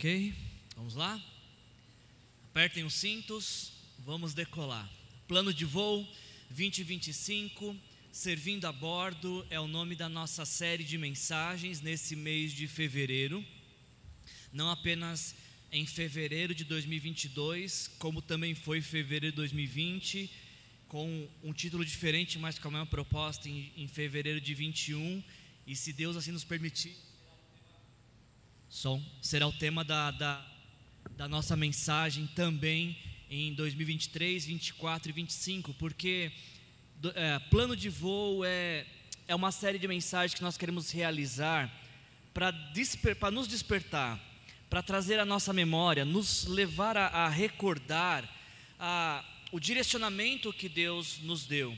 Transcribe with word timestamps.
Ok? 0.00 0.32
Vamos 0.76 0.94
lá? 0.94 1.22
Apertem 2.44 2.84
os 2.84 2.94
cintos, 2.94 3.70
vamos 3.98 4.32
decolar. 4.32 4.90
Plano 5.28 5.52
de 5.52 5.66
voo 5.66 6.08
2025, 6.48 7.76
servindo 8.10 8.64
a 8.64 8.72
bordo 8.72 9.46
é 9.50 9.60
o 9.60 9.68
nome 9.68 9.94
da 9.94 10.08
nossa 10.08 10.46
série 10.46 10.84
de 10.84 10.96
mensagens 10.96 11.82
nesse 11.82 12.16
mês 12.16 12.54
de 12.54 12.66
fevereiro. 12.66 13.44
Não 14.50 14.70
apenas 14.70 15.34
em 15.70 15.84
fevereiro 15.84 16.54
de 16.54 16.64
2022, 16.64 17.88
como 17.98 18.22
também 18.22 18.54
foi 18.54 18.80
fevereiro 18.80 19.32
de 19.32 19.36
2020, 19.36 20.30
com 20.88 21.28
um 21.44 21.52
título 21.52 21.84
diferente, 21.84 22.38
mas 22.38 22.58
com 22.58 22.68
a 22.68 22.70
mesma 22.70 22.86
proposta 22.86 23.50
em, 23.50 23.70
em 23.76 23.86
fevereiro 23.86 24.40
de 24.40 24.54
21. 24.54 25.22
E 25.66 25.76
se 25.76 25.92
Deus 25.92 26.16
assim 26.16 26.32
nos 26.32 26.42
permitir, 26.42 26.96
som 28.70 29.02
será 29.20 29.48
o 29.48 29.52
tema 29.52 29.82
da, 29.82 30.12
da, 30.12 30.46
da 31.16 31.26
nossa 31.26 31.56
mensagem 31.56 32.28
também 32.28 32.96
em 33.28 33.52
2023, 33.52 34.46
24 34.46 35.10
e 35.10 35.12
25, 35.12 35.74
porque 35.74 36.30
é, 37.16 37.40
plano 37.50 37.74
de 37.74 37.88
voo 37.88 38.44
é, 38.44 38.86
é 39.26 39.34
uma 39.34 39.50
série 39.50 39.76
de 39.76 39.88
mensagens 39.88 40.34
que 40.34 40.42
nós 40.42 40.56
queremos 40.56 40.92
realizar 40.92 41.68
para 42.32 42.52
nos 43.32 43.48
despertar, 43.48 44.20
para 44.70 44.82
trazer 44.84 45.18
a 45.18 45.24
nossa 45.24 45.52
memória, 45.52 46.04
nos 46.04 46.44
levar 46.46 46.96
a, 46.96 47.08
a 47.08 47.28
recordar 47.28 48.24
a, 48.78 49.24
o 49.50 49.58
direcionamento 49.58 50.52
que 50.52 50.68
Deus 50.68 51.18
nos 51.22 51.44
deu. 51.44 51.76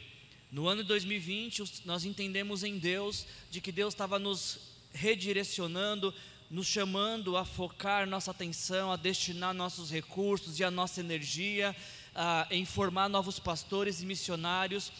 No 0.51 0.68
ano 0.68 0.82
de 0.82 0.88
2020, 0.88 1.87
nós 1.87 2.04
entendemos 2.04 2.62
em 2.62 2.77
Deus 2.79 3.27
de 3.51 3.62
que 3.62 3.73
Deus 3.73 3.95
estava 3.95 4.18
nos 4.18 4.73
redirecionando, 4.93 6.15
nos 6.52 6.66
chamando 6.66 7.34
a 7.38 7.47
focar 7.47 8.06
nossa 8.06 8.30
atenção, 8.30 8.93
a 8.93 8.97
destinar 8.97 9.55
nossos 9.55 9.91
recursos 9.91 10.60
e 10.60 10.65
a 10.65 10.70
nossa 10.70 11.01
energia, 11.01 11.74
a, 12.15 12.46
em 12.51 12.66
formar 12.66 13.09
novos 13.09 13.38
pastores 13.38 14.02
e 14.02 14.07
missionários, 14.07 14.93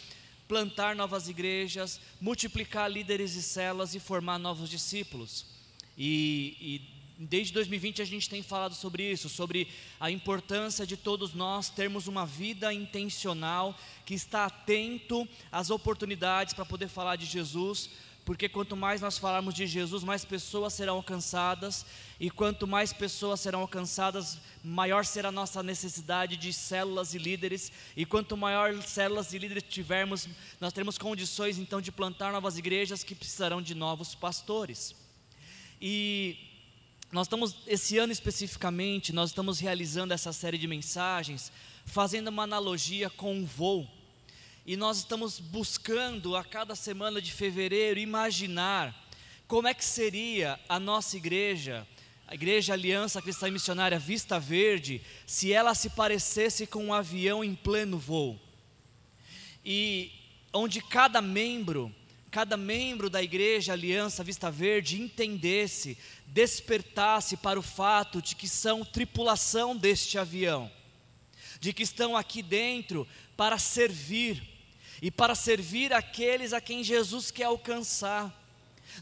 plantar 0.49 0.97
novas 0.97 1.29
igrejas, 1.29 2.01
multiplicar 2.19 2.91
líderes 2.91 3.35
e 3.35 3.43
celas 3.43 3.95
e 3.95 4.01
formar 4.01 4.39
novos 4.39 4.71
discípulos. 4.71 5.45
E, 5.97 6.57
e 6.59 6.93
desde 7.19 7.53
2020 7.53 8.01
a 8.01 8.07
gente 8.07 8.31
tem 8.31 8.43
falado 8.43 8.75
sobre 8.75 9.13
isso, 9.13 9.29
sobre 9.29 9.69
a 10.01 10.11
importância 10.11 10.87
de 10.87 10.97
todos 10.97 11.35
nós 11.35 11.69
termos 11.69 12.09
uma 12.09 12.25
vida 12.25 12.73
intencional, 12.73 13.79
que 14.07 14.15
está 14.15 14.47
atento 14.47 15.29
às 15.51 15.69
oportunidades 15.69 16.55
para 16.55 16.65
poder 16.65 16.89
falar 16.89 17.17
de 17.17 17.27
Jesus, 17.27 17.91
porque 18.25 18.49
quanto 18.49 18.77
mais 18.77 19.01
nós 19.01 19.19
falarmos 19.19 19.53
de 19.53 19.67
Jesus, 19.67 20.05
mais 20.05 20.25
pessoas 20.25 20.75
serão 20.75 20.97
alcançadas, 20.97 21.85
e 22.21 22.31
quanto 22.31 22.67
mais 22.67 22.93
pessoas 22.93 23.41
serão 23.41 23.61
alcançadas, 23.61 24.39
maior 24.63 25.05
será 25.05 25.31
a 25.31 25.33
nossa 25.33 25.63
necessidade 25.63 26.37
de 26.37 26.53
células 26.53 27.15
e 27.15 27.19
líderes, 27.19 27.73
e 27.97 28.07
quanto 28.07 28.37
maior 28.37 28.81
células 28.83 29.33
e 29.33 29.39
líderes 29.39 29.65
tivermos, 29.65 30.29
nós 30.61 30.73
teremos 30.73 30.99
condições 30.99 31.59
então 31.59 31.81
de 31.81 31.91
plantar 31.91 32.33
novas 32.33 32.57
igrejas 32.57 33.03
que 33.03 33.15
precisarão 33.15 33.61
de 33.61 33.75
novos 33.75 34.15
pastores. 34.15 34.95
E 35.81 36.37
nós 37.11 37.27
estamos, 37.27 37.57
esse 37.67 37.99
ano 37.99 38.13
especificamente, 38.13 39.13
nós 39.13 39.31
estamos 39.31 39.59
realizando 39.59 40.15
essa 40.15 40.33
série 40.33 40.59
de 40.59 40.69
mensagens, 40.69 41.51
fazendo 41.85 42.29
uma 42.29 42.45
analogia 42.45 43.11
com 43.11 43.35
um 43.35 43.45
voo 43.45 44.02
e 44.65 44.77
nós 44.77 44.99
estamos 44.99 45.41
buscando 45.41 46.37
a 46.37 46.45
cada 46.45 46.77
semana 46.77 47.21
de 47.21 47.33
fevereiro 47.33 47.99
imaginar 47.99 48.97
como 49.49 49.67
é 49.67 49.75
que 49.75 49.85
seria 49.85 50.59
a 50.69 50.79
nossa 50.79 51.17
igreja, 51.17 51.87
a 52.29 52.35
Igreja 52.35 52.73
Aliança 52.73 53.21
Cristã 53.21 53.49
e 53.49 53.51
Missionária 53.51 53.99
Vista 53.99 54.39
Verde, 54.39 55.03
se 55.27 55.53
ela 55.53 55.75
se 55.75 55.91
parecesse 55.91 56.67
com 56.67 56.87
um 56.87 56.95
avião 56.95 57.43
em 57.43 57.55
pleno 57.55 57.99
voo. 57.99 58.41
E 59.65 60.11
onde 60.53 60.81
cada 60.81 61.21
membro, 61.21 61.95
cada 62.31 62.57
membro 62.57 63.11
da 63.11 63.23
Igreja 63.23 63.73
Aliança 63.73 64.25
Vista 64.25 64.51
Verde 64.51 65.01
entendesse, 65.01 65.99
despertasse 66.27 67.37
para 67.37 67.59
o 67.59 67.63
fato 67.63 68.23
de 68.23 68.37
que 68.37 68.49
são 68.49 68.85
tripulação 68.85 69.77
deste 69.77 70.17
avião, 70.19 70.71
de 71.61 71.73
que 71.73 71.83
estão 71.83 72.17
aqui 72.17 72.43
dentro 72.43 73.07
para 73.37 73.59
servir, 73.59 74.52
e 75.03 75.11
para 75.11 75.35
servir 75.35 75.93
aqueles 75.93 76.53
a 76.53 76.61
quem 76.61 76.85
Jesus 76.85 77.33
quer 77.33 77.45
alcançar. 77.45 78.33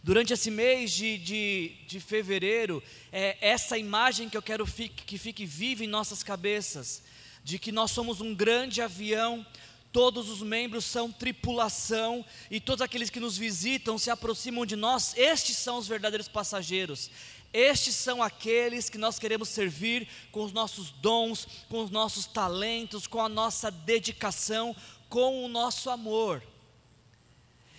Durante 0.02 0.32
esse 0.32 0.50
mês 0.50 0.92
de, 0.92 1.18
de, 1.18 1.72
de 1.86 2.00
fevereiro, 2.00 2.82
é 3.12 3.36
essa 3.38 3.76
imagem 3.76 4.30
que 4.30 4.36
eu 4.36 4.40
quero 4.40 4.64
fique, 4.64 5.04
que 5.04 5.18
fique 5.18 5.44
viva 5.44 5.84
em 5.84 5.86
nossas 5.88 6.22
cabeças, 6.22 7.02
de 7.44 7.58
que 7.58 7.70
nós 7.70 7.90
somos 7.90 8.22
um 8.22 8.34
grande 8.34 8.80
avião, 8.80 9.44
todos 9.92 10.30
os 10.30 10.40
membros 10.40 10.86
são 10.86 11.12
tripulação, 11.12 12.24
e 12.50 12.60
todos 12.60 12.80
aqueles 12.80 13.10
que 13.10 13.20
nos 13.20 13.36
visitam, 13.36 13.98
se 13.98 14.10
aproximam 14.10 14.64
de 14.64 14.76
nós, 14.76 15.14
estes 15.18 15.56
são 15.56 15.76
os 15.76 15.86
verdadeiros 15.86 16.28
passageiros. 16.28 17.10
Estes 17.52 17.96
são 17.96 18.22
aqueles 18.22 18.88
que 18.88 18.96
nós 18.96 19.18
queremos 19.18 19.48
servir 19.48 20.06
com 20.30 20.44
os 20.44 20.52
nossos 20.52 20.92
dons, 20.92 21.46
com 21.68 21.82
os 21.82 21.90
nossos 21.90 22.24
talentos, 22.24 23.08
com 23.08 23.20
a 23.20 23.28
nossa 23.28 23.72
dedicação, 23.72 24.74
com 25.10 25.44
o 25.44 25.48
nosso 25.48 25.90
amor. 25.90 26.42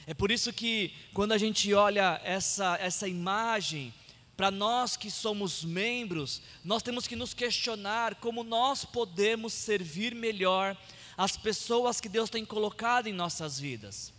É 0.05 0.13
por 0.13 0.29
isso 0.29 0.51
que 0.51 0.93
quando 1.13 1.31
a 1.31 1.37
gente 1.37 1.73
olha 1.73 2.21
essa, 2.23 2.77
essa 2.79 3.07
imagem, 3.07 3.93
para 4.35 4.51
nós 4.51 4.97
que 4.97 5.09
somos 5.09 5.63
membros, 5.63 6.41
nós 6.63 6.83
temos 6.83 7.07
que 7.07 7.15
nos 7.15 7.33
questionar 7.33 8.15
como 8.15 8.43
nós 8.43 8.83
podemos 8.83 9.53
servir 9.53 10.13
melhor 10.13 10.77
as 11.17 11.37
pessoas 11.37 12.01
que 12.01 12.09
Deus 12.09 12.29
tem 12.29 12.43
colocado 12.43 13.07
em 13.07 13.13
nossas 13.13 13.59
vidas. 13.59 14.13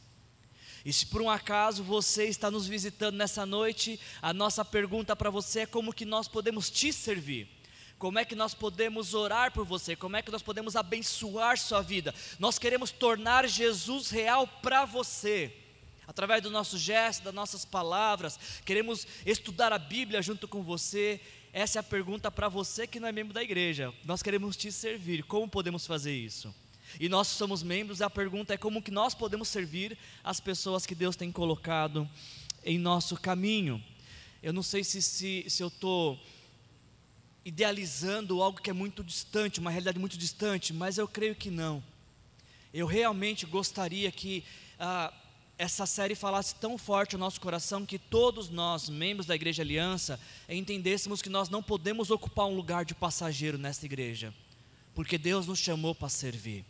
E 0.85 0.93
se 0.93 1.07
por 1.07 1.21
um 1.21 1.31
acaso 1.31 1.85
você 1.85 2.25
está 2.27 2.51
nos 2.51 2.67
visitando 2.67 3.17
nessa 3.17 3.45
noite, 3.45 4.01
a 4.21 4.33
nossa 4.33 4.65
pergunta 4.65 5.15
para 5.15 5.31
você 5.31 5.61
é 5.61 5.67
como 5.67 5.93
que 5.93 6.05
nós 6.05 6.27
podemos 6.27 6.71
te 6.71 6.93
servir 6.93 7.62
como 8.03 8.19
é 8.19 8.25
que 8.25 8.35
nós 8.35 8.53
podemos 8.53 9.15
orar 9.15 9.53
por 9.53 9.65
você, 9.65 9.95
como 9.95 10.17
é 10.17 10.23
que 10.23 10.31
nós 10.33 10.43
podemos 10.43 10.75
abençoar 10.75 11.57
sua 11.57 11.81
vida. 11.81 12.13
Nós 12.37 12.59
queremos 12.59 12.91
tornar 12.91 13.49
Jesus 13.49 14.11
real 14.11 14.45
para 14.45 14.85
você. 14.85 15.55
Através 16.05 16.43
do 16.43 16.51
nosso 16.51 16.77
gesto, 16.77 17.23
das 17.23 17.33
nossas 17.33 17.65
palavras, 17.65 18.41
queremos 18.65 19.07
estudar 19.25 19.73
a 19.73 19.79
Bíblia 19.79 20.21
junto 20.21 20.49
com 20.49 20.65
você. 20.65 21.21
Essa 21.53 21.79
é 21.79 21.81
a 21.81 21.83
pergunta 21.85 22.29
para 22.29 22.49
você 22.49 22.89
que 22.89 22.99
não 22.99 23.07
é 23.07 23.13
membro 23.13 23.33
da 23.33 23.41
igreja. 23.41 23.95
Nós 24.05 24.21
queremos 24.21 24.57
te 24.57 24.73
servir. 24.73 25.23
Como 25.23 25.47
podemos 25.47 25.87
fazer 25.87 26.13
isso? 26.13 26.53
E 26.99 27.09
nós 27.09 27.29
somos 27.29 27.63
membros, 27.63 28.03
a 28.03 28.11
pergunta 28.11 28.53
é 28.53 28.57
como 28.57 28.83
que 28.83 28.91
nós 28.91 29.15
podemos 29.15 29.47
servir 29.47 29.97
as 30.25 30.41
pessoas 30.41 30.85
que 30.85 30.97
Deus 30.97 31.15
tem 31.15 31.31
colocado 31.31 32.11
em 32.65 32.79
nosso 32.79 33.17
caminho. 33.17 33.81
Eu 34.43 34.53
não 34.53 34.65
sei 34.65 34.83
se, 34.83 35.01
se, 35.01 35.45
se 35.49 35.63
eu 35.63 35.69
estou 35.69 36.21
idealizando 37.45 38.43
algo 38.43 38.61
que 38.61 38.71
é 38.71 38.73
muito 38.73 39.03
distante, 39.03 39.61
uma 39.61 39.71
realidade 39.71 39.99
muito 39.99 40.17
distante, 40.17 40.73
mas 40.73 40.99
eu 40.99 41.09
creio 41.09 41.35
que 41.35 41.51
não. 41.51 41.83
Eu 42.73 42.87
realmente 42.87 43.45
gostaria 43.45 44.11
que 44.11 44.45
ah, 44.79 45.13
essa 45.59 45.87
série 45.87 46.15
falasse 46.15 46.55
tão 46.55 46.79
forte 46.79 47.15
ao 47.15 47.21
nosso 47.21 47.41
coração 47.41 47.85
que 47.85 47.99
todos 47.99 48.49
nós, 48.49 48.89
membros 48.89 49.27
da 49.27 49.35
Igreja 49.35 49.63
Aliança, 49.63 50.19
entendêssemos 50.49 51.21
que 51.21 51.29
nós 51.29 51.49
não 51.49 51.63
podemos 51.63 52.11
ocupar 52.11 52.47
um 52.47 52.57
lugar 52.57 52.85
de 52.85 52.95
passageiro 52.95 53.59
nesta 53.59 53.87
igreja, 53.87 54.33
porque 54.95 55.19
Deus 55.19 55.47
nos 55.47 55.59
chamou 55.59 55.95
para 55.95 56.09
servir. 56.09 56.65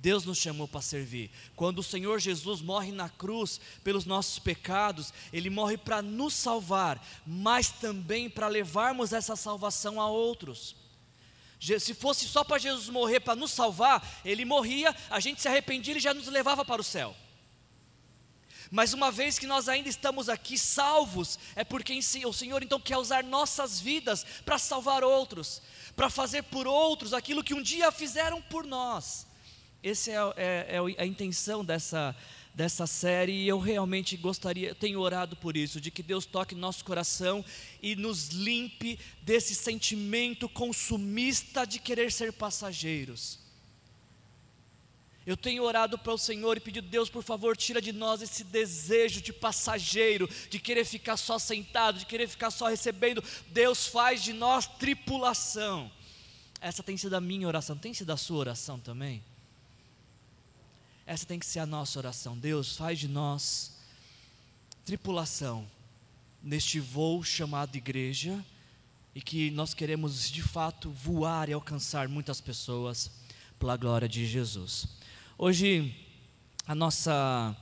Deus 0.00 0.24
nos 0.24 0.38
chamou 0.38 0.68
para 0.68 0.80
servir. 0.80 1.30
Quando 1.56 1.80
o 1.80 1.82
Senhor 1.82 2.20
Jesus 2.20 2.60
morre 2.60 2.92
na 2.92 3.08
cruz 3.08 3.60
pelos 3.82 4.04
nossos 4.04 4.38
pecados, 4.38 5.12
Ele 5.32 5.50
morre 5.50 5.76
para 5.76 6.00
nos 6.00 6.34
salvar, 6.34 7.04
mas 7.26 7.70
também 7.70 8.30
para 8.30 8.46
levarmos 8.46 9.12
essa 9.12 9.34
salvação 9.34 10.00
a 10.00 10.08
outros. 10.08 10.76
Se 11.80 11.92
fosse 11.92 12.28
só 12.28 12.44
para 12.44 12.58
Jesus 12.58 12.88
morrer 12.88 13.20
para 13.20 13.34
nos 13.34 13.50
salvar, 13.50 14.06
Ele 14.24 14.44
morria, 14.44 14.94
a 15.10 15.18
gente 15.18 15.40
se 15.40 15.48
arrependia, 15.48 15.92
Ele 15.92 16.00
já 16.00 16.14
nos 16.14 16.28
levava 16.28 16.64
para 16.64 16.80
o 16.80 16.84
céu. 16.84 17.16
Mas 18.70 18.92
uma 18.92 19.10
vez 19.10 19.38
que 19.38 19.46
nós 19.46 19.68
ainda 19.68 19.88
estamos 19.88 20.28
aqui 20.28 20.56
salvos, 20.58 21.38
é 21.56 21.64
porque 21.64 21.98
o 22.24 22.32
Senhor 22.32 22.62
então 22.62 22.78
quer 22.78 22.98
usar 22.98 23.24
nossas 23.24 23.80
vidas 23.80 24.24
para 24.44 24.58
salvar 24.58 25.02
outros, 25.02 25.60
para 25.96 26.08
fazer 26.08 26.42
por 26.44 26.68
outros 26.68 27.12
aquilo 27.12 27.42
que 27.42 27.54
um 27.54 27.62
dia 27.62 27.90
fizeram 27.90 28.40
por 28.42 28.64
nós. 28.64 29.26
Essa 29.82 30.10
é, 30.10 30.14
é, 30.36 30.76
é 30.76 31.02
a 31.02 31.06
intenção 31.06 31.64
dessa, 31.64 32.14
dessa 32.52 32.88
série 32.88 33.32
e 33.32 33.46
eu 33.46 33.60
realmente 33.60 34.16
gostaria, 34.16 34.74
tenho 34.74 34.98
orado 34.98 35.36
por 35.36 35.56
isso, 35.56 35.80
de 35.80 35.92
que 35.92 36.02
Deus 36.02 36.26
toque 36.26 36.54
nosso 36.56 36.84
coração 36.84 37.44
e 37.80 37.94
nos 37.94 38.30
limpe 38.30 38.98
desse 39.22 39.54
sentimento 39.54 40.48
consumista 40.48 41.64
de 41.64 41.78
querer 41.78 42.10
ser 42.10 42.32
passageiros. 42.32 43.38
Eu 45.24 45.36
tenho 45.36 45.62
orado 45.62 45.96
para 45.98 46.12
o 46.12 46.18
Senhor 46.18 46.56
e 46.56 46.60
pedido, 46.60 46.88
Deus, 46.88 47.08
por 47.08 47.22
favor, 47.22 47.56
tira 47.56 47.80
de 47.80 47.92
nós 47.92 48.22
esse 48.22 48.42
desejo 48.42 49.20
de 49.20 49.32
passageiro, 49.32 50.28
de 50.50 50.58
querer 50.58 50.84
ficar 50.84 51.16
só 51.18 51.38
sentado, 51.38 51.98
de 51.98 52.06
querer 52.06 52.26
ficar 52.26 52.50
só 52.50 52.66
recebendo. 52.66 53.22
Deus 53.48 53.86
faz 53.86 54.22
de 54.24 54.32
nós 54.32 54.66
tripulação. 54.66 55.92
Essa 56.60 56.82
tem 56.82 56.96
sido 56.96 57.14
a 57.14 57.20
minha 57.20 57.46
oração, 57.46 57.76
tem 57.76 57.94
sido 57.94 58.10
a 58.10 58.16
sua 58.16 58.38
oração 58.38 58.80
também? 58.80 59.22
Essa 61.08 61.24
tem 61.24 61.38
que 61.38 61.46
ser 61.46 61.60
a 61.60 61.64
nossa 61.64 61.98
oração. 61.98 62.36
Deus, 62.36 62.76
faz 62.76 62.98
de 62.98 63.08
nós 63.08 63.72
tripulação 64.84 65.66
neste 66.42 66.78
voo 66.78 67.24
chamado 67.24 67.74
igreja 67.76 68.44
e 69.14 69.22
que 69.22 69.50
nós 69.52 69.72
queremos 69.72 70.30
de 70.30 70.42
fato 70.42 70.90
voar 70.90 71.48
e 71.48 71.54
alcançar 71.54 72.08
muitas 72.08 72.42
pessoas 72.42 73.10
pela 73.58 73.74
glória 73.74 74.06
de 74.06 74.26
Jesus. 74.26 74.86
Hoje 75.38 75.96
a 76.66 76.74
nossa 76.74 77.56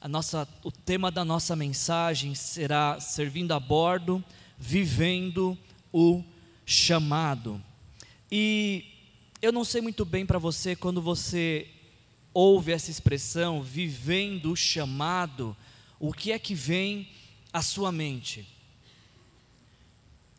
a 0.00 0.08
nossa 0.08 0.48
o 0.64 0.72
tema 0.72 1.10
da 1.10 1.22
nossa 1.22 1.54
mensagem 1.54 2.34
será 2.34 2.98
servindo 2.98 3.52
a 3.52 3.60
bordo, 3.60 4.24
vivendo 4.56 5.54
o 5.92 6.24
chamado. 6.64 7.62
E 8.32 8.86
eu 9.42 9.52
não 9.52 9.66
sei 9.66 9.82
muito 9.82 10.06
bem 10.06 10.24
para 10.24 10.38
você 10.38 10.74
quando 10.74 11.02
você 11.02 11.68
ouve 12.32 12.72
essa 12.72 12.90
expressão 12.90 13.62
vivendo 13.62 14.52
o 14.52 14.56
chamado, 14.56 15.56
o 15.98 16.12
que 16.12 16.32
é 16.32 16.38
que 16.38 16.54
vem 16.54 17.10
à 17.52 17.62
sua 17.62 17.90
mente? 17.90 18.46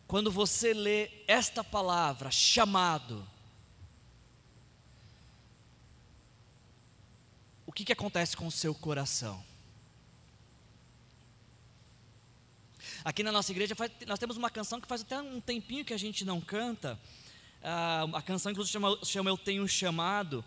Quando 0.07 0.31
você 0.31 0.73
lê 0.73 1.09
esta 1.27 1.63
palavra, 1.63 2.29
chamado, 2.31 3.25
o 7.65 7.71
que, 7.71 7.85
que 7.85 7.93
acontece 7.93 8.35
com 8.35 8.47
o 8.47 8.51
seu 8.51 8.75
coração? 8.75 9.43
Aqui 13.03 13.23
na 13.23 13.31
nossa 13.31 13.51
igreja 13.51 13.75
nós 14.05 14.19
temos 14.19 14.37
uma 14.37 14.49
canção 14.49 14.79
que 14.79 14.87
faz 14.87 15.01
até 15.01 15.19
um 15.19 15.41
tempinho 15.41 15.85
que 15.85 15.93
a 15.93 15.97
gente 15.97 16.23
não 16.23 16.39
canta. 16.39 16.99
Ah, 17.63 18.05
a 18.13 18.21
canção 18.21 18.51
inclusive 18.51 18.73
chama, 18.73 18.99
chama 19.03 19.29
Eu 19.29 19.37
Tenho 19.37 19.67
Chamado. 19.67 20.43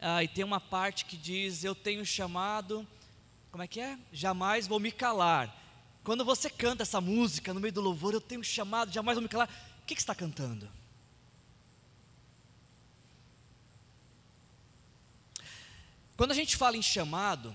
Ah, 0.00 0.22
e 0.22 0.28
tem 0.28 0.44
uma 0.44 0.60
parte 0.60 1.04
que 1.04 1.16
diz: 1.16 1.64
Eu 1.64 1.74
tenho 1.74 2.04
chamado. 2.04 2.86
Como 3.50 3.62
é 3.62 3.66
que 3.66 3.80
é? 3.80 3.98
Jamais 4.12 4.66
vou 4.66 4.78
me 4.78 4.92
calar. 4.92 5.54
Quando 6.04 6.24
você 6.24 6.48
canta 6.50 6.82
essa 6.82 7.00
música 7.00 7.52
no 7.52 7.60
meio 7.60 7.72
do 7.72 7.80
louvor, 7.80 8.14
eu 8.14 8.20
tenho 8.20 8.44
chamado, 8.44 8.92
jamais 8.92 9.16
vou 9.16 9.22
me 9.22 9.28
calar. 9.28 9.48
O 9.82 9.86
que, 9.86 9.94
que 9.94 10.00
está 10.00 10.14
cantando? 10.14 10.70
Quando 16.16 16.30
a 16.30 16.34
gente 16.34 16.56
fala 16.56 16.76
em 16.76 16.82
chamado, 16.82 17.54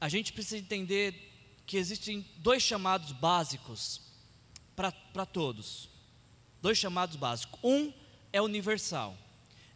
a 0.00 0.08
gente 0.08 0.32
precisa 0.32 0.58
entender 0.58 1.30
que 1.66 1.76
existem 1.76 2.24
dois 2.36 2.62
chamados 2.62 3.12
básicos 3.12 4.00
para 4.76 5.26
todos. 5.26 5.88
Dois 6.62 6.78
chamados 6.78 7.16
básicos. 7.16 7.58
Um 7.62 7.92
é 8.32 8.40
universal 8.40 9.16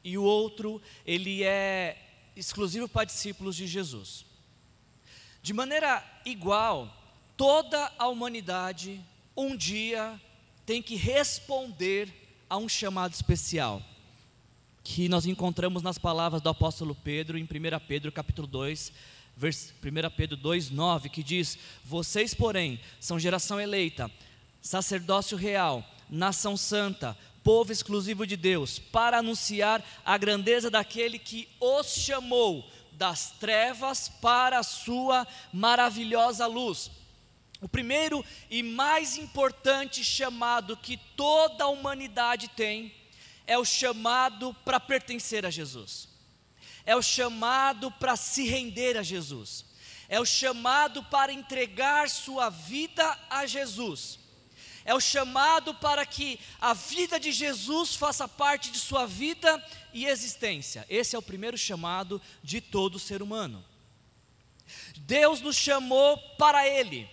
e 0.05 0.17
o 0.19 0.23
outro 0.23 0.81
ele 1.07 1.43
é 1.43 1.97
exclusivo 2.37 2.89
para 2.89 3.07
discípulos 3.07 3.57
de 3.57 3.67
Jesus. 3.67 4.25
De 5.43 5.53
maneira 5.53 6.05
igual, 6.25 6.95
toda 7.37 7.91
a 7.99 8.07
humanidade 8.07 9.01
um 9.37 9.57
dia 9.57 10.21
tem 10.65 10.83
que 10.83 10.95
responder 10.95 12.13
a 12.49 12.57
um 12.57 12.69
chamado 12.69 13.15
especial 13.15 13.83
que 14.85 15.09
nós 15.09 15.25
encontramos 15.25 15.83
nas 15.83 15.97
palavras 15.97 16.43
do 16.43 16.51
apóstolo 16.51 16.95
Pedro 16.95 17.39
em 17.39 17.43
1 17.43 17.47
Pedro 17.89 18.13
capítulo 18.13 18.47
2, 18.47 18.93
vers, 19.35 19.73
1 19.83 20.11
Pedro 20.15 20.37
2, 20.37 20.71
9, 20.71 21.09
que 21.09 21.23
diz: 21.23 21.59
Vocês, 21.83 22.35
porém, 22.35 22.79
são 23.01 23.19
geração 23.19 23.59
eleita, 23.59 24.11
sacerdócio 24.61 25.39
real, 25.39 25.83
nação 26.11 26.55
santa, 26.55 27.17
povo 27.45 27.71
exclusivo 27.71 28.27
de 28.27 28.37
Deus, 28.37 28.79
para 28.79 29.19
anunciar 29.19 29.85
a 30.03 30.17
grandeza 30.17 30.71
daquele 30.71 31.19
que 31.19 31.47
os 31.61 31.95
chamou 31.95 32.69
das 32.93 33.33
trevas 33.33 34.09
para 34.09 34.59
a 34.59 34.63
sua 34.63 35.27
maravilhosa 35.53 36.47
luz. 36.47 36.91
O 37.61 37.69
primeiro 37.69 38.25
e 38.51 38.63
mais 38.63 39.17
importante 39.17 40.03
chamado 40.03 40.77
que 40.77 40.97
toda 40.97 41.65
a 41.65 41.69
humanidade 41.69 42.49
tem 42.49 42.95
é 43.47 43.59
o 43.59 43.65
chamado 43.65 44.55
para 44.65 44.81
pertencer 44.81 45.45
a 45.45 45.51
Jesus, 45.51 46.09
é 46.87 46.97
o 46.97 47.03
chamado 47.03 47.91
para 47.91 48.17
se 48.17 48.49
render 48.49 48.97
a 48.97 49.03
Jesus, 49.03 49.67
é 50.09 50.19
o 50.19 50.25
chamado 50.25 51.03
para 51.05 51.33
entregar 51.33 52.09
sua 52.09 52.49
vida 52.49 53.19
a 53.29 53.45
Jesus, 53.45 54.19
é 54.85 54.95
o 54.95 55.01
chamado 55.01 55.75
para 55.75 56.05
que 56.05 56.39
a 56.61 56.75
vida 56.75 57.19
de 57.19 57.33
Jesus 57.33 57.95
faça 57.95 58.29
parte 58.29 58.71
de 58.71 58.79
sua 58.79 59.07
vida 59.07 59.63
e 59.93 60.05
existência. 60.07 60.85
Esse 60.89 61.17
é 61.17 61.19
o 61.19 61.23
primeiro 61.23 61.57
chamado 61.57 62.21
de 62.43 62.61
todo 62.61 62.99
ser 62.99 63.23
humano. 63.23 63.65
Deus 64.99 65.41
nos 65.41 65.57
chamou 65.57 66.19
para 66.37 66.69
Ele, 66.69 67.09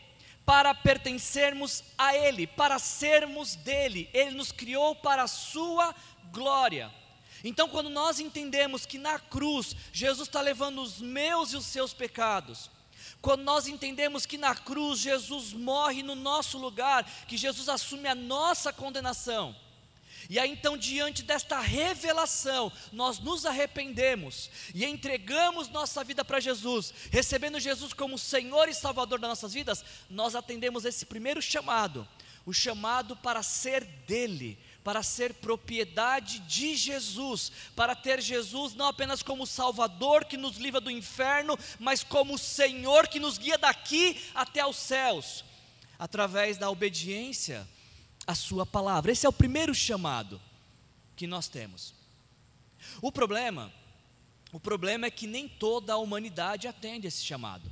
para 0.45 0.73
pertencermos 0.73 1.83
a 1.97 2.15
Ele, 2.15 2.45
para 2.45 2.77
sermos 2.79 3.55
dele. 3.55 4.09
Ele 4.13 4.31
nos 4.31 4.51
criou 4.51 4.95
para 4.95 5.23
a 5.23 5.27
Sua 5.27 5.95
glória. 6.31 6.91
Então, 7.43 7.67
quando 7.67 7.89
nós 7.89 8.19
entendemos 8.19 8.85
que 8.85 8.97
na 8.97 9.17
cruz 9.17 9.75
Jesus 9.91 10.27
está 10.27 10.41
levando 10.41 10.81
os 10.81 11.01
meus 11.01 11.53
e 11.53 11.57
os 11.57 11.65
seus 11.65 11.93
pecados, 11.93 12.69
quando 13.21 13.43
nós 13.43 13.67
entendemos 13.67 14.25
que 14.25 14.37
na 14.37 14.55
cruz 14.55 14.99
Jesus 14.99 15.53
morre 15.53 16.01
no 16.01 16.15
nosso 16.15 16.57
lugar, 16.57 17.03
que 17.27 17.37
Jesus 17.37 17.69
assume 17.69 18.07
a 18.07 18.15
nossa 18.15 18.73
condenação, 18.73 19.55
e 20.29 20.39
aí 20.39 20.49
então, 20.49 20.77
diante 20.77 21.23
desta 21.23 21.59
revelação, 21.59 22.71
nós 22.91 23.19
nos 23.19 23.45
arrependemos 23.45 24.49
e 24.73 24.85
entregamos 24.85 25.69
nossa 25.69 26.03
vida 26.03 26.23
para 26.23 26.39
Jesus, 26.39 26.93
recebendo 27.09 27.59
Jesus 27.59 27.93
como 27.93 28.17
Senhor 28.17 28.69
e 28.69 28.73
Salvador 28.73 29.19
das 29.19 29.29
nossas 29.29 29.53
vidas, 29.53 29.83
nós 30.09 30.35
atendemos 30.35 30.85
esse 30.85 31.05
primeiro 31.05 31.41
chamado, 31.41 32.07
o 32.45 32.53
chamado 32.53 33.15
para 33.15 33.43
ser 33.43 33.83
dele, 33.83 34.57
para 34.83 35.03
ser 35.03 35.35
propriedade 35.35 36.39
de 36.39 36.75
Jesus, 36.75 37.51
para 37.75 37.95
ter 37.95 38.21
Jesus 38.21 38.73
não 38.73 38.87
apenas 38.87 39.21
como 39.21 39.45
Salvador 39.45 40.25
que 40.25 40.37
nos 40.37 40.57
livra 40.57 40.81
do 40.81 40.89
inferno, 40.89 41.57
mas 41.79 42.03
como 42.03 42.37
Senhor 42.37 43.07
que 43.07 43.19
nos 43.19 43.37
guia 43.37 43.57
daqui 43.57 44.19
até 44.33 44.61
aos 44.61 44.77
céus, 44.77 45.45
através 45.99 46.57
da 46.57 46.69
obediência 46.69 47.67
à 48.25 48.33
Sua 48.33 48.65
palavra. 48.65 49.11
Esse 49.11 49.25
é 49.25 49.29
o 49.29 49.33
primeiro 49.33 49.73
chamado 49.75 50.41
que 51.15 51.27
nós 51.27 51.47
temos. 51.47 51.93
O 53.01 53.11
problema, 53.11 53.71
o 54.51 54.59
problema 54.59 55.05
é 55.05 55.11
que 55.11 55.27
nem 55.27 55.47
toda 55.47 55.93
a 55.93 55.97
humanidade 55.97 56.67
atende 56.67 57.07
esse 57.07 57.23
chamado. 57.23 57.71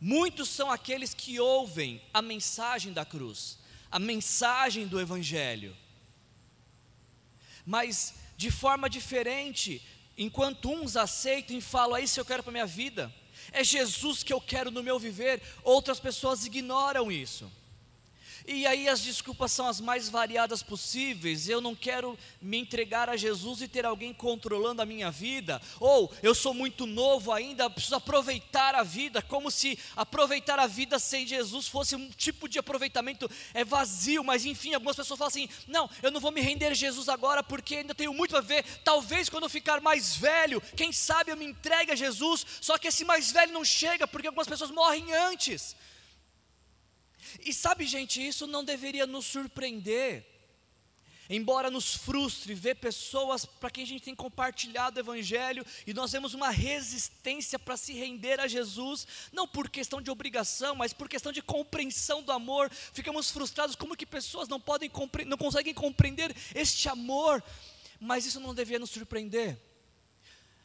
Muitos 0.00 0.48
são 0.48 0.70
aqueles 0.70 1.14
que 1.14 1.40
ouvem 1.40 2.02
a 2.12 2.20
mensagem 2.20 2.92
da 2.92 3.04
cruz, 3.04 3.58
a 3.96 3.98
mensagem 3.98 4.86
do 4.86 5.00
Evangelho. 5.00 5.74
Mas 7.64 8.12
de 8.36 8.50
forma 8.50 8.90
diferente, 8.90 9.80
enquanto 10.18 10.70
uns 10.70 10.98
aceitam 10.98 11.56
e 11.56 11.62
falam, 11.62 11.96
é 11.96 12.02
isso 12.02 12.12
que 12.12 12.20
eu 12.20 12.26
quero 12.26 12.42
para 12.42 12.50
a 12.50 12.52
minha 12.52 12.66
vida, 12.66 13.10
é 13.50 13.64
Jesus 13.64 14.22
que 14.22 14.34
eu 14.34 14.38
quero 14.38 14.70
no 14.70 14.82
meu 14.82 14.98
viver, 14.98 15.40
outras 15.64 15.98
pessoas 15.98 16.44
ignoram 16.44 17.10
isso. 17.10 17.50
E 18.48 18.64
aí 18.64 18.88
as 18.88 19.00
desculpas 19.00 19.50
são 19.50 19.66
as 19.66 19.80
mais 19.80 20.08
variadas 20.08 20.62
possíveis. 20.62 21.48
Eu 21.48 21.60
não 21.60 21.74
quero 21.74 22.16
me 22.40 22.56
entregar 22.56 23.10
a 23.10 23.16
Jesus 23.16 23.60
e 23.60 23.66
ter 23.66 23.84
alguém 23.84 24.14
controlando 24.14 24.80
a 24.80 24.86
minha 24.86 25.10
vida. 25.10 25.60
Ou 25.80 26.12
eu 26.22 26.32
sou 26.32 26.54
muito 26.54 26.86
novo 26.86 27.32
ainda, 27.32 27.68
preciso 27.68 27.96
aproveitar 27.96 28.76
a 28.76 28.84
vida, 28.84 29.20
como 29.20 29.50
se 29.50 29.76
aproveitar 29.96 30.60
a 30.60 30.66
vida 30.68 30.96
sem 31.00 31.26
Jesus 31.26 31.66
fosse 31.66 31.96
um 31.96 32.08
tipo 32.10 32.48
de 32.48 32.60
aproveitamento 32.60 33.28
é 33.52 33.64
vazio. 33.64 34.22
Mas 34.22 34.46
enfim, 34.46 34.74
algumas 34.74 34.94
pessoas 34.94 35.18
falam 35.18 35.28
assim: 35.28 35.48
não, 35.66 35.90
eu 36.00 36.12
não 36.12 36.20
vou 36.20 36.30
me 36.30 36.40
render 36.40 36.66
a 36.66 36.74
Jesus 36.74 37.08
agora 37.08 37.42
porque 37.42 37.76
ainda 37.76 37.96
tenho 37.96 38.14
muito 38.14 38.36
a 38.36 38.40
ver. 38.40 38.64
Talvez 38.84 39.28
quando 39.28 39.44
eu 39.44 39.50
ficar 39.50 39.80
mais 39.80 40.14
velho, 40.14 40.62
quem 40.76 40.92
sabe 40.92 41.32
eu 41.32 41.36
me 41.36 41.46
entregue 41.46 41.90
a 41.90 41.96
Jesus. 41.96 42.46
Só 42.60 42.78
que 42.78 42.86
esse 42.86 43.04
mais 43.04 43.32
velho 43.32 43.52
não 43.52 43.64
chega 43.64 44.06
porque 44.06 44.28
algumas 44.28 44.46
pessoas 44.46 44.70
morrem 44.70 45.12
antes. 45.12 45.74
E 47.44 47.52
sabe, 47.52 47.86
gente, 47.86 48.24
isso 48.24 48.46
não 48.46 48.64
deveria 48.64 49.06
nos 49.06 49.26
surpreender. 49.26 50.36
Embora 51.28 51.70
nos 51.70 51.94
frustre 51.94 52.54
ver 52.54 52.76
pessoas 52.76 53.44
para 53.44 53.70
quem 53.70 53.82
a 53.82 53.86
gente 53.86 54.04
tem 54.04 54.14
compartilhado 54.14 54.96
o 54.96 55.02
Evangelho 55.02 55.66
e 55.84 55.92
nós 55.92 56.12
vemos 56.12 56.34
uma 56.34 56.50
resistência 56.50 57.58
para 57.58 57.76
se 57.76 57.92
render 57.92 58.38
a 58.38 58.46
Jesus, 58.46 59.06
não 59.32 59.46
por 59.46 59.68
questão 59.68 60.00
de 60.00 60.10
obrigação, 60.10 60.76
mas 60.76 60.92
por 60.92 61.08
questão 61.08 61.32
de 61.32 61.42
compreensão 61.42 62.22
do 62.22 62.30
amor, 62.30 62.70
ficamos 62.92 63.30
frustrados 63.30 63.74
como 63.74 63.96
que 63.96 64.06
pessoas 64.06 64.48
não 64.48 64.60
podem 64.60 64.90
não 65.26 65.36
conseguem 65.36 65.74
compreender 65.74 66.34
este 66.54 66.88
amor, 66.88 67.42
mas 67.98 68.24
isso 68.24 68.38
não 68.38 68.54
deveria 68.54 68.78
nos 68.78 68.90
surpreender. 68.90 69.58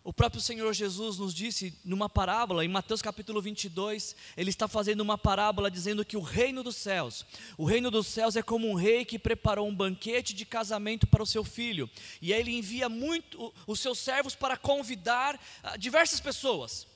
O 0.04 0.12
próprio 0.12 0.42
Senhor 0.42 0.74
Jesus 0.74 1.18
nos 1.18 1.34
disse 1.34 1.74
numa 1.86 2.10
parábola, 2.10 2.66
em 2.66 2.68
Mateus 2.68 3.02
capítulo 3.02 3.42
22, 3.42 4.16
ele 4.36 4.50
está 4.50 4.68
fazendo 4.68 5.02
uma 5.02 5.18
parábola 5.18 5.70
dizendo 5.70 6.04
que 6.04 6.18
o 6.18 6.22
reino 6.22 6.64
dos 6.64 6.76
céus, 6.76 7.26
o 7.58 7.66
reino 7.66 7.92
dos 7.92 8.08
céus 8.08 8.36
é 8.36 8.42
como 8.42 8.68
um 8.68 8.74
rei 8.74 9.06
que 9.06 9.20
preparou 9.20 9.68
um 9.68 9.76
banquete 9.76 10.34
de 10.34 10.44
casamento 10.44 11.06
para 11.06 11.22
o 11.22 11.28
seu 11.28 11.44
filho, 11.44 11.90
e 12.22 12.34
aí 12.34 12.40
ele 12.40 12.58
envia 12.58 12.90
muito 12.90 13.54
os 13.68 13.80
seus 13.80 14.00
servos 14.00 14.34
para 14.34 14.58
convidar 14.58 15.40
ah, 15.62 15.78
diversas 15.78 16.20
pessoas. 16.20 16.88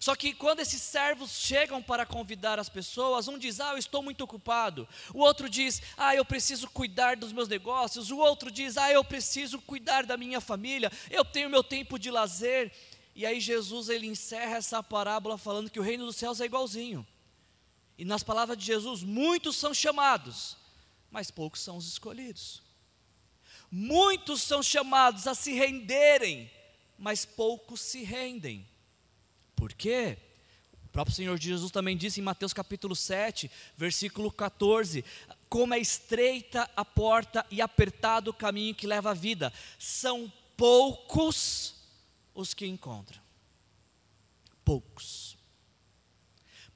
Só 0.00 0.14
que 0.14 0.32
quando 0.32 0.60
esses 0.60 0.80
servos 0.80 1.38
chegam 1.38 1.82
para 1.82 2.06
convidar 2.06 2.58
as 2.58 2.68
pessoas, 2.68 3.26
um 3.26 3.36
diz: 3.36 3.60
Ah, 3.60 3.72
eu 3.72 3.78
estou 3.78 4.02
muito 4.02 4.22
ocupado. 4.22 4.88
O 5.12 5.20
outro 5.20 5.48
diz: 5.48 5.82
Ah, 5.96 6.14
eu 6.14 6.24
preciso 6.24 6.68
cuidar 6.70 7.16
dos 7.16 7.32
meus 7.32 7.48
negócios. 7.48 8.10
O 8.10 8.18
outro 8.18 8.50
diz: 8.50 8.76
Ah, 8.76 8.92
eu 8.92 9.04
preciso 9.04 9.60
cuidar 9.60 10.06
da 10.06 10.16
minha 10.16 10.40
família. 10.40 10.92
Eu 11.10 11.24
tenho 11.24 11.50
meu 11.50 11.64
tempo 11.64 11.98
de 11.98 12.10
lazer. 12.10 12.72
E 13.14 13.26
aí 13.26 13.40
Jesus 13.40 13.88
ele 13.88 14.06
encerra 14.06 14.56
essa 14.58 14.80
parábola 14.80 15.36
falando 15.36 15.70
que 15.70 15.80
o 15.80 15.82
reino 15.82 16.06
dos 16.06 16.16
céus 16.16 16.40
é 16.40 16.44
igualzinho. 16.44 17.04
E 17.98 18.04
nas 18.04 18.22
palavras 18.22 18.56
de 18.56 18.64
Jesus, 18.64 19.02
muitos 19.02 19.56
são 19.56 19.74
chamados, 19.74 20.56
mas 21.10 21.28
poucos 21.28 21.60
são 21.60 21.76
os 21.76 21.88
escolhidos. 21.88 22.62
Muitos 23.68 24.40
são 24.42 24.62
chamados 24.62 25.26
a 25.26 25.34
se 25.34 25.52
renderem, 25.52 26.48
mas 26.96 27.24
poucos 27.24 27.80
se 27.80 28.04
rendem. 28.04 28.64
Por 29.58 29.72
quê? 29.72 30.16
O 30.84 30.88
próprio 30.88 31.16
Senhor 31.16 31.36
Jesus 31.36 31.72
também 31.72 31.96
disse 31.96 32.20
em 32.20 32.22
Mateus 32.22 32.52
capítulo 32.52 32.94
7, 32.94 33.50
versículo 33.76 34.30
14: 34.30 35.04
Como 35.48 35.74
é 35.74 35.80
estreita 35.80 36.70
a 36.76 36.84
porta 36.84 37.44
e 37.50 37.60
apertado 37.60 38.30
o 38.30 38.34
caminho 38.34 38.72
que 38.72 38.86
leva 38.86 39.10
à 39.10 39.14
vida, 39.14 39.52
são 39.76 40.32
poucos 40.56 41.74
os 42.32 42.54
que 42.54 42.68
encontram. 42.68 43.20
Poucos. 44.64 45.36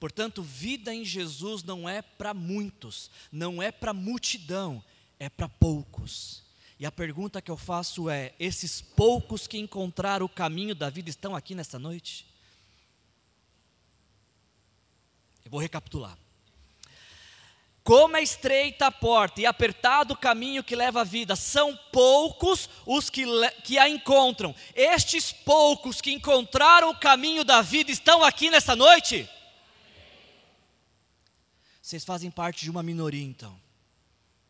Portanto, 0.00 0.42
vida 0.42 0.92
em 0.92 1.04
Jesus 1.04 1.62
não 1.62 1.88
é 1.88 2.02
para 2.02 2.34
muitos, 2.34 3.12
não 3.30 3.62
é 3.62 3.70
para 3.70 3.94
multidão, 3.94 4.82
é 5.20 5.28
para 5.28 5.48
poucos. 5.48 6.42
E 6.80 6.84
a 6.84 6.90
pergunta 6.90 7.40
que 7.40 7.50
eu 7.50 7.56
faço 7.56 8.10
é: 8.10 8.34
esses 8.40 8.80
poucos 8.80 9.46
que 9.46 9.56
encontraram 9.56 10.26
o 10.26 10.28
caminho 10.28 10.74
da 10.74 10.90
vida 10.90 11.08
estão 11.08 11.36
aqui 11.36 11.54
nesta 11.54 11.78
noite? 11.78 12.31
Vou 15.52 15.60
recapitular. 15.60 16.16
Como 17.84 18.16
é 18.16 18.22
estreita 18.22 18.86
a 18.86 18.90
porta 18.90 19.38
e 19.38 19.44
apertado 19.44 20.14
o 20.14 20.16
caminho 20.16 20.64
que 20.64 20.74
leva 20.74 21.02
à 21.02 21.04
vida, 21.04 21.36
são 21.36 21.76
poucos 21.92 22.70
os 22.86 23.10
que, 23.10 23.26
que 23.62 23.76
a 23.76 23.86
encontram. 23.86 24.54
Estes 24.74 25.30
poucos 25.30 26.00
que 26.00 26.10
encontraram 26.10 26.88
o 26.88 26.98
caminho 26.98 27.44
da 27.44 27.60
vida 27.60 27.90
estão 27.90 28.24
aqui 28.24 28.48
nessa 28.48 28.74
noite? 28.74 29.28
Vocês 31.82 32.02
fazem 32.02 32.30
parte 32.30 32.62
de 32.62 32.70
uma 32.70 32.82
minoria, 32.82 33.22
então. 33.22 33.60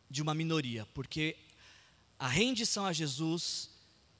De 0.08 0.22
uma 0.22 0.36
minoria, 0.36 0.86
porque 0.94 1.36
a 2.16 2.28
rendição 2.28 2.86
a 2.86 2.92
Jesus, 2.92 3.70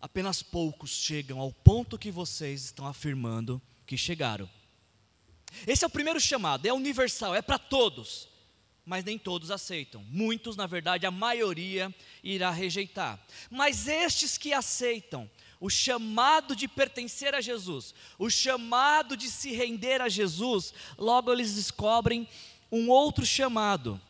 apenas 0.01 0.43
poucos 0.43 0.91
chegam 0.91 1.39
ao 1.39 1.53
ponto 1.53 1.97
que 1.97 2.11
vocês 2.11 2.65
estão 2.65 2.89
afirmando 2.89 3.63
que 3.87 3.97
chegaram. 3.97 4.51
Esse 5.67 5.85
é 5.85 5.87
o 5.87 5.91
primeiro 5.91 6.21
chamado, 6.21 6.67
é 6.67 6.73
universal, 6.73 7.35
é 7.35 7.43
para 7.43 7.59
todos, 7.59 8.29
mas 8.85 9.05
nem 9.05 9.19
todos 9.19 9.51
aceitam. 9.51 10.05
Muitos, 10.09 10.57
na 10.57 10.67
verdade, 10.67 11.07
a 11.07 11.11
maioria 11.11 11.95
irá 12.23 12.51
rejeitar. 12.51 13.21
Mas 13.51 13.87
estes 13.87 14.37
que 14.37 14.53
aceitam 14.53 15.31
o 15.61 15.71
chamado 15.71 16.57
de 16.57 16.67
pertencer 16.67 17.35
a 17.35 17.41
Jesus, 17.41 17.95
o 18.19 18.29
chamado 18.29 19.17
de 19.17 19.31
se 19.31 19.53
render 19.53 20.01
a 20.01 20.09
Jesus, 20.09 20.75
logo 20.99 21.33
eles 21.33 21.55
descobrem 21.55 22.29
um 22.71 22.89
outro 22.91 23.25
chamado. 23.25 24.01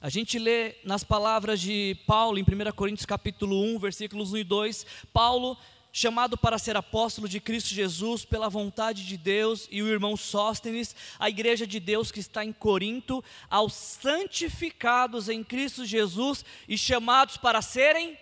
A 0.00 0.08
gente 0.10 0.38
lê 0.38 0.76
nas 0.84 1.02
palavras 1.02 1.60
de 1.60 1.96
Paulo 2.06 2.38
em 2.38 2.42
1 2.42 2.72
Coríntios 2.72 3.06
capítulo 3.06 3.60
1, 3.74 3.78
versículos 3.78 4.32
1 4.32 4.36
e 4.36 4.44
2, 4.44 4.86
Paulo 5.12 5.56
chamado 5.98 6.38
para 6.38 6.60
ser 6.60 6.76
apóstolo 6.76 7.28
de 7.28 7.40
Cristo 7.40 7.70
Jesus 7.70 8.24
pela 8.24 8.48
vontade 8.48 9.04
de 9.04 9.16
Deus, 9.16 9.66
e 9.68 9.82
o 9.82 9.88
irmão 9.88 10.16
Sóstenes, 10.16 10.94
a 11.18 11.28
igreja 11.28 11.66
de 11.66 11.80
Deus 11.80 12.12
que 12.12 12.20
está 12.20 12.44
em 12.44 12.52
Corinto, 12.52 13.22
aos 13.50 13.72
santificados 13.72 15.28
em 15.28 15.42
Cristo 15.42 15.84
Jesus 15.84 16.44
e 16.68 16.78
chamados 16.78 17.36
para 17.36 17.60
serem 17.60 18.16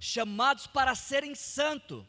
chamados 0.00 0.66
para 0.66 0.96
serem 0.96 1.32
santo. 1.36 2.04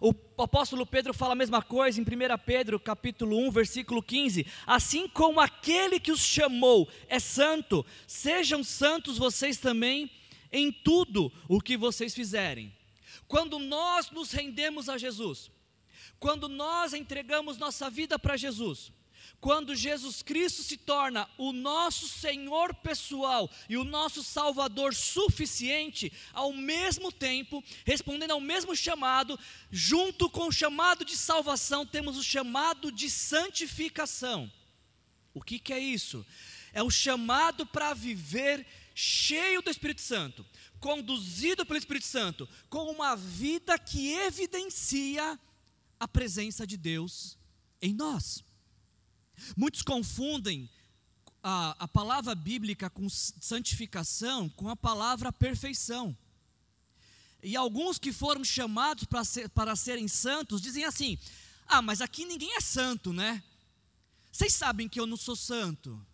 O 0.00 0.12
apóstolo 0.42 0.84
Pedro 0.84 1.14
fala 1.14 1.34
a 1.34 1.36
mesma 1.36 1.62
coisa 1.62 2.00
em 2.00 2.02
1 2.02 2.06
Pedro, 2.44 2.80
capítulo 2.80 3.38
1, 3.46 3.52
versículo 3.52 4.02
15. 4.02 4.46
Assim 4.66 5.06
como 5.06 5.38
aquele 5.38 6.00
que 6.00 6.10
os 6.10 6.20
chamou 6.20 6.88
é 7.06 7.20
santo, 7.20 7.86
sejam 8.04 8.64
santos 8.64 9.16
vocês 9.16 9.58
também 9.58 10.10
em 10.50 10.72
tudo 10.72 11.32
o 11.48 11.60
que 11.60 11.76
vocês 11.76 12.12
fizerem. 12.12 12.79
Quando 13.30 13.60
nós 13.60 14.10
nos 14.10 14.32
rendemos 14.32 14.88
a 14.88 14.98
Jesus, 14.98 15.52
quando 16.18 16.48
nós 16.48 16.92
entregamos 16.92 17.58
nossa 17.58 17.88
vida 17.88 18.18
para 18.18 18.36
Jesus, 18.36 18.90
quando 19.40 19.76
Jesus 19.76 20.20
Cristo 20.20 20.64
se 20.64 20.76
torna 20.76 21.30
o 21.38 21.52
nosso 21.52 22.08
Senhor 22.08 22.74
pessoal 22.74 23.48
e 23.68 23.76
o 23.76 23.84
nosso 23.84 24.24
Salvador 24.24 24.92
suficiente, 24.96 26.12
ao 26.32 26.52
mesmo 26.52 27.12
tempo, 27.12 27.62
respondendo 27.84 28.32
ao 28.32 28.40
mesmo 28.40 28.74
chamado, 28.74 29.38
junto 29.70 30.28
com 30.28 30.48
o 30.48 30.52
chamado 30.52 31.04
de 31.04 31.16
salvação, 31.16 31.86
temos 31.86 32.16
o 32.16 32.24
chamado 32.24 32.90
de 32.90 33.08
santificação. 33.08 34.50
O 35.32 35.40
que, 35.40 35.60
que 35.60 35.72
é 35.72 35.78
isso? 35.78 36.26
É 36.72 36.82
o 36.82 36.90
chamado 36.90 37.64
para 37.64 37.94
viver 37.94 38.66
cheio 38.92 39.62
do 39.62 39.70
Espírito 39.70 40.00
Santo, 40.00 40.44
conduzido 40.80 41.64
pelo 41.66 41.78
Espírito 41.78 42.06
Santo, 42.06 42.48
com 42.68 42.90
uma 42.90 43.14
vida 43.14 43.78
que 43.78 44.12
evidencia 44.14 45.38
a 45.98 46.08
presença 46.08 46.66
de 46.66 46.76
Deus 46.76 47.36
em 47.80 47.92
nós. 47.92 48.42
Muitos 49.56 49.82
confundem 49.82 50.68
a, 51.42 51.84
a 51.84 51.88
palavra 51.88 52.34
bíblica 52.34 52.90
com 52.90 53.08
santificação 53.08 54.48
com 54.50 54.68
a 54.68 54.76
palavra 54.76 55.32
perfeição. 55.32 56.16
E 57.42 57.56
alguns 57.56 57.98
que 57.98 58.12
foram 58.12 58.44
chamados 58.44 59.04
para, 59.04 59.24
ser, 59.24 59.48
para 59.48 59.74
serem 59.74 60.08
santos 60.08 60.60
dizem 60.60 60.84
assim: 60.84 61.18
Ah, 61.66 61.80
mas 61.80 62.00
aqui 62.00 62.24
ninguém 62.24 62.54
é 62.56 62.60
santo, 62.60 63.12
né? 63.12 63.42
Vocês 64.30 64.52
sabem 64.54 64.88
que 64.88 65.00
eu 65.00 65.06
não 65.06 65.16
sou 65.16 65.34
santo. 65.34 66.04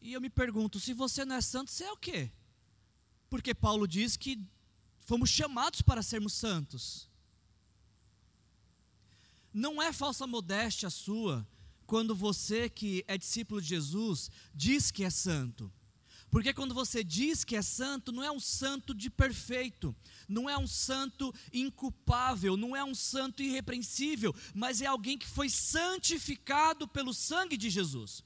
E 0.00 0.12
eu 0.14 0.20
me 0.20 0.30
pergunto: 0.30 0.80
se 0.80 0.94
você 0.94 1.24
não 1.24 1.36
é 1.36 1.40
santo, 1.40 1.70
você 1.70 1.84
é 1.84 1.92
o 1.92 1.96
quê? 1.96 2.30
Porque 3.30 3.54
Paulo 3.54 3.86
diz 3.86 4.16
que 4.16 4.44
fomos 5.06 5.30
chamados 5.30 5.80
para 5.80 6.02
sermos 6.02 6.34
santos. 6.34 7.08
Não 9.54 9.80
é 9.80 9.92
falsa 9.92 10.26
modéstia 10.26 10.90
sua 10.90 11.46
quando 11.86 12.14
você 12.14 12.68
que 12.68 13.04
é 13.08 13.16
discípulo 13.16 13.62
de 13.62 13.68
Jesus 13.68 14.30
diz 14.54 14.90
que 14.90 15.04
é 15.04 15.10
santo. 15.10 15.72
Porque 16.30 16.54
quando 16.54 16.72
você 16.72 17.02
diz 17.02 17.42
que 17.42 17.56
é 17.56 17.62
santo, 17.62 18.12
não 18.12 18.22
é 18.22 18.30
um 18.30 18.38
santo 18.38 18.94
de 18.94 19.10
perfeito, 19.10 19.94
não 20.28 20.48
é 20.48 20.56
um 20.56 20.66
santo 20.66 21.34
inculpável, 21.52 22.56
não 22.56 22.76
é 22.76 22.84
um 22.84 22.94
santo 22.94 23.42
irrepreensível, 23.42 24.32
mas 24.54 24.80
é 24.80 24.86
alguém 24.86 25.18
que 25.18 25.26
foi 25.26 25.48
santificado 25.48 26.86
pelo 26.86 27.12
sangue 27.12 27.56
de 27.56 27.68
Jesus. 27.68 28.24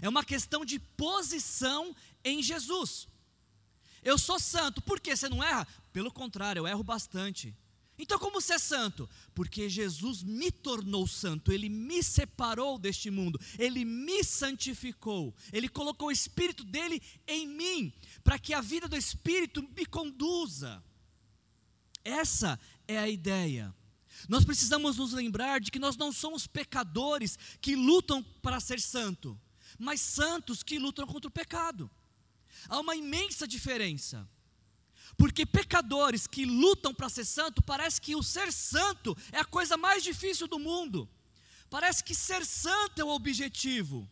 É 0.00 0.08
uma 0.08 0.24
questão 0.24 0.64
de 0.64 0.78
posição 0.78 1.94
em 2.24 2.40
Jesus. 2.40 3.08
Eu 4.02 4.18
sou 4.18 4.38
santo, 4.38 4.82
por 4.82 4.98
que 5.00 5.14
você 5.14 5.28
não 5.28 5.42
erra? 5.42 5.66
Pelo 5.92 6.10
contrário, 6.10 6.60
eu 6.60 6.66
erro 6.66 6.82
bastante. 6.82 7.54
Então, 7.98 8.18
como 8.18 8.40
você 8.40 8.54
é 8.54 8.58
santo? 8.58 9.08
Porque 9.34 9.68
Jesus 9.68 10.22
me 10.22 10.50
tornou 10.50 11.06
santo, 11.06 11.52
Ele 11.52 11.68
me 11.68 12.02
separou 12.02 12.78
deste 12.78 13.10
mundo, 13.10 13.38
Ele 13.58 13.84
me 13.84 14.24
santificou, 14.24 15.34
Ele 15.52 15.68
colocou 15.68 16.08
o 16.08 16.12
Espírito 16.12 16.64
dele 16.64 17.00
em 17.28 17.46
mim, 17.46 17.92
para 18.24 18.38
que 18.38 18.54
a 18.54 18.60
vida 18.60 18.88
do 18.88 18.96
Espírito 18.96 19.62
me 19.76 19.86
conduza. 19.86 20.82
Essa 22.02 22.58
é 22.88 22.98
a 22.98 23.08
ideia. 23.08 23.72
Nós 24.28 24.44
precisamos 24.44 24.96
nos 24.96 25.12
lembrar 25.12 25.60
de 25.60 25.70
que 25.70 25.78
nós 25.78 25.96
não 25.96 26.12
somos 26.12 26.46
pecadores 26.46 27.38
que 27.60 27.76
lutam 27.76 28.22
para 28.42 28.58
ser 28.58 28.80
santo, 28.80 29.38
mas 29.78 30.00
santos 30.00 30.62
que 30.62 30.78
lutam 30.78 31.06
contra 31.06 31.28
o 31.28 31.32
pecado. 31.32 31.90
Há 32.68 32.78
uma 32.80 32.96
imensa 32.96 33.46
diferença. 33.46 34.28
Porque 35.16 35.44
pecadores 35.44 36.26
que 36.26 36.44
lutam 36.44 36.94
para 36.94 37.08
ser 37.08 37.24
santo, 37.24 37.62
parece 37.62 38.00
que 38.00 38.16
o 38.16 38.22
ser 38.22 38.52
santo 38.52 39.16
é 39.30 39.38
a 39.38 39.44
coisa 39.44 39.76
mais 39.76 40.02
difícil 40.02 40.46
do 40.48 40.58
mundo. 40.58 41.08
Parece 41.68 42.02
que 42.02 42.14
ser 42.14 42.44
santo 42.44 43.00
é 43.00 43.04
o 43.04 43.08
objetivo. 43.08 44.08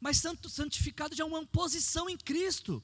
Mas 0.00 0.16
santo, 0.16 0.48
santificado 0.48 1.14
já 1.14 1.22
é 1.22 1.26
uma 1.26 1.44
posição 1.46 2.08
em 2.08 2.16
Cristo. 2.16 2.82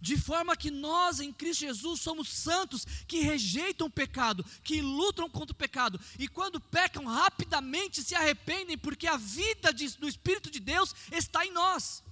de 0.00 0.16
forma 0.16 0.56
que 0.56 0.68
nós 0.68 1.20
em 1.20 1.32
Cristo 1.32 1.60
Jesus 1.60 2.00
somos 2.00 2.28
santos 2.28 2.84
que 3.06 3.20
rejeitam 3.20 3.86
o 3.86 3.90
pecado, 3.90 4.44
que 4.64 4.80
lutam 4.80 5.30
contra 5.30 5.52
o 5.52 5.56
pecado 5.56 6.00
e 6.18 6.26
quando 6.26 6.60
pecam 6.60 7.04
rapidamente 7.04 8.02
se 8.02 8.12
arrependem 8.12 8.76
porque 8.76 9.06
a 9.06 9.16
vida 9.16 9.72
de, 9.72 9.96
do 9.98 10.08
Espírito 10.08 10.50
de 10.50 10.58
Deus 10.58 10.92
está 11.12 11.46
em 11.46 11.52
nós. 11.52 12.02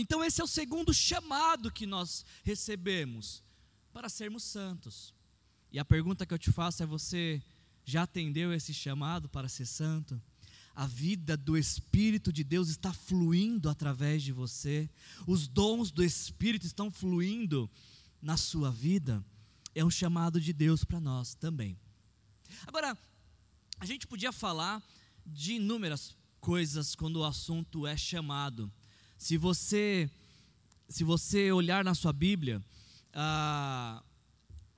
Então, 0.00 0.22
esse 0.22 0.40
é 0.40 0.44
o 0.44 0.46
segundo 0.46 0.94
chamado 0.94 1.72
que 1.72 1.84
nós 1.84 2.24
recebemos 2.44 3.42
para 3.92 4.08
sermos 4.08 4.44
santos. 4.44 5.12
E 5.72 5.78
a 5.78 5.84
pergunta 5.84 6.24
que 6.24 6.32
eu 6.32 6.38
te 6.38 6.52
faço 6.52 6.84
é: 6.84 6.86
você 6.86 7.42
já 7.84 8.04
atendeu 8.04 8.52
esse 8.52 8.72
chamado 8.72 9.28
para 9.28 9.48
ser 9.48 9.66
santo? 9.66 10.22
a 10.72 10.86
vida 10.86 11.36
do 11.36 11.58
Espírito 11.58 12.32
de 12.32 12.44
Deus 12.44 12.68
está 12.68 12.92
fluindo 12.92 13.68
através 13.68 14.22
de 14.22 14.30
você, 14.30 14.88
os 15.26 15.48
dons 15.48 15.90
do 15.90 16.04
Espírito 16.04 16.64
estão 16.64 16.88
fluindo 16.88 17.68
na 18.22 18.36
sua 18.36 18.70
vida, 18.70 19.20
é 19.74 19.84
um 19.84 19.90
chamado 19.90 20.40
de 20.40 20.52
Deus 20.52 20.84
para 20.84 21.00
nós 21.00 21.34
também. 21.34 21.76
Agora, 22.64 22.96
a 23.80 23.84
gente 23.84 24.06
podia 24.06 24.30
falar 24.30 24.80
de 25.26 25.54
inúmeras 25.54 26.16
coisas 26.40 26.94
quando 26.94 27.16
o 27.16 27.24
assunto 27.24 27.84
é 27.84 27.96
chamado. 27.96 28.72
Se 29.18 29.36
você, 29.36 30.08
se 30.88 31.02
você 31.02 31.50
olhar 31.50 31.84
na 31.84 31.92
sua 31.92 32.12
Bíblia, 32.12 32.64
a, 33.12 34.00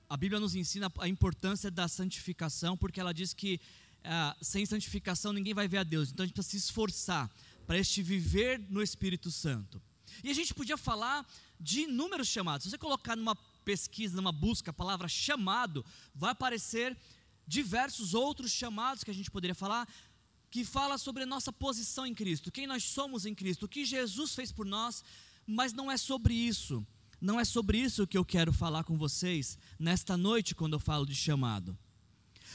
a 0.09 0.17
Bíblia 0.17 0.39
nos 0.39 0.55
ensina 0.55 0.91
a 0.97 1.07
importância 1.07 1.69
da 1.69 1.87
santificação, 1.87 2.75
porque 2.75 2.99
ela 2.99 3.13
diz 3.13 3.35
que 3.35 3.61
ah, 4.03 4.35
sem 4.41 4.65
santificação 4.65 5.31
ninguém 5.31 5.53
vai 5.53 5.67
ver 5.67 5.77
a 5.77 5.83
Deus. 5.83 6.11
Então 6.11 6.23
a 6.23 6.25
gente 6.25 6.33
precisa 6.33 6.59
se 6.59 6.65
esforçar 6.69 7.29
para 7.67 7.77
este 7.77 8.01
viver 8.01 8.59
no 8.67 8.81
Espírito 8.81 9.29
Santo. 9.29 9.79
E 10.23 10.31
a 10.31 10.33
gente 10.33 10.55
podia 10.55 10.75
falar 10.75 11.23
de 11.59 11.81
inúmeros 11.81 12.27
chamados. 12.27 12.63
Se 12.63 12.71
você 12.71 12.79
colocar 12.79 13.15
numa 13.15 13.35
pesquisa, 13.63 14.15
numa 14.15 14.31
busca, 14.31 14.71
a 14.71 14.73
palavra 14.73 15.07
chamado, 15.07 15.85
vai 16.15 16.31
aparecer 16.31 16.97
diversos 17.47 18.15
outros 18.15 18.51
chamados 18.51 19.03
que 19.03 19.11
a 19.11 19.13
gente 19.13 19.29
poderia 19.29 19.53
falar, 19.53 19.87
que 20.51 20.65
fala 20.65 20.97
sobre 20.97 21.23
a 21.23 21.25
nossa 21.25 21.51
posição 21.51 22.05
em 22.05 22.13
Cristo, 22.13 22.51
quem 22.51 22.67
nós 22.67 22.83
somos 22.83 23.25
em 23.25 23.33
Cristo, 23.33 23.65
o 23.65 23.69
que 23.69 23.85
Jesus 23.85 24.35
fez 24.35 24.51
por 24.51 24.65
nós, 24.65 25.01
mas 25.47 25.71
não 25.71 25.89
é 25.89 25.95
sobre 25.95 26.33
isso. 26.33 26.85
Não 27.21 27.39
é 27.39 27.45
sobre 27.45 27.77
isso 27.77 28.05
que 28.05 28.17
eu 28.17 28.25
quero 28.25 28.51
falar 28.51 28.83
com 28.83 28.97
vocês 28.97 29.57
nesta 29.79 30.17
noite 30.17 30.53
quando 30.53 30.73
eu 30.73 30.79
falo 30.79 31.05
de 31.05 31.15
chamado. 31.15 31.77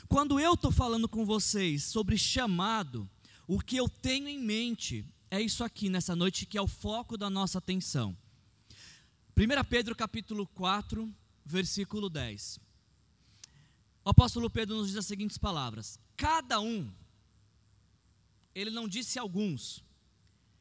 Quando 0.08 0.38
eu 0.38 0.54
estou 0.54 0.70
falando 0.70 1.08
com 1.08 1.24
vocês 1.24 1.84
sobre 1.84 2.18
chamado, 2.18 3.08
o 3.46 3.60
que 3.60 3.76
eu 3.76 3.88
tenho 3.88 4.28
em 4.28 4.40
mente 4.40 5.06
é 5.30 5.40
isso 5.40 5.64
aqui 5.64 5.88
nessa 5.88 6.14
noite 6.14 6.44
que 6.44 6.58
é 6.58 6.62
o 6.62 6.66
foco 6.66 7.16
da 7.16 7.30
nossa 7.30 7.58
atenção. 7.58 8.16
1 9.36 9.64
Pedro 9.70 9.94
capítulo 9.94 10.46
4, 10.48 11.10
versículo 11.44 12.10
10. 12.10 12.58
O 14.04 14.10
apóstolo 14.10 14.50
Pedro 14.50 14.76
nos 14.76 14.88
diz 14.88 14.96
as 14.96 15.06
seguintes 15.06 15.38
palavras: 15.38 15.98
Cada 16.16 16.60
um, 16.60 16.92
ele 18.56 18.70
não 18.70 18.88
disse 18.88 19.18
alguns, 19.18 19.84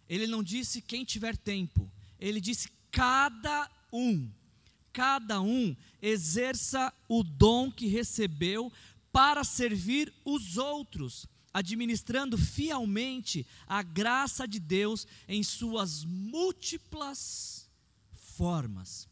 ele 0.09 0.27
não 0.27 0.43
disse 0.43 0.81
quem 0.81 1.05
tiver 1.05 1.37
tempo, 1.37 1.89
ele 2.19 2.41
disse 2.41 2.69
cada 2.91 3.71
um, 3.91 4.29
cada 4.91 5.41
um 5.41 5.73
exerça 6.01 6.93
o 7.07 7.23
dom 7.23 7.71
que 7.71 7.87
recebeu 7.87 8.69
para 9.13 9.45
servir 9.45 10.13
os 10.25 10.57
outros, 10.57 11.25
administrando 11.53 12.37
fielmente 12.37 13.47
a 13.65 13.81
graça 13.81 14.45
de 14.45 14.59
Deus 14.59 15.07
em 15.25 15.41
suas 15.41 16.03
múltiplas 16.03 17.69
formas. 18.11 19.07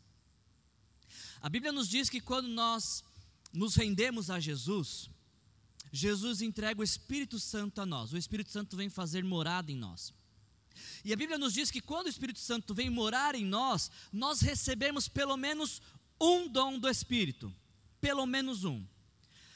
A 1.39 1.47
Bíblia 1.47 1.71
nos 1.71 1.87
diz 1.87 2.09
que 2.09 2.19
quando 2.19 2.49
nós 2.49 3.01
nos 3.53 3.75
rendemos 3.75 4.29
a 4.29 4.41
Jesus, 4.41 5.09
Jesus 5.95 6.41
entrega 6.41 6.81
o 6.81 6.83
Espírito 6.83 7.39
Santo 7.39 7.79
a 7.79 7.85
nós. 7.85 8.12
O 8.12 8.17
Espírito 8.17 8.50
Santo 8.50 8.75
vem 8.75 8.89
fazer 8.89 9.23
morada 9.23 9.71
em 9.71 9.75
nós. 9.75 10.12
E 11.05 11.13
a 11.13 11.15
Bíblia 11.15 11.38
nos 11.38 11.53
diz 11.53 11.69
que 11.69 11.79
quando 11.79 12.07
o 12.07 12.09
Espírito 12.09 12.39
Santo 12.39 12.73
vem 12.73 12.89
morar 12.89 13.35
em 13.35 13.45
nós, 13.45 13.91
nós 14.12 14.41
recebemos 14.41 15.08
pelo 15.08 15.38
menos 15.38 15.84
um 16.19 16.47
dom 16.47 16.79
do 16.79 16.89
Espírito. 16.89 17.53
Pelo 18.01 18.25
menos 18.25 18.63
um. 18.63 18.84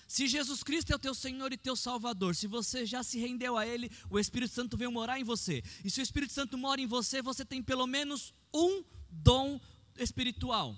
Se 0.07 0.27
Jesus 0.27 0.61
Cristo 0.61 0.93
é 0.93 0.95
o 0.95 0.99
teu 0.99 1.15
Senhor 1.15 1.51
e 1.51 1.57
teu 1.57 1.75
Salvador, 1.75 2.35
se 2.35 2.45
você 2.45 2.85
já 2.85 3.01
se 3.01 3.17
rendeu 3.17 3.57
a 3.57 3.65
Ele, 3.65 3.91
o 4.07 4.19
Espírito 4.19 4.53
Santo 4.53 4.77
veio 4.77 4.91
morar 4.91 5.19
em 5.19 5.23
você. 5.23 5.63
E 5.83 5.89
se 5.89 5.99
o 5.99 6.03
Espírito 6.03 6.33
Santo 6.33 6.55
mora 6.55 6.79
em 6.79 6.85
você, 6.85 7.19
você 7.19 7.43
tem 7.43 7.63
pelo 7.63 7.87
menos 7.87 8.31
um 8.53 8.83
dom 9.09 9.59
espiritual. 9.97 10.77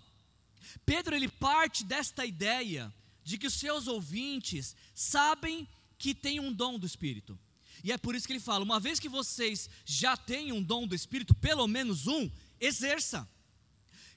Pedro 0.86 1.14
ele 1.14 1.28
parte 1.28 1.84
desta 1.84 2.26
ideia 2.26 2.94
de 3.30 3.38
que 3.38 3.46
os 3.46 3.54
seus 3.54 3.88
ouvintes 3.88 4.76
sabem 4.96 5.68
que 6.00 6.16
tem 6.16 6.40
um 6.40 6.52
dom 6.52 6.80
do 6.80 6.88
Espírito. 6.88 7.38
E 7.84 7.92
é 7.92 7.98
por 7.98 8.16
isso 8.16 8.26
que 8.26 8.34
ele 8.34 8.40
fala: 8.40 8.64
uma 8.64 8.80
vez 8.80 9.00
que 9.00 9.08
vocês 9.08 9.70
já 9.86 10.18
têm 10.18 10.52
um 10.52 10.64
dom 10.64 10.88
do 10.88 10.96
Espírito, 10.96 11.36
pelo 11.36 11.68
menos 11.68 12.08
um, 12.08 12.28
exerça. 12.60 13.30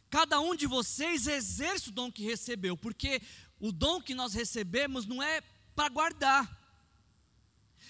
Cada 0.09 0.40
um 0.40 0.57
de 0.57 0.66
vocês 0.66 1.27
exerce 1.27 1.90
o 1.90 1.92
dom 1.92 2.11
que 2.11 2.22
recebeu, 2.22 2.75
porque 2.75 3.20
o 3.61 3.70
dom 3.70 4.01
que 4.01 4.14
nós 4.14 4.33
recebemos 4.33 5.05
não 5.05 5.22
é 5.22 5.42
para 5.75 5.90
guardar. 5.90 6.61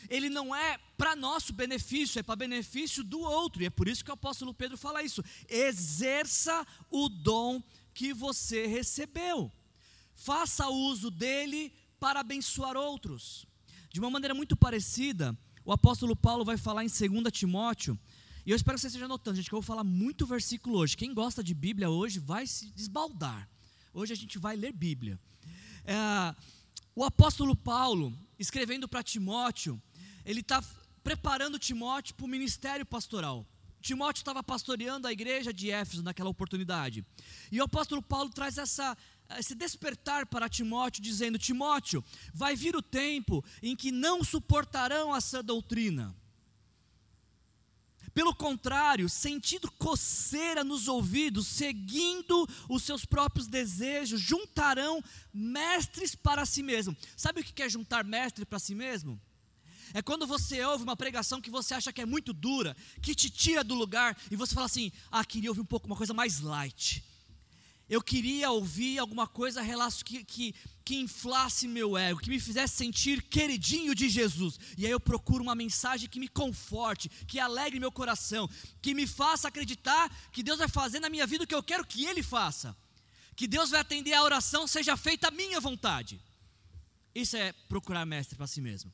Ele 0.09 0.29
não 0.29 0.53
é 0.53 0.77
para 0.97 1.15
nosso 1.15 1.53
benefício, 1.53 2.19
é 2.19 2.23
para 2.25 2.35
benefício 2.35 3.05
do 3.05 3.21
outro. 3.21 3.63
E 3.63 3.67
é 3.67 3.71
por 3.71 3.87
isso 3.87 4.05
que 4.05 4.11
o 4.11 4.15
apóstolo 4.15 4.53
Pedro 4.53 4.77
fala 4.77 5.05
isso. 5.05 5.23
Exerça 5.49 6.67
o 6.91 7.09
dom 7.09 7.63
que 7.95 8.13
você 8.13 8.67
recebeu. 8.67 9.53
Faça 10.25 10.69
uso 10.69 11.11
dele 11.11 11.73
para 11.99 12.21
abençoar 12.21 12.77
outros. 12.77 13.45
De 13.91 13.99
uma 13.99 14.09
maneira 14.09 14.33
muito 14.33 14.55
parecida, 14.55 15.37
o 15.65 15.73
apóstolo 15.73 16.15
Paulo 16.15 16.45
vai 16.45 16.57
falar 16.57 16.85
em 16.85 16.87
2 16.87 17.33
Timóteo, 17.33 17.99
e 18.47 18.53
eu 18.53 18.57
espero 18.57 18.77
que 18.77 18.83
você 18.83 18.87
esteja 18.87 19.09
notando, 19.09 19.37
gente, 19.37 19.49
que 19.49 19.55
eu 19.55 19.61
vou 19.61 19.67
falar 19.67 19.83
muito 19.83 20.25
versículo 20.25 20.79
hoje. 20.79 20.97
Quem 20.97 21.13
gosta 21.13 21.43
de 21.43 21.53
Bíblia 21.53 21.91
hoje 21.91 22.21
vai 22.21 22.47
se 22.47 22.71
desbaldar. 22.71 23.49
Hoje 23.93 24.13
a 24.13 24.17
gente 24.17 24.39
vai 24.39 24.55
ler 24.55 24.73
Bíblia. 24.73 25.19
É, 25.85 26.35
o 26.95 27.03
apóstolo 27.03 27.57
Paulo, 27.57 28.17
escrevendo 28.39 28.87
para 28.87 29.03
Timóteo, 29.03 29.83
ele 30.25 30.41
está 30.41 30.63
preparando 31.03 31.59
Timóteo 31.59 32.15
para 32.15 32.27
o 32.27 32.29
ministério 32.29 32.87
pastoral. 32.87 33.45
Timóteo 33.83 34.21
estava 34.21 34.43
pastoreando 34.43 35.09
a 35.09 35.13
igreja 35.13 35.53
de 35.53 35.71
Éfeso 35.71 36.03
naquela 36.03 36.31
oportunidade. 36.31 37.05
E 37.51 37.61
o 37.61 37.65
apóstolo 37.65 38.01
Paulo 38.01 38.31
traz 38.31 38.57
essa, 38.57 38.97
esse 39.39 39.55
despertar 39.55 40.27
para 40.27 40.49
Timóteo, 40.49 41.03
dizendo: 41.03 41.39
Timóteo, 41.39 42.05
vai 42.33 42.57
vir 42.57 42.77
o 42.77 42.83
tempo 42.83 43.45
em 43.63 43.77
que 43.77 43.91
não 43.91 44.23
suportarão 44.25 45.15
essa 45.15 45.43
doutrina 45.43 46.15
pelo 48.15 48.35
contrário, 48.35 49.09
sentindo 49.09 49.71
coceira 49.73 50.63
nos 50.63 50.87
ouvidos, 50.87 51.47
seguindo 51.47 52.47
os 52.69 52.83
seus 52.83 53.05
próprios 53.05 53.47
desejos, 53.47 54.21
juntarão 54.21 55.03
mestres 55.33 56.15
para 56.15 56.45
si 56.45 56.63
mesmo. 56.63 56.97
Sabe 57.17 57.41
o 57.41 57.45
que 57.45 57.63
é 57.63 57.69
juntar 57.69 58.05
mestre 58.05 58.45
para 58.45 58.59
si 58.59 58.75
mesmo? 58.75 59.21
É 59.95 60.03
quando 60.03 60.27
você 60.27 60.63
ouve 60.65 60.85
uma 60.85 60.97
pregação 60.97 61.41
que 61.41 61.51
você 61.51 61.75
acha 61.75 61.93
que 61.93 62.01
é 62.01 62.07
muito 62.07 62.33
dura, 62.33 62.77
que 63.01 63.15
te 63.15 63.31
tira 63.31 63.65
do 63.65 63.75
lugar, 63.75 64.17
e 64.31 64.37
você 64.37 64.55
fala 64.55 64.67
assim: 64.67 64.93
ah, 65.11 65.25
queria 65.25 65.51
ouvir 65.51 65.61
um 65.61 65.67
pouco, 65.67 65.87
uma 65.87 65.97
coisa 65.97 66.15
mais 66.15 66.41
light. 66.41 67.05
Eu 67.89 68.01
queria 68.01 68.51
ouvir 68.51 68.99
alguma 68.99 69.27
coisa 69.27 69.63
que, 70.05 70.25
que, 70.25 70.55
que 70.85 70.97
inflasse 70.97 71.69
meu 71.69 71.97
ego, 71.97 72.21
que 72.21 72.31
me 72.31 72.41
fizesse 72.41 72.75
sentir 72.75 73.23
queridinho 73.23 73.95
de 73.95 74.09
Jesus. 74.09 74.59
E 74.79 74.87
aí 74.87 74.93
eu 74.93 75.01
procuro 75.01 75.43
uma 75.43 75.55
mensagem 75.55 76.09
que 76.09 76.21
me 76.21 76.29
conforte, 76.29 77.09
que 77.27 77.39
alegre 77.39 77.79
meu 77.79 77.93
coração, 77.93 78.49
que 78.81 78.95
me 78.95 79.07
faça 79.07 79.49
acreditar 79.49 80.11
que 80.31 80.43
Deus 80.43 80.59
vai 80.59 80.69
fazer 80.69 81.01
na 81.01 81.11
minha 81.11 81.27
vida 81.27 81.45
o 81.45 81.47
que 81.47 81.55
eu 81.55 81.63
quero 81.63 81.87
que 81.87 82.05
Ele 82.07 82.23
faça. 82.23 82.77
Que 83.37 83.47
Deus 83.47 83.71
vai 83.71 83.81
atender 83.81 84.15
a 84.15 84.23
oração, 84.23 84.67
seja 84.67 84.97
feita 84.97 85.29
a 85.29 85.31
minha 85.31 85.61
vontade. 85.61 86.21
Isso 87.15 87.37
é 87.37 87.53
procurar 87.69 88.07
mestre 88.07 88.37
para 88.37 88.47
si 88.47 88.61
mesmo. 88.61 88.93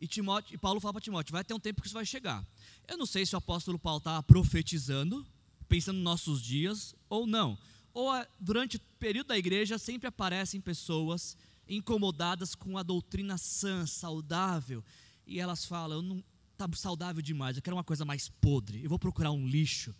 E, 0.00 0.06
Timóteo, 0.08 0.54
e 0.54 0.58
Paulo 0.58 0.80
fala 0.80 0.94
para 0.94 1.02
Timóteo: 1.02 1.32
vai 1.32 1.44
ter 1.44 1.54
um 1.54 1.60
tempo 1.60 1.80
que 1.80 1.86
isso 1.86 1.94
vai 1.94 2.04
chegar. 2.04 2.44
Eu 2.88 2.96
não 2.96 3.06
sei 3.06 3.24
se 3.24 3.36
o 3.36 3.38
apóstolo 3.38 3.78
Paulo 3.78 3.98
estava 3.98 4.20
profetizando, 4.22 5.24
pensando 5.68 5.96
nos 5.96 6.04
nossos 6.04 6.42
dias, 6.42 6.94
ou 7.08 7.26
não 7.26 7.58
ou 7.94 8.10
durante 8.40 8.76
o 8.76 8.80
período 8.98 9.28
da 9.28 9.38
igreja 9.38 9.78
sempre 9.78 10.08
aparecem 10.08 10.60
pessoas 10.60 11.36
incomodadas 11.68 12.54
com 12.54 12.76
a 12.76 12.82
doutrina 12.82 13.36
sã, 13.38 13.86
saudável, 13.86 14.84
e 15.26 15.38
elas 15.38 15.64
falam: 15.64 15.98
eu 15.98 16.02
não 16.02 16.24
está 16.52 16.68
saudável 16.74 17.22
demais, 17.22 17.56
eu 17.56 17.62
quero 17.62 17.76
uma 17.76 17.84
coisa 17.84 18.04
mais 18.04 18.28
podre, 18.28 18.82
eu 18.82 18.88
vou 18.88 18.98
procurar 18.98 19.30
um 19.30 19.46
lixo 19.46 19.94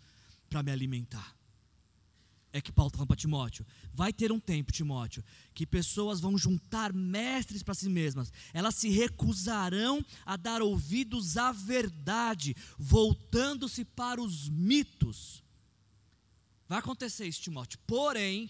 para 0.49 0.63
me 0.63 0.71
alimentar. 0.71 1.35
é 2.51 2.61
que 2.61 2.71
Paulo 2.71 2.89
está 2.89 2.97
falando 2.97 3.07
para 3.07 3.17
Timóteo. 3.17 3.65
Vai 3.93 4.13
ter 4.13 4.31
um 4.31 4.39
tempo, 4.39 4.71
Timóteo, 4.71 5.23
que 5.55 5.65
pessoas 5.65 6.19
vão 6.19 6.37
juntar 6.37 6.93
mestres 6.93 7.63
para 7.63 7.73
si 7.73 7.89
mesmas. 7.89 8.31
Elas 8.53 8.75
se 8.75 8.89
recusarão 8.89 10.05
a 10.23 10.35
dar 10.37 10.61
ouvidos 10.61 11.35
à 11.35 11.51
verdade, 11.51 12.55
voltando-se 12.77 13.83
para 13.83 14.21
os 14.21 14.49
mitos. 14.49 15.42
Vai 16.73 16.79
acontecer 16.79 17.27
isso, 17.27 17.39
Timóteo. 17.39 17.77
Porém, 17.85 18.49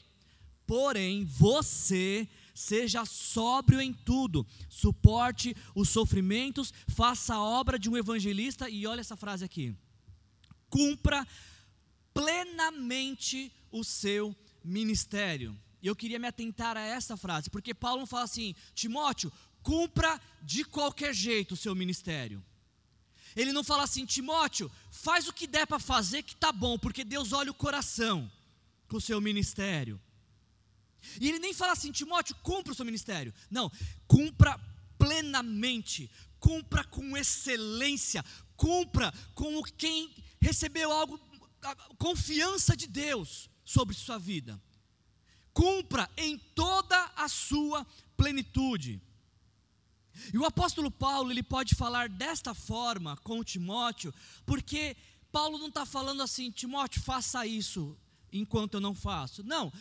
porém, 0.65 1.25
você 1.25 2.25
seja 2.55 3.03
sóbrio 3.03 3.81
em 3.81 3.91
tudo, 3.91 4.47
suporte 4.69 5.53
os 5.75 5.89
sofrimentos, 5.89 6.73
faça 6.87 7.35
a 7.35 7.43
obra 7.43 7.77
de 7.77 7.89
um 7.89 7.97
evangelista 7.97 8.69
e 8.69 8.87
olha 8.87 9.01
essa 9.01 9.17
frase 9.17 9.43
aqui. 9.43 9.75
Cumpra 10.69 11.27
plenamente 12.13 13.51
o 13.69 13.83
seu 13.83 14.33
ministério. 14.63 15.53
E 15.81 15.87
eu 15.87 15.93
queria 15.93 16.17
me 16.17 16.27
atentar 16.29 16.77
a 16.77 16.81
essa 16.81 17.17
frase, 17.17 17.49
porque 17.49 17.73
Paulo 17.73 18.05
fala 18.05 18.23
assim, 18.23 18.55
Timóteo, 18.73 19.33
cumpra 19.61 20.17
de 20.41 20.63
qualquer 20.63 21.13
jeito 21.13 21.55
o 21.55 21.57
seu 21.57 21.75
ministério. 21.75 22.41
Ele 23.35 23.51
não 23.51 23.63
fala 23.63 23.83
assim, 23.83 24.05
Timóteo, 24.05 24.71
faz 24.91 25.27
o 25.27 25.33
que 25.33 25.47
der 25.47 25.65
para 25.65 25.79
fazer 25.79 26.23
que 26.23 26.35
tá 26.35 26.51
bom, 26.51 26.77
porque 26.77 27.03
Deus 27.03 27.33
olha 27.33 27.51
o 27.51 27.55
coração 27.55 28.31
com 28.87 28.97
o 28.97 29.01
seu 29.01 29.19
ministério. 29.19 29.99
E 31.19 31.27
ele 31.27 31.39
nem 31.39 31.53
fala 31.53 31.73
assim, 31.73 31.91
Timóteo, 31.91 32.35
cumpra 32.41 32.71
o 32.71 32.75
seu 32.75 32.85
ministério. 32.85 33.33
Não, 33.49 33.71
cumpra 34.07 34.59
plenamente, 34.97 36.09
cumpra 36.39 36.83
com 36.83 37.17
excelência, 37.17 38.23
cumpra 38.55 39.13
com 39.33 39.61
quem 39.63 40.13
recebeu 40.39 40.91
algo, 40.91 41.19
a 41.61 41.75
confiança 41.97 42.75
de 42.75 42.87
Deus 42.87 43.49
sobre 43.65 43.95
sua 43.95 44.17
vida. 44.17 44.61
Cumpra 45.53 46.09
em 46.17 46.37
toda 46.37 47.11
a 47.15 47.27
sua 47.27 47.85
plenitude. 48.17 49.01
E 50.33 50.37
o 50.37 50.45
apóstolo 50.45 50.91
Paulo, 50.91 51.31
ele 51.31 51.43
pode 51.43 51.75
falar 51.75 52.09
desta 52.09 52.53
forma 52.53 53.17
com 53.23 53.43
Timóteo, 53.43 54.13
porque 54.45 54.95
Paulo 55.31 55.57
não 55.57 55.67
está 55.67 55.85
falando 55.85 56.21
assim, 56.21 56.51
Timóteo, 56.51 57.01
faça 57.01 57.45
isso 57.45 57.97
enquanto 58.31 58.75
eu 58.75 58.81
não 58.81 58.95
faço. 58.95 59.43
Não, 59.43 59.71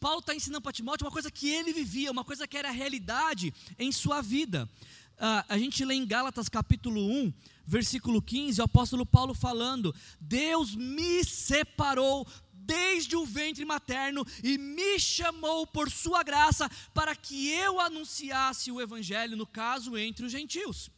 Paulo 0.00 0.20
está 0.20 0.34
ensinando 0.34 0.60
para 0.60 0.72
Timóteo 0.72 1.06
uma 1.06 1.12
coisa 1.12 1.30
que 1.30 1.48
ele 1.48 1.72
vivia, 1.72 2.10
uma 2.10 2.24
coisa 2.24 2.46
que 2.46 2.56
era 2.56 2.70
realidade 2.70 3.54
em 3.78 3.92
sua 3.92 4.20
vida. 4.20 4.68
Uh, 5.14 5.44
a 5.48 5.58
gente 5.58 5.84
lê 5.84 5.94
em 5.94 6.06
Gálatas 6.06 6.48
capítulo 6.48 7.00
1, 7.00 7.32
versículo 7.64 8.20
15, 8.20 8.60
o 8.60 8.64
apóstolo 8.64 9.06
Paulo 9.06 9.34
falando: 9.34 9.94
Deus 10.20 10.74
me 10.74 11.22
separou 11.24 12.26
desde 12.64 13.16
o 13.16 13.24
ventre 13.24 13.64
materno 13.64 14.26
e 14.42 14.56
me 14.58 14.98
chamou 14.98 15.66
por 15.66 15.90
sua 15.90 16.22
graça 16.22 16.68
para 16.94 17.14
que 17.14 17.48
eu 17.50 17.80
anunciasse 17.80 18.70
o 18.70 18.80
evangelho, 18.80 19.36
no 19.36 19.46
caso, 19.46 19.96
entre 19.96 20.26
os 20.26 20.32
gentios. 20.32 20.90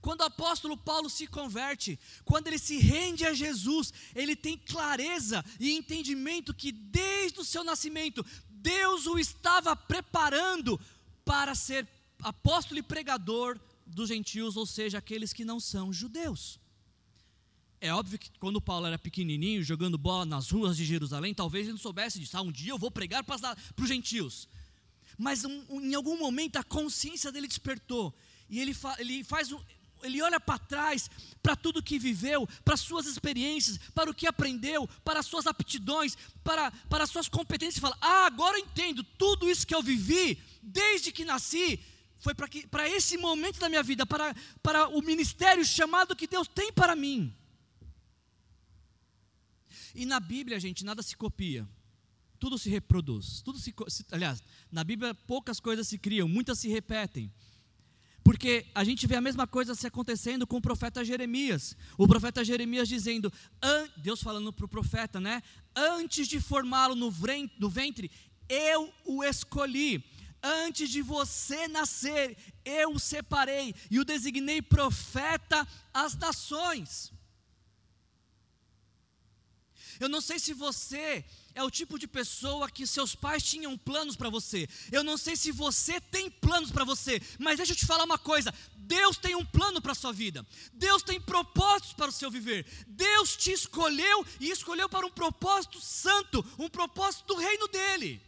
Quando 0.00 0.20
o 0.20 0.24
apóstolo 0.24 0.76
Paulo 0.76 1.10
se 1.10 1.26
converte, 1.26 1.98
quando 2.24 2.46
ele 2.46 2.58
se 2.58 2.78
rende 2.78 3.26
a 3.26 3.34
Jesus, 3.34 3.92
ele 4.14 4.34
tem 4.34 4.56
clareza 4.56 5.44
e 5.58 5.72
entendimento 5.72 6.54
que 6.54 6.72
desde 6.72 7.40
o 7.40 7.44
seu 7.44 7.62
nascimento, 7.62 8.24
Deus 8.48 9.06
o 9.06 9.18
estava 9.18 9.76
preparando 9.76 10.80
para 11.24 11.54
ser 11.54 11.86
apóstolo 12.22 12.78
e 12.78 12.82
pregador 12.82 13.58
dos 13.86 14.08
gentios, 14.08 14.56
ou 14.56 14.66
seja, 14.66 14.98
aqueles 14.98 15.32
que 15.32 15.44
não 15.44 15.58
são 15.58 15.92
judeus. 15.92 16.59
É 17.80 17.94
óbvio 17.94 18.18
que 18.18 18.30
quando 18.38 18.60
Paulo 18.60 18.86
era 18.86 18.98
pequenininho, 18.98 19.64
jogando 19.64 19.96
bola 19.96 20.26
nas 20.26 20.50
ruas 20.50 20.76
de 20.76 20.84
Jerusalém, 20.84 21.32
talvez 21.32 21.64
ele 21.64 21.72
não 21.72 21.78
soubesse 21.78 22.20
disso. 22.20 22.36
Ah, 22.36 22.42
um 22.42 22.52
dia 22.52 22.72
eu 22.72 22.78
vou 22.78 22.90
pregar 22.90 23.24
para, 23.24 23.56
os 23.80 23.88
gentios. 23.88 24.46
Mas 25.16 25.46
um, 25.46 25.64
um, 25.70 25.80
em 25.80 25.94
algum 25.94 26.18
momento 26.18 26.56
a 26.56 26.62
consciência 26.62 27.32
dele 27.32 27.48
despertou. 27.48 28.14
E 28.50 28.60
ele, 28.60 28.74
fa, 28.74 28.94
ele 28.98 29.24
faz 29.24 29.50
um, 29.50 29.58
ele 30.02 30.20
olha 30.20 30.38
para 30.38 30.58
trás, 30.58 31.10
para 31.42 31.56
tudo 31.56 31.82
que 31.82 31.98
viveu, 31.98 32.46
para 32.62 32.76
suas 32.76 33.06
experiências, 33.06 33.78
para 33.94 34.10
o 34.10 34.14
que 34.14 34.26
aprendeu, 34.26 34.86
para 35.02 35.20
as 35.20 35.26
suas 35.26 35.46
aptidões, 35.46 36.18
para, 36.44 36.70
para 36.70 37.04
as 37.04 37.10
suas 37.10 37.28
competências 37.28 37.78
e 37.78 37.80
fala: 37.80 37.96
Ah, 37.98 38.26
agora 38.26 38.58
eu 38.58 38.64
entendo, 38.64 39.02
tudo 39.02 39.48
isso 39.48 39.66
que 39.66 39.74
eu 39.74 39.82
vivi, 39.82 40.38
desde 40.62 41.12
que 41.12 41.24
nasci, 41.24 41.80
foi 42.18 42.34
para 42.34 42.88
esse 42.90 43.16
momento 43.16 43.58
da 43.58 43.70
minha 43.70 43.82
vida, 43.82 44.04
para, 44.04 44.34
para 44.62 44.88
o 44.88 45.00
ministério 45.00 45.64
chamado 45.64 46.14
que 46.14 46.26
Deus 46.26 46.46
tem 46.46 46.70
para 46.70 46.94
mim. 46.94 47.34
E 49.94 50.06
na 50.06 50.20
Bíblia, 50.20 50.60
gente, 50.60 50.84
nada 50.84 51.02
se 51.02 51.16
copia. 51.16 51.68
Tudo 52.38 52.58
se 52.58 52.70
reproduz. 52.70 53.42
Tudo 53.42 53.58
se, 53.58 53.74
aliás, 54.10 54.42
na 54.72 54.82
Bíblia 54.82 55.14
poucas 55.14 55.60
coisas 55.60 55.86
se 55.88 55.98
criam, 55.98 56.26
muitas 56.26 56.58
se 56.58 56.68
repetem. 56.68 57.32
Porque 58.22 58.66
a 58.74 58.84
gente 58.84 59.06
vê 59.06 59.16
a 59.16 59.20
mesma 59.20 59.46
coisa 59.46 59.74
se 59.74 59.86
acontecendo 59.86 60.46
com 60.46 60.58
o 60.58 60.62
profeta 60.62 61.04
Jeremias. 61.04 61.76
O 61.98 62.06
profeta 62.06 62.44
Jeremias 62.44 62.88
dizendo, 62.88 63.32
Deus 63.96 64.22
falando 64.22 64.52
para 64.52 64.64
o 64.66 64.68
profeta, 64.68 65.20
né? 65.20 65.42
Antes 65.74 66.28
de 66.28 66.40
formá-lo 66.40 66.94
no 66.94 67.10
ventre, 67.10 68.10
eu 68.48 68.92
o 69.04 69.24
escolhi. 69.24 70.04
Antes 70.42 70.88
de 70.88 71.02
você 71.02 71.68
nascer, 71.68 72.36
eu 72.64 72.92
o 72.92 72.98
separei 72.98 73.74
e 73.90 73.98
o 73.98 74.04
designei 74.04 74.62
profeta 74.62 75.66
às 75.92 76.16
nações. 76.16 77.12
Eu 80.00 80.08
não 80.08 80.22
sei 80.22 80.38
se 80.38 80.54
você 80.54 81.22
é 81.54 81.62
o 81.62 81.70
tipo 81.70 81.98
de 81.98 82.08
pessoa 82.08 82.70
que 82.70 82.86
seus 82.86 83.14
pais 83.14 83.42
tinham 83.42 83.76
planos 83.76 84.16
para 84.16 84.30
você. 84.30 84.66
Eu 84.90 85.04
não 85.04 85.18
sei 85.18 85.36
se 85.36 85.52
você 85.52 86.00
tem 86.00 86.30
planos 86.30 86.70
para 86.70 86.84
você, 86.84 87.20
mas 87.38 87.58
deixa 87.58 87.72
eu 87.72 87.76
te 87.76 87.84
falar 87.84 88.04
uma 88.04 88.18
coisa: 88.18 88.52
Deus 88.76 89.18
tem 89.18 89.34
um 89.34 89.44
plano 89.44 89.80
para 89.82 89.92
a 89.92 89.94
sua 89.94 90.12
vida. 90.12 90.44
Deus 90.72 91.02
tem 91.02 91.20
propósitos 91.20 91.92
para 91.92 92.08
o 92.08 92.12
seu 92.12 92.30
viver. 92.30 92.66
Deus 92.88 93.36
te 93.36 93.52
escolheu 93.52 94.26
e 94.40 94.50
escolheu 94.50 94.88
para 94.88 95.06
um 95.06 95.10
propósito 95.10 95.78
santo, 95.78 96.42
um 96.58 96.68
propósito 96.68 97.26
do 97.26 97.36
reino 97.36 97.68
dele. 97.68 98.22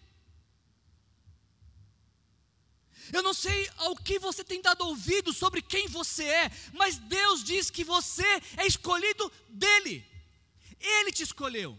Eu 3.10 3.22
não 3.22 3.32
sei 3.32 3.68
ao 3.78 3.96
que 3.96 4.18
você 4.18 4.44
tem 4.44 4.60
dado 4.60 4.86
ouvido 4.86 5.32
sobre 5.32 5.62
quem 5.62 5.88
você 5.88 6.24
é, 6.24 6.52
mas 6.74 6.98
Deus 6.98 7.42
diz 7.42 7.70
que 7.70 7.82
você 7.82 8.26
é 8.58 8.66
escolhido 8.66 9.32
dele. 9.48 10.11
Ele 10.82 11.12
te 11.12 11.22
escolheu. 11.22 11.78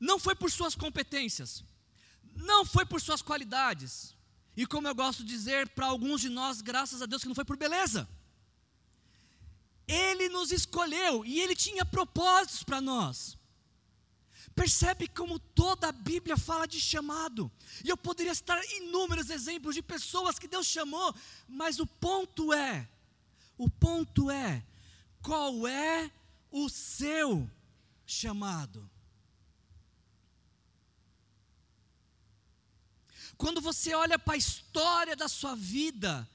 Não 0.00 0.18
foi 0.18 0.34
por 0.34 0.50
suas 0.50 0.74
competências, 0.74 1.64
não 2.34 2.64
foi 2.64 2.86
por 2.86 3.00
suas 3.00 3.20
qualidades. 3.20 4.14
E 4.56 4.66
como 4.66 4.88
eu 4.88 4.94
gosto 4.94 5.22
de 5.22 5.28
dizer 5.28 5.68
para 5.68 5.86
alguns 5.86 6.20
de 6.20 6.28
nós, 6.28 6.60
graças 6.60 7.02
a 7.02 7.06
Deus 7.06 7.22
que 7.22 7.28
não 7.28 7.34
foi 7.34 7.44
por 7.44 7.56
beleza. 7.56 8.08
Ele 9.86 10.28
nos 10.28 10.50
escolheu 10.52 11.24
e 11.24 11.40
ele 11.40 11.54
tinha 11.54 11.84
propósitos 11.84 12.62
para 12.62 12.80
nós. 12.80 13.38
Percebe 14.54 15.06
como 15.06 15.38
toda 15.38 15.88
a 15.88 15.92
Bíblia 15.92 16.36
fala 16.36 16.66
de 16.66 16.80
chamado. 16.80 17.50
E 17.84 17.88
eu 17.88 17.96
poderia 17.96 18.34
citar 18.34 18.60
inúmeros 18.72 19.30
exemplos 19.30 19.74
de 19.74 19.82
pessoas 19.82 20.38
que 20.38 20.48
Deus 20.48 20.66
chamou, 20.66 21.14
mas 21.46 21.78
o 21.78 21.86
ponto 21.86 22.52
é, 22.52 22.88
o 23.56 23.70
ponto 23.70 24.30
é, 24.30 24.64
qual 25.22 25.66
é 25.66 26.10
o 26.50 26.68
seu 26.68 27.50
chamado. 28.06 28.88
Quando 33.36 33.60
você 33.60 33.94
olha 33.94 34.18
para 34.18 34.34
a 34.34 34.38
história 34.38 35.14
da 35.14 35.28
sua 35.28 35.54
vida, 35.54 36.28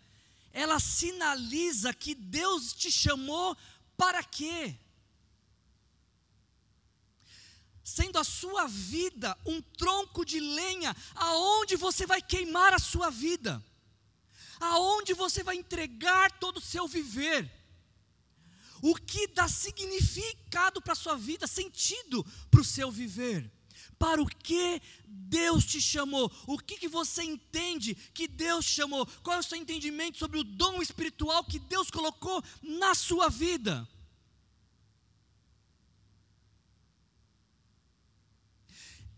ela 0.51 0.79
sinaliza 0.79 1.93
que 1.93 2.15
Deus 2.15 2.71
te 2.73 2.91
chamou 2.91 3.57
para 3.97 4.23
quê? 4.23 4.77
Sendo 7.83 8.17
a 8.17 8.23
sua 8.23 8.67
vida 8.67 9.37
um 9.45 9.61
tronco 9.61 10.23
de 10.23 10.39
lenha, 10.39 10.95
aonde 11.15 11.75
você 11.75 12.05
vai 12.05 12.21
queimar 12.21 12.73
a 12.73 12.79
sua 12.79 13.09
vida, 13.09 13.61
aonde 14.59 15.13
você 15.13 15.43
vai 15.43 15.57
entregar 15.57 16.31
todo 16.39 16.57
o 16.57 16.61
seu 16.61 16.87
viver 16.87 17.62
o 18.83 18.93
que 18.95 19.27
dá 19.29 19.47
significado 19.47 20.81
para 20.81 20.91
a 20.91 20.95
sua 20.95 21.15
vida, 21.15 21.47
sentido 21.47 22.21
para 22.51 22.59
o 22.59 22.65
seu 22.65 22.91
viver. 22.91 23.49
Para 23.97 24.21
o 24.21 24.27
que 24.27 24.81
Deus 25.05 25.63
te 25.63 25.79
chamou? 25.79 26.29
O 26.45 26.59
que, 26.59 26.77
que 26.77 26.89
você 26.89 27.23
entende 27.23 27.95
que 28.13 28.27
Deus 28.27 28.65
chamou? 28.65 29.05
Qual 29.23 29.37
é 29.37 29.39
o 29.39 29.43
seu 29.43 29.57
entendimento 29.57 30.17
sobre 30.17 30.37
o 30.37 30.43
dom 30.43 30.81
espiritual 30.81 31.45
que 31.45 31.59
Deus 31.59 31.89
colocou 31.89 32.43
na 32.61 32.93
sua 32.93 33.29
vida? 33.29 33.87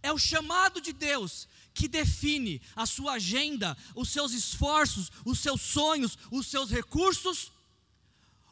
É 0.03 0.13
o 0.13 0.19
chamado 0.19 0.79
de 0.79 0.93
Deus 0.93 1.47
que 1.73 1.87
define 1.87 2.61
a 2.75 2.85
sua 2.85 3.13
agenda, 3.13 3.75
os 3.95 4.09
seus 4.09 4.31
esforços, 4.31 5.11
os 5.25 5.39
seus 5.39 5.59
sonhos, 5.59 6.19
os 6.29 6.45
seus 6.45 6.69
recursos 6.69 7.51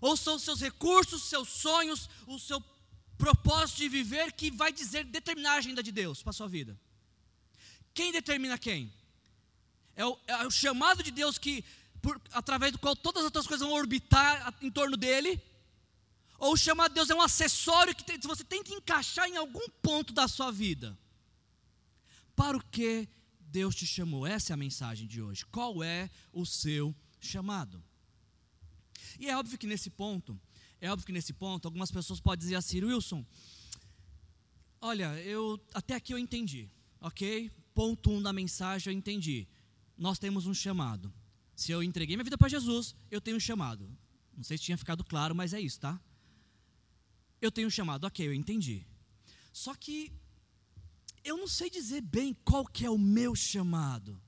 ou 0.04 0.18
são 0.18 0.38
seus 0.38 0.60
recursos, 0.60 1.24
seus 1.24 1.48
sonhos, 1.48 2.10
o 2.28 2.38
seu 2.38 2.62
propósito 3.18 3.78
de 3.78 3.88
viver 3.88 4.34
que 4.34 4.52
vai 4.52 4.74
dizer 4.74 5.06
determinar 5.06 5.54
a 5.54 5.58
agenda 5.60 5.82
de 5.82 5.94
Deus 5.94 6.22
para 6.22 6.32
a 6.32 6.34
sua 6.34 6.50
vida. 6.50 6.78
Quem 7.94 8.12
determina 8.12 8.58
quem? 8.58 8.92
É 9.96 10.06
o, 10.06 10.20
é 10.28 10.46
o 10.46 10.52
chamado 10.52 11.02
de 11.02 11.10
Deus 11.10 11.38
que, 11.38 11.63
por, 12.02 12.22
através 12.34 12.74
do 12.74 12.80
qual 12.80 12.98
todas 12.98 13.22
as 13.22 13.26
outras 13.26 13.48
coisas 13.48 13.66
vão 13.66 13.78
orbitar 13.78 14.54
em 14.62 14.70
torno 14.70 14.98
dele? 14.98 15.42
Ou 16.38 16.52
o 16.52 16.58
chamado 16.58 16.89
de 16.89 16.96
Deus 16.96 17.10
é 17.10 17.16
um 17.16 17.22
acessório 17.22 17.96
que 17.96 18.04
tem, 18.04 18.20
você 18.20 18.44
tem 18.44 18.62
que 18.62 18.74
encaixar 18.74 19.30
em 19.30 19.38
algum 19.38 19.70
ponto 19.82 20.12
da 20.12 20.28
sua 20.28 20.52
vida? 20.52 20.98
Para 22.36 22.58
o 22.58 22.66
que 22.66 23.08
Deus 23.39 23.74
te 23.74 23.88
chamou? 23.88 24.28
Essa 24.28 24.52
é 24.52 24.54
a 24.56 24.58
mensagem 24.58 25.08
de 25.08 25.22
hoje. 25.22 25.46
Qual 25.46 25.82
é 25.82 26.10
o 26.34 26.46
seu 26.46 26.94
chamado? 27.22 27.82
E 29.24 29.30
é 29.30 29.38
óbvio 29.38 29.58
que 29.58 29.66
nesse 29.66 29.90
ponto, 29.90 30.38
é 30.82 30.92
óbvio 30.92 31.06
que 31.06 31.14
nesse 31.14 31.32
ponto, 31.32 31.66
algumas 31.66 31.90
pessoas 31.90 32.20
podem 32.20 32.44
dizer 32.44 32.56
assim, 32.56 32.84
Wilson, 32.84 33.26
olha, 34.82 35.18
eu 35.22 35.58
até 35.74 35.96
aqui 35.96 36.14
eu 36.14 36.20
entendi, 36.20 36.70
ok? 37.00 37.50
Ponto 37.74 38.12
um 38.12 38.22
da 38.22 38.34
mensagem 38.34 38.92
eu 38.92 38.98
entendi. 38.98 39.48
Nós 39.98 40.20
temos 40.20 40.46
um 40.46 40.54
chamado. 40.54 41.14
Se 41.56 41.72
eu 41.72 41.82
entreguei 41.82 42.18
minha 42.18 42.26
vida 42.26 42.38
para 42.38 42.50
Jesus, 42.50 42.94
eu 43.10 43.22
tenho 43.22 43.38
um 43.38 43.40
chamado. 43.40 43.90
Não 44.36 44.44
sei 44.44 44.58
se 44.58 44.66
tinha 44.66 44.78
ficado 44.78 45.06
claro, 45.06 45.34
mas 45.34 45.54
é 45.54 45.62
isso, 45.62 45.80
tá? 45.80 45.98
Eu 47.40 47.50
tenho 47.50 47.70
um 47.70 47.72
chamado, 47.72 48.04
ok, 48.04 48.28
eu 48.28 48.34
entendi. 48.34 48.86
Só 49.54 49.74
que 49.74 50.12
eu 51.24 51.38
não 51.38 51.48
sei 51.48 51.70
dizer 51.70 52.02
bem 52.02 52.36
qual 52.44 52.66
que 52.66 52.86
é 52.86 52.90
o 52.90 52.98
meu 52.98 53.34
chamado. 53.38 54.22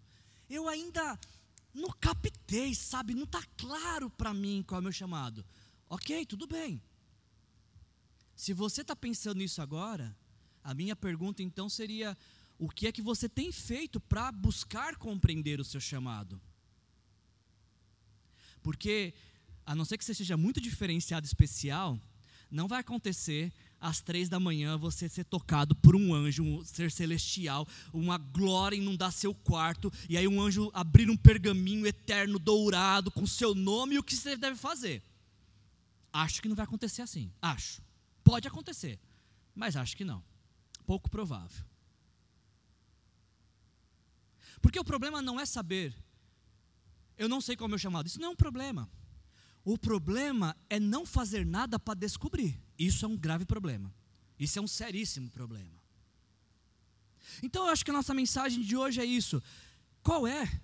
Eu 0.49 0.69
ainda 0.69 1.19
não 1.75 1.91
captei, 1.91 2.73
sabe? 2.73 3.13
Não 3.13 3.23
está 3.23 3.43
claro 3.57 4.09
para 4.09 4.33
mim 4.33 4.63
qual 4.65 4.79
é 4.79 4.81
o 4.81 4.83
meu 4.83 4.91
chamado. 4.91 5.45
Ok, 5.89 6.25
tudo 6.25 6.47
bem. 6.47 6.81
Se 8.35 8.53
você 8.53 8.81
está 8.81 8.95
pensando 8.95 9.37
nisso 9.37 9.61
agora, 9.61 10.15
a 10.63 10.73
minha 10.73 10.95
pergunta 10.95 11.43
então 11.43 11.69
seria: 11.69 12.17
o 12.57 12.69
que 12.69 12.87
é 12.87 12.91
que 12.91 13.01
você 13.01 13.27
tem 13.27 13.51
feito 13.51 13.99
para 13.99 14.31
buscar 14.31 14.95
compreender 14.95 15.59
o 15.59 15.65
seu 15.65 15.81
chamado? 15.81 16.41
Porque, 18.63 19.13
a 19.65 19.75
não 19.75 19.85
ser 19.85 19.97
que 19.97 20.05
você 20.05 20.13
seja 20.13 20.35
muito 20.35 20.59
diferenciado, 20.59 21.25
especial, 21.25 21.99
não 22.49 22.67
vai 22.67 22.79
acontecer 22.79 23.53
às 23.79 24.01
três 24.01 24.29
da 24.29 24.39
manhã 24.39 24.77
você 24.77 25.07
ser 25.07 25.25
tocado 25.25 25.75
por 25.75 25.95
um 25.95 26.13
anjo, 26.13 26.43
um 26.43 26.65
ser 26.65 26.91
celestial, 26.91 27.67
uma 27.93 28.17
glória 28.17 28.75
inundar 28.75 29.11
seu 29.11 29.33
quarto, 29.33 29.91
e 30.09 30.17
aí 30.17 30.27
um 30.27 30.41
anjo 30.41 30.71
abrir 30.73 31.09
um 31.09 31.17
pergaminho 31.17 31.85
eterno 31.85 32.39
dourado 32.39 33.11
com 33.11 33.27
seu 33.27 33.53
nome 33.53 33.95
e 33.95 33.99
o 33.99 34.03
que 34.03 34.15
você 34.15 34.35
deve 34.35 34.57
fazer. 34.57 35.03
Acho 36.11 36.41
que 36.41 36.47
não 36.47 36.55
vai 36.55 36.65
acontecer 36.65 37.01
assim. 37.01 37.31
Acho. 37.41 37.81
Pode 38.23 38.47
acontecer, 38.47 38.99
mas 39.53 39.75
acho 39.75 39.95
que 39.95 40.03
não. 40.03 40.23
Pouco 40.85 41.09
provável. 41.09 41.63
Porque 44.61 44.79
o 44.79 44.83
problema 44.83 45.21
não 45.21 45.39
é 45.39 45.45
saber. 45.45 45.93
Eu 47.17 47.29
não 47.29 47.39
sei 47.39 47.55
qual 47.55 47.65
é 47.65 47.67
o 47.67 47.69
meu 47.69 47.77
chamado. 47.77 48.07
Isso 48.07 48.19
não 48.19 48.29
é 48.29 48.31
um 48.31 48.35
problema. 48.35 48.89
O 49.65 49.79
problema 49.79 50.55
é 50.69 50.79
não 50.79 51.07
fazer 51.07 51.43
nada 51.43 51.79
para 51.79 51.99
descobrir. 51.99 52.61
Isso 52.77 53.03
é 53.03 53.07
um 53.07 53.17
grave 53.17 53.45
problema. 53.45 53.91
Isso 54.39 54.59
é 54.59 54.61
um 54.61 54.67
seríssimo 54.67 55.29
problema. 55.31 55.73
Então 57.41 57.65
eu 57.65 57.71
acho 57.71 57.83
que 57.83 57.89
a 57.89 57.93
nossa 57.93 58.13
mensagem 58.13 58.61
de 58.61 58.77
hoje 58.77 59.01
é 59.01 59.05
isso. 59.05 59.41
Qual 60.03 60.27
é 60.27 60.61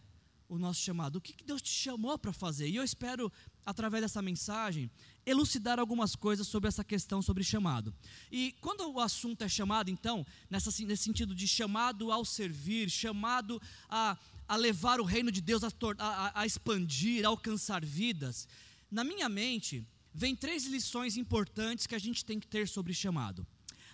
o 0.48 0.60
nosso 0.60 0.82
chamado? 0.82 1.16
O 1.16 1.22
que 1.22 1.44
Deus 1.44 1.64
te 1.64 1.72
chamou 1.72 2.16
para 2.20 2.32
fazer? 2.32 2.70
E 2.70 2.76
eu 2.76 2.84
espero, 2.84 3.32
através 3.66 4.04
dessa 4.04 4.22
mensagem, 4.22 4.92
elucidar 5.26 5.80
algumas 5.80 6.16
coisas 6.16 6.46
sobre 6.46 6.68
essa 6.68 6.84
questão 6.84 7.24
sobre 7.24 7.44
chamado. 7.44 7.92
E 8.32 8.54
quando 8.62 8.88
o 8.88 9.00
assunto 9.00 9.44
é 9.44 9.50
chamado, 9.50 9.90
então, 9.90 10.24
nessa, 10.48 10.70
nesse 10.86 11.04
sentido 11.04 11.34
de 11.34 11.48
chamado 11.48 12.12
ao 12.12 12.24
servir, 12.24 12.88
chamado 12.88 13.60
a, 13.90 14.16
a 14.48 14.56
levar 14.56 15.00
o 15.00 15.06
reino 15.06 15.32
de 15.32 15.42
Deus 15.42 15.64
a, 15.64 15.72
a, 15.98 16.42
a 16.42 16.46
expandir, 16.46 17.26
a 17.26 17.30
alcançar 17.30 17.84
vidas, 17.84 18.48
na 18.91 19.04
minha 19.04 19.30
mente 19.30 19.88
vem 20.13 20.36
três 20.36 20.65
lições 20.65 21.15
importantes 21.15 21.88
que 21.88 21.95
a 21.95 21.99
gente 21.99 22.25
tem 22.25 22.39
que 22.39 22.47
ter 22.47 22.67
sobre 22.67 22.93
chamado. 22.93 23.47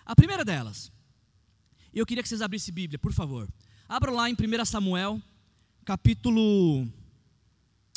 A 0.04 0.16
primeira 0.16 0.44
delas, 0.44 0.90
eu 1.94 2.04
queria 2.04 2.22
que 2.22 2.28
vocês 2.28 2.42
abrissem 2.42 2.74
Bíblia, 2.74 2.98
por 2.98 3.12
favor. 3.12 3.48
Abra 3.88 4.10
lá 4.10 4.28
em 4.28 4.34
1 4.34 4.64
Samuel, 4.64 5.22
capítulo, 5.84 6.90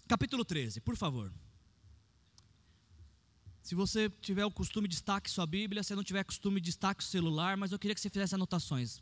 capítulo 0.07 0.45
13, 0.45 0.79
por 0.79 0.95
favor. 0.95 1.33
Se 3.61 3.75
você 3.75 4.09
tiver 4.21 4.45
o 4.45 4.51
costume, 4.51 4.87
destaque 4.87 5.29
sua 5.29 5.45
Bíblia. 5.45 5.83
Se 5.83 5.95
não 5.95 6.03
tiver 6.03 6.23
costume, 6.23 6.59
destaque 6.59 7.03
o 7.03 7.05
celular. 7.05 7.55
Mas 7.57 7.71
eu 7.71 7.79
queria 7.79 7.93
que 7.95 8.01
você 8.01 8.09
fizesse 8.09 8.35
anotações, 8.35 9.01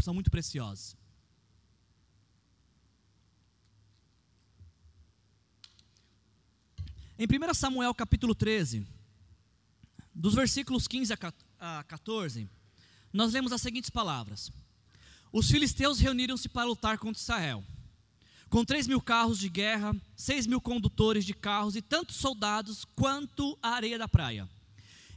são 0.00 0.14
muito 0.14 0.30
preciosas. 0.30 0.96
Em 7.18 7.24
1 7.24 7.54
Samuel 7.54 7.94
capítulo 7.94 8.34
13, 8.34 8.86
dos 10.14 10.34
versículos 10.34 10.86
15 10.86 11.14
a 11.58 11.82
14, 11.84 12.46
nós 13.10 13.32
lemos 13.32 13.52
as 13.52 13.62
seguintes 13.62 13.88
palavras: 13.88 14.52
Os 15.32 15.50
filisteus 15.50 15.98
reuniram-se 15.98 16.46
para 16.46 16.66
lutar 16.66 16.98
contra 16.98 17.22
Israel 17.22 17.64
com 18.50 18.64
três 18.66 18.86
mil 18.86 19.00
carros 19.00 19.38
de 19.38 19.48
guerra, 19.48 19.96
seis 20.14 20.46
mil 20.46 20.60
condutores 20.60 21.24
de 21.24 21.32
carros 21.32 21.74
e 21.74 21.80
tantos 21.80 22.16
soldados 22.16 22.84
quanto 22.94 23.58
a 23.62 23.70
areia 23.70 23.98
da 23.98 24.06
praia. 24.06 24.46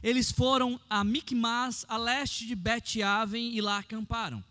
Eles 0.02 0.32
foram 0.32 0.80
a 0.88 1.04
Micmas, 1.04 1.84
a 1.86 1.98
leste 1.98 2.46
de 2.46 2.54
Bet-Aven, 2.54 3.54
e 3.54 3.60
lá 3.60 3.78
acamparam. 3.78 4.42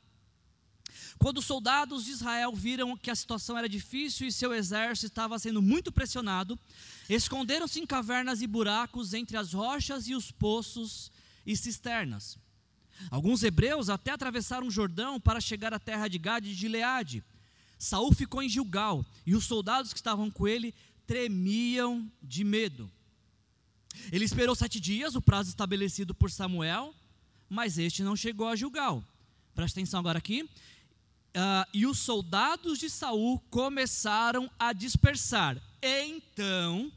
Quando 1.20 1.38
os 1.38 1.46
soldados 1.46 2.06
de 2.06 2.12
Israel 2.12 2.56
viram 2.56 2.98
que 2.98 3.12
a 3.12 3.16
situação 3.16 3.58
era 3.58 3.70
difícil 3.70 4.26
e 4.26 4.32
seu 4.32 4.54
exército 4.54 5.08
estava 5.08 5.38
sendo 5.38 5.62
muito 5.62 5.92
pressionado, 5.92 6.58
esconderam-se 7.08 7.80
em 7.80 7.86
cavernas 7.86 8.42
e 8.42 8.48
buracos 8.48 9.14
entre 9.14 9.38
as 9.38 9.54
rochas 9.54 10.08
e 10.08 10.16
os 10.16 10.32
poços 10.32 11.12
e 11.46 11.56
cisternas. 11.56 12.38
Alguns 13.12 13.44
hebreus 13.44 13.90
até 13.90 14.12
atravessaram 14.12 14.68
o 14.68 14.72
Jordão 14.72 15.20
para 15.20 15.40
chegar 15.40 15.74
à 15.74 15.80
terra 15.80 16.08
de 16.08 16.18
Gade 16.18 16.48
e 16.48 16.54
de 16.54 16.60
Gileade, 16.60 17.24
Saul 17.80 18.14
ficou 18.14 18.44
em 18.44 18.50
Gilgal 18.50 19.06
e 19.26 19.34
os 19.34 19.46
soldados 19.46 19.94
que 19.94 20.00
estavam 20.00 20.30
com 20.30 20.46
ele 20.46 20.76
tremiam 21.08 22.12
de 22.22 22.44
medo. 22.44 22.92
Ele 24.12 24.26
esperou 24.26 24.54
sete 24.54 24.82
dias, 24.82 25.16
o 25.16 25.22
prazo 25.22 25.50
estabelecido 25.50 26.14
por 26.14 26.30
Samuel, 26.30 26.94
mas 27.50 27.78
este 27.78 28.04
não 28.04 28.18
chegou 28.18 28.50
a 28.50 28.56
Gilgal. 28.56 29.02
Presta 29.56 29.80
atenção 29.80 30.00
agora 30.02 30.20
aqui. 30.20 30.48
Uh, 31.30 31.66
e 31.74 31.86
os 31.86 32.00
soldados 32.00 32.80
de 32.80 32.90
Saul 32.90 33.40
começaram 33.52 34.50
a 34.58 34.74
dispersar. 34.74 35.62
Então, 35.82 36.92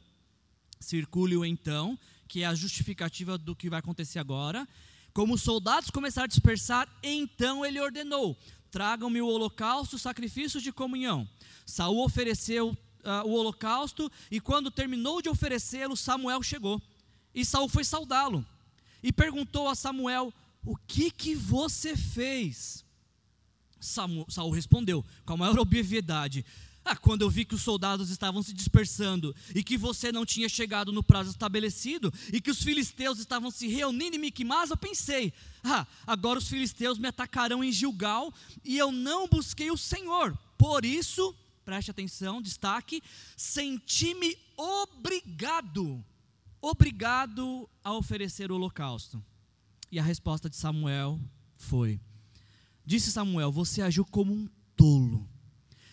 circule 0.80 1.36
o 1.36 1.44
então, 1.44 1.98
que 2.26 2.42
é 2.42 2.46
a 2.46 2.54
justificativa 2.54 3.36
do 3.36 3.54
que 3.54 3.68
vai 3.68 3.78
acontecer 3.78 4.18
agora. 4.18 4.66
Como 5.12 5.34
os 5.34 5.42
soldados 5.42 5.90
começaram 5.90 6.24
a 6.24 6.28
dispersar, 6.28 6.88
então 7.02 7.64
ele 7.64 7.78
ordenou: 7.78 8.36
tragam-me 8.70 9.20
o 9.20 9.26
holocausto, 9.26 9.98
sacrifícios 9.98 10.62
de 10.62 10.72
comunhão. 10.72 11.28
Saul 11.66 12.02
ofereceu 12.02 12.70
uh, 12.70 13.26
o 13.26 13.32
holocausto 13.32 14.10
e 14.30 14.40
quando 14.40 14.70
terminou 14.70 15.20
de 15.20 15.28
oferecê-lo, 15.28 15.96
Samuel 15.96 16.42
chegou. 16.42 16.80
E 17.34 17.44
Saul 17.44 17.68
foi 17.68 17.84
saudá-lo 17.84 18.44
e 19.02 19.12
perguntou 19.12 19.68
a 19.68 19.74
Samuel: 19.74 20.32
"O 20.64 20.74
que 20.74 21.10
que 21.10 21.34
você 21.34 21.94
fez?" 21.94 22.81
Samuel, 23.82 24.26
Saul 24.28 24.50
respondeu 24.50 25.04
com 25.26 25.34
a 25.34 25.36
maior 25.36 25.58
obviedade: 25.58 26.44
ah, 26.84 26.96
quando 26.96 27.22
eu 27.22 27.30
vi 27.30 27.44
que 27.44 27.54
os 27.54 27.62
soldados 27.62 28.10
estavam 28.10 28.42
se 28.42 28.52
dispersando 28.52 29.34
e 29.54 29.62
que 29.62 29.76
você 29.76 30.10
não 30.10 30.26
tinha 30.26 30.48
chegado 30.48 30.92
no 30.92 31.02
prazo 31.02 31.30
estabelecido 31.30 32.12
e 32.32 32.40
que 32.40 32.50
os 32.50 32.62
filisteus 32.62 33.18
estavam 33.18 33.50
se 33.50 33.68
reunindo 33.68 34.16
em 34.16 34.18
Miquimás, 34.18 34.70
eu 34.70 34.76
pensei: 34.76 35.32
ah, 35.62 35.86
agora 36.06 36.38
os 36.38 36.48
filisteus 36.48 36.98
me 36.98 37.06
atacarão 37.06 37.62
em 37.62 37.70
Gilgal 37.70 38.32
e 38.64 38.76
eu 38.78 38.90
não 38.90 39.28
busquei 39.28 39.70
o 39.70 39.76
Senhor. 39.76 40.36
Por 40.58 40.84
isso, 40.84 41.34
preste 41.64 41.90
atenção, 41.90 42.42
destaque, 42.42 43.02
senti-me 43.36 44.36
obrigado, 44.56 46.04
obrigado 46.60 47.68
a 47.84 47.92
oferecer 47.92 48.50
o 48.50 48.56
holocausto. 48.56 49.22
E 49.90 50.00
a 50.00 50.02
resposta 50.02 50.50
de 50.50 50.56
Samuel 50.56 51.20
foi: 51.54 52.00
Disse 52.84 53.12
Samuel: 53.12 53.52
Você 53.52 53.82
agiu 53.82 54.04
como 54.04 54.32
um 54.32 54.48
tolo 54.76 55.28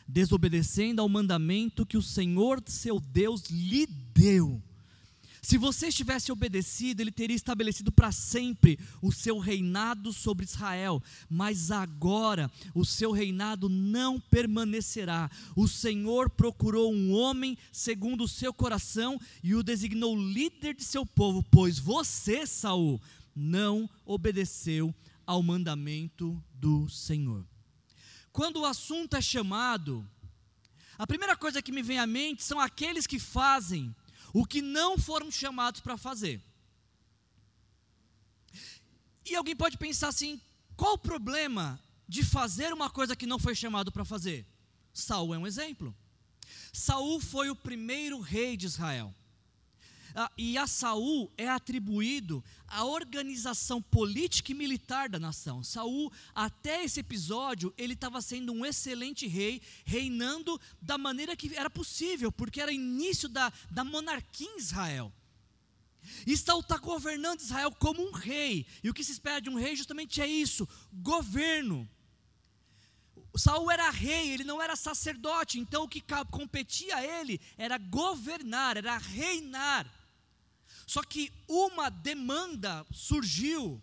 desobedecendo 0.09 1.01
ao 1.01 1.07
mandamento 1.07 1.85
que 1.85 1.95
o 1.97 2.01
Senhor 2.01 2.61
seu 2.65 2.99
Deus 2.99 3.43
lhe 3.49 3.85
deu. 3.85 4.61
Se 5.41 5.57
você 5.57 5.89
tivesse 5.91 6.31
obedecido, 6.31 7.01
ele 7.01 7.11
teria 7.11 7.35
estabelecido 7.35 7.91
para 7.91 8.11
sempre 8.11 8.77
o 9.01 9.11
seu 9.11 9.39
reinado 9.39 10.11
sobre 10.11 10.45
Israel, 10.45 11.01
mas 11.29 11.71
agora 11.71 12.51
o 12.73 12.83
seu 12.83 13.11
reinado 13.11 13.69
não 13.69 14.19
permanecerá. 14.19 15.29
O 15.55 15.67
Senhor 15.67 16.29
procurou 16.29 16.93
um 16.93 17.13
homem 17.13 17.57
segundo 17.71 18.25
o 18.25 18.27
seu 18.27 18.53
coração 18.53 19.19
e 19.41 19.55
o 19.55 19.63
designou 19.63 20.17
líder 20.17 20.73
de 20.73 20.83
seu 20.83 21.05
povo, 21.05 21.41
pois 21.49 21.79
você, 21.79 22.45
Saul, 22.45 22.99
não 23.33 23.89
obedeceu 24.05 24.93
ao 25.29 25.43
mandamento 25.43 26.43
do 26.55 26.89
Senhor. 26.89 27.45
Quando 28.31 28.61
o 28.61 28.65
assunto 28.65 29.15
é 29.15 29.21
chamado, 29.21 30.03
a 30.97 31.05
primeira 31.05 31.37
coisa 31.37 31.61
que 31.61 31.71
me 31.71 31.83
vem 31.83 31.99
à 31.99 32.07
mente 32.07 32.43
são 32.43 32.59
aqueles 32.59 33.05
que 33.05 33.19
fazem 33.19 33.95
o 34.33 34.43
que 34.43 34.59
não 34.59 34.97
foram 34.97 35.29
chamados 35.29 35.81
para 35.81 35.97
fazer. 35.97 36.41
E 39.23 39.35
alguém 39.35 39.55
pode 39.55 39.77
pensar 39.77 40.07
assim: 40.07 40.41
qual 40.75 40.93
o 40.93 40.97
problema 40.97 41.79
de 42.07 42.23
fazer 42.23 42.73
uma 42.73 42.89
coisa 42.89 43.15
que 43.15 43.27
não 43.27 43.37
foi 43.37 43.53
chamado 43.53 43.91
para 43.91 44.03
fazer? 44.03 44.47
Saul 44.91 45.35
é 45.35 45.37
um 45.37 45.45
exemplo. 45.45 45.95
Saul 46.73 47.19
foi 47.19 47.51
o 47.51 47.55
primeiro 47.55 48.19
rei 48.19 48.57
de 48.57 48.65
Israel. 48.65 49.13
E 50.37 50.57
a 50.57 50.65
Saul 50.65 51.31
é 51.37 51.47
atribuído 51.47 52.43
a 52.67 52.83
organização 52.83 53.81
política 53.81 54.51
e 54.51 54.55
militar 54.55 55.07
da 55.07 55.19
nação. 55.19 55.63
Saul, 55.63 56.11
até 56.33 56.83
esse 56.83 56.99
episódio, 56.99 57.73
ele 57.77 57.93
estava 57.93 58.21
sendo 58.21 58.51
um 58.51 58.65
excelente 58.65 59.27
rei, 59.27 59.61
reinando 59.85 60.59
da 60.81 60.97
maneira 60.97 61.35
que 61.35 61.55
era 61.55 61.69
possível, 61.69 62.31
porque 62.31 62.61
era 62.61 62.71
início 62.71 63.29
da, 63.29 63.51
da 63.69 63.83
monarquia 63.83 64.47
em 64.47 64.57
Israel. 64.57 65.11
E 66.25 66.35
Saul 66.37 66.61
está 66.61 66.77
governando 66.77 67.39
Israel 67.39 67.71
como 67.71 68.01
um 68.07 68.11
rei. 68.11 68.65
E 68.83 68.89
o 68.89 68.93
que 68.93 69.03
se 69.03 69.11
espera 69.11 69.41
de 69.41 69.49
um 69.49 69.55
rei 69.55 69.75
justamente 69.75 70.21
é 70.21 70.27
isso: 70.27 70.67
governo. 70.93 71.87
Saul 73.35 73.69
era 73.69 73.89
rei, 73.89 74.31
ele 74.31 74.43
não 74.43 74.61
era 74.61 74.75
sacerdote, 74.75 75.59
então 75.59 75.83
o 75.83 75.87
que 75.87 76.03
competia 76.29 76.97
a 76.97 77.05
ele 77.05 77.39
era 77.57 77.77
governar, 77.77 78.75
era 78.75 78.97
reinar. 78.97 79.89
Só 80.89 81.03
que 81.03 81.31
uma 81.47 81.87
demanda 81.91 82.83
surgiu 82.91 83.79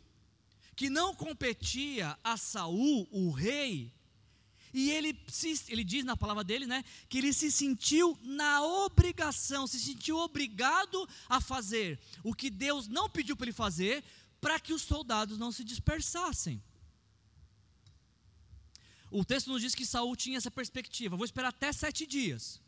que 0.74 0.90
não 0.90 1.14
competia 1.14 2.18
a 2.24 2.36
Saul, 2.36 3.06
o 3.12 3.30
rei, 3.30 3.92
e 4.74 4.90
ele, 4.90 5.16
ele 5.68 5.84
diz 5.84 6.04
na 6.04 6.16
palavra 6.16 6.42
dele, 6.42 6.66
né, 6.66 6.84
que 7.08 7.18
ele 7.18 7.32
se 7.32 7.52
sentiu 7.52 8.18
na 8.24 8.60
obrigação, 8.60 9.68
se 9.68 9.78
sentiu 9.78 10.16
obrigado 10.16 11.08
a 11.28 11.40
fazer 11.40 11.96
o 12.24 12.34
que 12.34 12.50
Deus 12.50 12.88
não 12.88 13.08
pediu 13.08 13.36
para 13.36 13.44
ele 13.46 13.52
fazer, 13.52 14.02
para 14.40 14.58
que 14.58 14.72
os 14.72 14.82
soldados 14.82 15.38
não 15.38 15.52
se 15.52 15.62
dispersassem. 15.62 16.60
O 19.12 19.24
texto 19.24 19.48
nos 19.52 19.62
diz 19.62 19.76
que 19.76 19.86
Saul 19.86 20.16
tinha 20.16 20.38
essa 20.38 20.50
perspectiva. 20.50 21.16
Vou 21.16 21.24
esperar 21.24 21.50
até 21.50 21.72
sete 21.72 22.04
dias. 22.04 22.60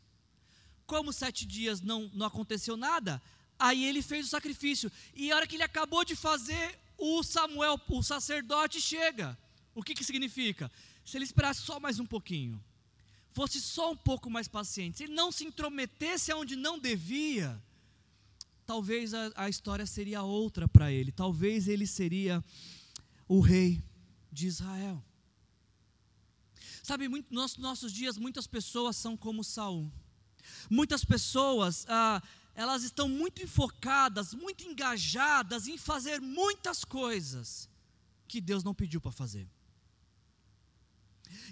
Como 0.85 1.11
sete 1.11 1.45
dias 1.45 1.81
não, 1.81 2.09
não 2.13 2.25
aconteceu 2.25 2.77
nada, 2.77 3.21
Aí 3.59 3.83
ele 3.83 4.01
fez 4.01 4.25
o 4.25 4.29
sacrifício. 4.29 4.91
E 5.13 5.31
a 5.31 5.35
hora 5.35 5.45
que 5.45 5.55
ele 5.57 5.63
acabou 5.63 6.05
de 6.05 6.15
fazer, 6.15 6.79
o 6.97 7.21
Samuel, 7.21 7.79
o 7.89 8.01
sacerdote, 8.01 8.79
chega. 8.79 9.37
O 9.75 9.83
que, 9.83 9.93
que 9.93 10.03
significa? 10.03 10.71
Se 11.05 11.17
ele 11.17 11.25
esperasse 11.25 11.61
só 11.61 11.79
mais 11.79 11.99
um 11.99 12.05
pouquinho, 12.05 12.63
fosse 13.33 13.59
só 13.61 13.91
um 13.91 13.97
pouco 13.97 14.29
mais 14.29 14.47
paciente, 14.47 14.97
se 14.97 15.03
ele 15.03 15.13
não 15.13 15.31
se 15.31 15.45
intrometesse 15.45 16.31
aonde 16.31 16.55
não 16.55 16.79
devia, 16.79 17.61
talvez 18.65 19.13
a, 19.13 19.31
a 19.35 19.49
história 19.49 19.85
seria 19.85 20.23
outra 20.23 20.67
para 20.67 20.91
ele. 20.91 21.11
Talvez 21.11 21.67
ele 21.67 21.85
seria 21.85 22.43
o 23.27 23.39
rei 23.39 23.83
de 24.31 24.47
Israel. 24.47 25.03
Sabe, 26.83 27.07
muito, 27.07 27.33
nos 27.33 27.57
nossos 27.57 27.91
dias, 27.91 28.17
muitas 28.17 28.47
pessoas 28.47 28.95
são 28.95 29.17
como 29.17 29.43
Saul. 29.43 29.91
Muitas 30.69 31.03
pessoas 31.03 31.85
ah, 31.87 32.21
elas 32.59 32.83
estão 32.83 33.07
muito 33.07 33.41
enfocadas, 33.41 34.33
muito 34.33 34.65
engajadas 34.65 35.65
em 35.65 35.77
fazer 35.77 36.19
muitas 36.19 36.83
coisas 36.83 37.69
que 38.27 38.41
Deus 38.41 38.65
não 38.65 38.73
pediu 38.73 38.99
para 38.99 39.13
fazer. 39.13 39.47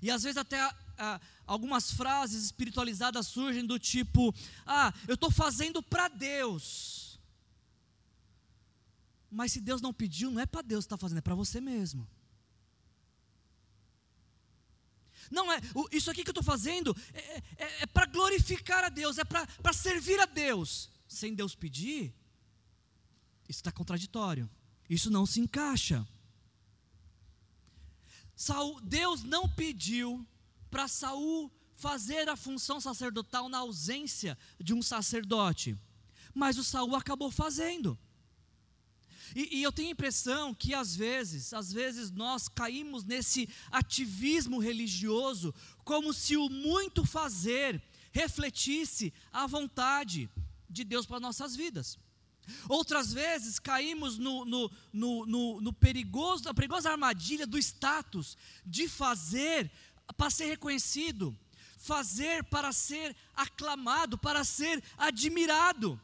E 0.01 0.11
às 0.11 0.23
vezes 0.23 0.35
até 0.35 0.59
ah, 0.97 1.21
algumas 1.45 1.91
frases 1.91 2.43
espiritualizadas 2.43 3.25
surgem 3.25 3.65
do 3.65 3.79
tipo: 3.79 4.35
Ah, 4.65 4.93
eu 5.07 5.13
estou 5.13 5.31
fazendo 5.31 5.81
para 5.81 6.09
Deus. 6.09 7.17
Mas 9.31 9.53
se 9.53 9.61
Deus 9.61 9.81
não 9.81 9.93
pediu, 9.93 10.29
não 10.29 10.41
é 10.41 10.45
para 10.45 10.61
Deus 10.61 10.83
que 10.83 10.87
está 10.87 10.97
fazendo, 10.97 11.19
é 11.19 11.21
para 11.21 11.35
você 11.35 11.61
mesmo. 11.61 12.05
Não 15.31 15.49
é, 15.53 15.61
isso 15.93 16.11
aqui 16.11 16.21
que 16.21 16.29
eu 16.29 16.33
estou 16.33 16.43
fazendo 16.43 16.93
é, 17.13 17.37
é, 17.57 17.83
é 17.83 17.85
para 17.85 18.05
glorificar 18.07 18.83
a 18.83 18.89
Deus, 18.89 19.17
é 19.17 19.23
para 19.23 19.73
servir 19.73 20.19
a 20.19 20.25
Deus 20.25 20.96
sem 21.07 21.33
Deus 21.33 21.55
pedir, 21.55 22.13
isso 23.47 23.59
está 23.59 23.71
contraditório. 23.71 24.49
Isso 24.89 25.09
não 25.09 25.25
se 25.25 25.39
encaixa. 25.39 26.07
Saul, 28.35 28.79
Deus 28.81 29.23
não 29.23 29.49
pediu 29.49 30.25
para 30.69 30.87
Saul 30.87 31.51
fazer 31.75 32.29
a 32.29 32.35
função 32.35 32.79
sacerdotal 32.79 33.49
na 33.49 33.59
ausência 33.59 34.37
de 34.59 34.73
um 34.73 34.81
sacerdote, 34.81 35.77
mas 36.33 36.57
o 36.57 36.63
Saul 36.63 36.95
acabou 36.95 37.31
fazendo. 37.31 37.97
E, 39.35 39.57
e, 39.57 39.63
eu 39.63 39.71
tenho 39.71 39.89
a 39.89 39.91
impressão 39.91 40.53
que 40.53 40.73
às 40.73 40.95
vezes, 40.95 41.53
às 41.53 41.71
vezes 41.71 42.09
nós 42.11 42.47
caímos 42.47 43.03
nesse 43.03 43.49
ativismo 43.69 44.59
religioso, 44.59 45.53
como 45.83 46.13
se 46.13 46.37
o 46.37 46.49
muito 46.49 47.05
fazer 47.05 47.81
refletisse 48.11 49.13
a 49.31 49.45
vontade 49.45 50.29
de 50.69 50.83
Deus 50.83 51.05
para 51.05 51.19
nossas 51.19 51.55
vidas. 51.55 51.97
Outras 52.69 53.11
vezes 53.11 53.59
caímos 53.59 54.17
no, 54.17 54.45
no, 54.45 54.71
no, 54.93 55.25
no, 55.25 55.61
no 55.61 55.73
perigoso, 55.73 56.45
na 56.45 56.53
perigosa 56.53 56.91
armadilha 56.91 57.45
do 57.45 57.57
status, 57.57 58.37
de 58.65 58.87
fazer 58.87 59.69
para 60.15 60.29
ser 60.29 60.45
reconhecido, 60.45 61.37
fazer 61.77 62.43
para 62.45 62.71
ser 62.71 63.15
aclamado, 63.35 64.17
para 64.17 64.43
ser 64.43 64.81
admirado. 64.97 65.99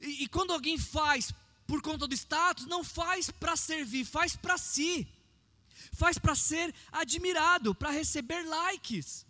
E, 0.00 0.24
e 0.24 0.28
quando 0.28 0.52
alguém 0.52 0.78
faz 0.78 1.32
por 1.66 1.80
conta 1.80 2.06
do 2.06 2.14
status, 2.14 2.66
não 2.66 2.82
faz 2.82 3.30
para 3.30 3.56
servir, 3.56 4.04
faz 4.04 4.36
para 4.36 4.58
si, 4.58 5.08
faz 5.92 6.18
para 6.18 6.34
ser 6.34 6.74
admirado, 6.90 7.74
para 7.74 7.90
receber 7.90 8.42
likes. 8.44 9.23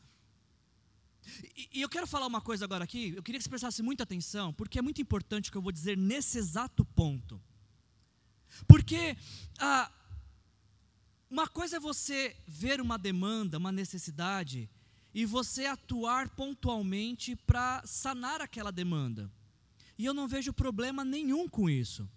E, 1.73 1.81
eu 1.81 1.89
quero 1.89 2.07
falar 2.07 2.27
uma 2.27 2.41
coisa 2.41 2.65
agora 2.65 2.85
aqui, 2.85 3.13
eu 3.17 3.23
queria 3.23 3.39
que 3.39 3.45
você 3.45 3.51
prestasse 3.51 3.83
muita 3.83 4.03
atenção, 4.03 4.53
porque 4.53 4.79
é 4.79 4.83
muito 4.83 5.01
importante 5.01 5.49
o 5.49 5.53
que 5.53 5.59
eu 5.59 5.63
vou 5.63 5.73
dizer 5.73 5.97
nesse 5.97 6.39
exato 6.39 6.85
ponto. 6.85 7.41
Porque 8.67 9.17
ah, 9.59 9.91
uma 11.31 11.49
coisa 11.49 11.77
é 11.77 11.81
você 11.81 12.37
ver 12.47 12.81
uma 12.81 12.97
demanda, 12.97 13.59
uma 13.59 13.73
necessidade, 13.73 14.69
e 15.13 15.25
você 15.25 15.67
atuar 15.67 16.29
pontualmente 16.31 17.37
para 17.37 17.83
sanar 17.87 18.41
aquela 18.41 18.71
demanda. 18.71 19.31
E 19.97 20.05
eu 20.05 20.13
não 20.13 20.27
vejo 20.27 20.53
problema 20.53 21.05
nenhum 21.05 21.49
com 21.49 21.71
isso. 21.71 22.09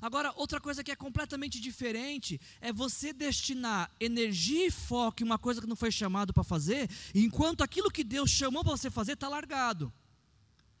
Agora, 0.00 0.32
outra 0.36 0.60
coisa 0.60 0.82
que 0.82 0.90
é 0.90 0.96
completamente 0.96 1.60
diferente 1.60 2.40
é 2.60 2.72
você 2.72 3.12
destinar 3.12 3.90
energia 3.98 4.66
e 4.66 4.70
foco 4.70 5.22
em 5.22 5.26
uma 5.26 5.38
coisa 5.38 5.60
que 5.60 5.66
não 5.66 5.76
foi 5.76 5.90
chamado 5.90 6.32
para 6.32 6.44
fazer, 6.44 6.90
enquanto 7.14 7.62
aquilo 7.62 7.90
que 7.90 8.04
Deus 8.04 8.30
chamou 8.30 8.62
para 8.62 8.76
você 8.76 8.90
fazer 8.90 9.12
está 9.12 9.28
largado. 9.28 9.92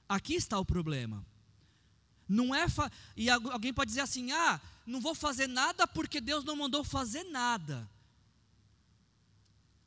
Aqui 0.08 0.34
está 0.34 0.58
o 0.58 0.64
problema. 0.64 1.24
Não 2.28 2.54
é 2.54 2.68
fa... 2.68 2.90
e 3.16 3.28
alguém 3.28 3.72
pode 3.72 3.88
dizer 3.88 4.02
assim: 4.02 4.30
"Ah, 4.32 4.60
não 4.86 5.00
vou 5.00 5.14
fazer 5.14 5.46
nada 5.46 5.86
porque 5.86 6.20
Deus 6.20 6.44
não 6.44 6.56
mandou 6.56 6.84
fazer 6.84 7.24
nada". 7.24 7.88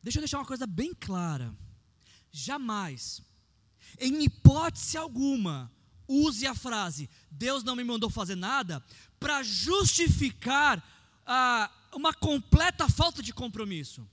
Deixa 0.02 0.20
eu 0.20 0.22
deixar 0.22 0.40
uma 0.40 0.46
coisa 0.46 0.68
bem 0.68 0.94
clara. 0.94 1.56
Jamais, 2.32 3.22
em 4.00 4.24
hipótese 4.24 4.98
alguma, 4.98 5.72
use 6.08 6.46
a 6.46 6.54
frase 6.56 7.10
Deus 7.30 7.64
não 7.64 7.76
me 7.76 7.84
mandou 7.84 8.10
fazer 8.10 8.36
nada 8.36 8.84
para 9.20 9.44
justificar 9.44 10.84
ah, 11.26 11.72
uma 11.94 12.14
completa 12.14 12.90
falta 12.90 13.22
de 13.22 13.34
compromisso, 13.34 14.08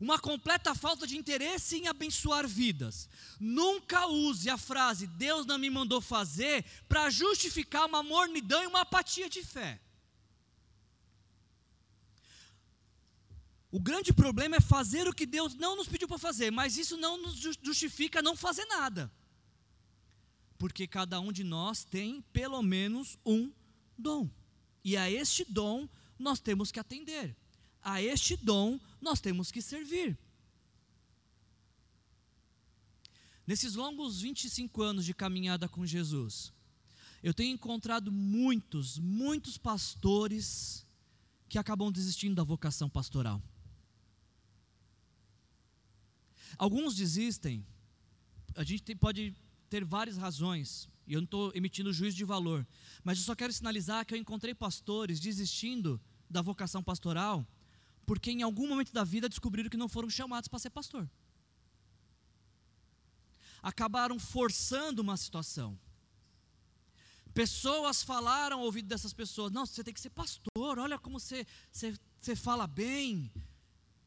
uma 0.00 0.18
completa 0.18 0.74
falta 0.74 1.06
de 1.06 1.16
interesse 1.16 1.76
em 1.76 1.88
abençoar 1.88 2.46
vidas. 2.46 3.08
Nunca 3.38 4.06
use 4.06 4.50
a 4.50 4.58
frase 4.58 5.06
Deus 5.06 5.46
não 5.46 5.58
me 5.58 5.70
mandou 5.70 6.00
fazer 6.00 6.64
para 6.88 7.08
justificar 7.08 7.86
uma 7.86 8.02
mornidão 8.02 8.62
e 8.62 8.66
uma 8.66 8.80
apatia 8.80 9.28
de 9.28 9.42
fé. 9.42 9.80
O 13.70 13.80
grande 13.80 14.12
problema 14.12 14.56
é 14.56 14.60
fazer 14.60 15.06
o 15.06 15.14
que 15.14 15.26
Deus 15.26 15.54
não 15.54 15.76
nos 15.76 15.88
pediu 15.88 16.08
para 16.08 16.18
fazer, 16.18 16.50
mas 16.50 16.76
isso 16.76 16.96
não 16.96 17.18
nos 17.18 17.34
justifica 17.62 18.22
não 18.22 18.36
fazer 18.36 18.64
nada 18.66 19.10
porque 20.58 20.86
cada 20.86 21.20
um 21.20 21.32
de 21.32 21.44
nós 21.44 21.84
tem 21.84 22.22
pelo 22.32 22.62
menos 22.62 23.18
um 23.24 23.52
dom. 23.96 24.28
E 24.84 24.96
a 24.96 25.10
este 25.10 25.44
dom 25.44 25.88
nós 26.18 26.40
temos 26.40 26.70
que 26.70 26.80
atender. 26.80 27.36
A 27.82 28.02
este 28.02 28.36
dom 28.36 28.80
nós 29.00 29.20
temos 29.20 29.50
que 29.50 29.60
servir. 29.60 30.18
Nesses 33.46 33.74
longos 33.74 34.20
25 34.20 34.82
anos 34.82 35.04
de 35.04 35.14
caminhada 35.14 35.68
com 35.68 35.86
Jesus, 35.86 36.52
eu 37.22 37.32
tenho 37.32 37.54
encontrado 37.54 38.10
muitos, 38.10 38.98
muitos 38.98 39.56
pastores 39.56 40.84
que 41.48 41.58
acabam 41.58 41.92
desistindo 41.92 42.34
da 42.34 42.42
vocação 42.42 42.88
pastoral. 42.88 43.40
Alguns 46.58 46.96
desistem, 46.96 47.64
a 48.54 48.64
gente 48.64 48.94
pode 48.96 49.34
ter 49.68 49.84
várias 49.84 50.16
razões, 50.16 50.88
e 51.06 51.14
eu 51.14 51.20
não 51.20 51.24
estou 51.24 51.52
emitindo 51.54 51.92
juízo 51.92 52.16
de 52.16 52.24
valor, 52.24 52.66
mas 53.04 53.18
eu 53.18 53.24
só 53.24 53.34
quero 53.34 53.52
sinalizar 53.52 54.04
que 54.04 54.14
eu 54.14 54.18
encontrei 54.18 54.54
pastores 54.54 55.20
desistindo 55.20 56.00
da 56.28 56.42
vocação 56.42 56.82
pastoral, 56.82 57.46
porque 58.04 58.30
em 58.30 58.42
algum 58.42 58.68
momento 58.68 58.92
da 58.92 59.04
vida 59.04 59.28
descobriram 59.28 59.70
que 59.70 59.76
não 59.76 59.88
foram 59.88 60.08
chamados 60.08 60.48
para 60.48 60.58
ser 60.58 60.70
pastor. 60.70 61.08
Acabaram 63.62 64.18
forçando 64.18 65.02
uma 65.02 65.16
situação. 65.16 65.78
Pessoas 67.34 68.02
falaram 68.02 68.60
ao 68.60 68.64
ouvido 68.64 68.88
dessas 68.88 69.12
pessoas: 69.12 69.52
Não, 69.52 69.66
você 69.66 69.84
tem 69.84 69.92
que 69.92 70.00
ser 70.00 70.10
pastor, 70.10 70.78
olha 70.78 70.98
como 70.98 71.20
você, 71.20 71.46
você, 71.70 71.94
você 72.20 72.34
fala 72.34 72.66
bem, 72.66 73.30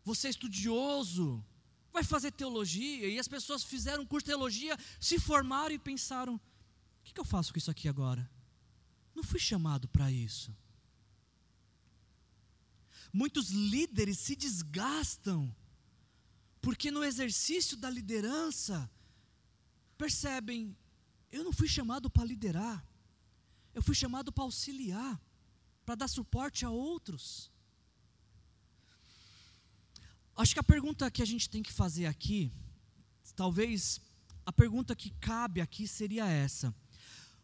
você 0.03 0.27
é 0.27 0.31
estudioso, 0.31 1.45
vai 1.91 2.03
fazer 2.03 2.31
teologia. 2.31 3.07
E 3.07 3.19
as 3.19 3.27
pessoas 3.27 3.63
fizeram 3.63 4.03
um 4.03 4.05
curso 4.05 4.25
de 4.25 4.31
teologia, 4.31 4.77
se 4.99 5.19
formaram 5.19 5.73
e 5.73 5.79
pensaram: 5.79 6.35
O 6.35 6.41
que, 7.03 7.13
que 7.13 7.19
eu 7.19 7.25
faço 7.25 7.51
com 7.51 7.59
isso 7.59 7.71
aqui 7.71 7.87
agora? 7.87 8.29
Não 9.15 9.23
fui 9.23 9.39
chamado 9.39 9.87
para 9.87 10.11
isso. 10.11 10.55
Muitos 13.11 13.49
líderes 13.49 14.19
se 14.19 14.35
desgastam, 14.35 15.53
porque 16.61 16.91
no 16.91 17.03
exercício 17.03 17.75
da 17.75 17.89
liderança, 17.89 18.89
percebem: 19.97 20.75
eu 21.31 21.43
não 21.43 21.51
fui 21.51 21.67
chamado 21.67 22.09
para 22.09 22.23
liderar, 22.23 22.83
eu 23.73 23.81
fui 23.81 23.93
chamado 23.93 24.31
para 24.31 24.43
auxiliar, 24.43 25.21
para 25.85 25.95
dar 25.95 26.07
suporte 26.07 26.65
a 26.65 26.69
outros. 26.69 27.51
Acho 30.39 30.53
que 30.53 30.59
a 30.61 30.63
pergunta 30.63 31.11
que 31.11 31.21
a 31.21 31.25
gente 31.25 31.49
tem 31.49 31.61
que 31.61 31.73
fazer 31.73 32.05
aqui, 32.05 32.49
talvez 33.35 33.99
a 34.45 34.53
pergunta 34.53 34.95
que 34.95 35.09
cabe 35.19 35.59
aqui 35.59 35.85
seria 35.85 36.25
essa: 36.29 36.73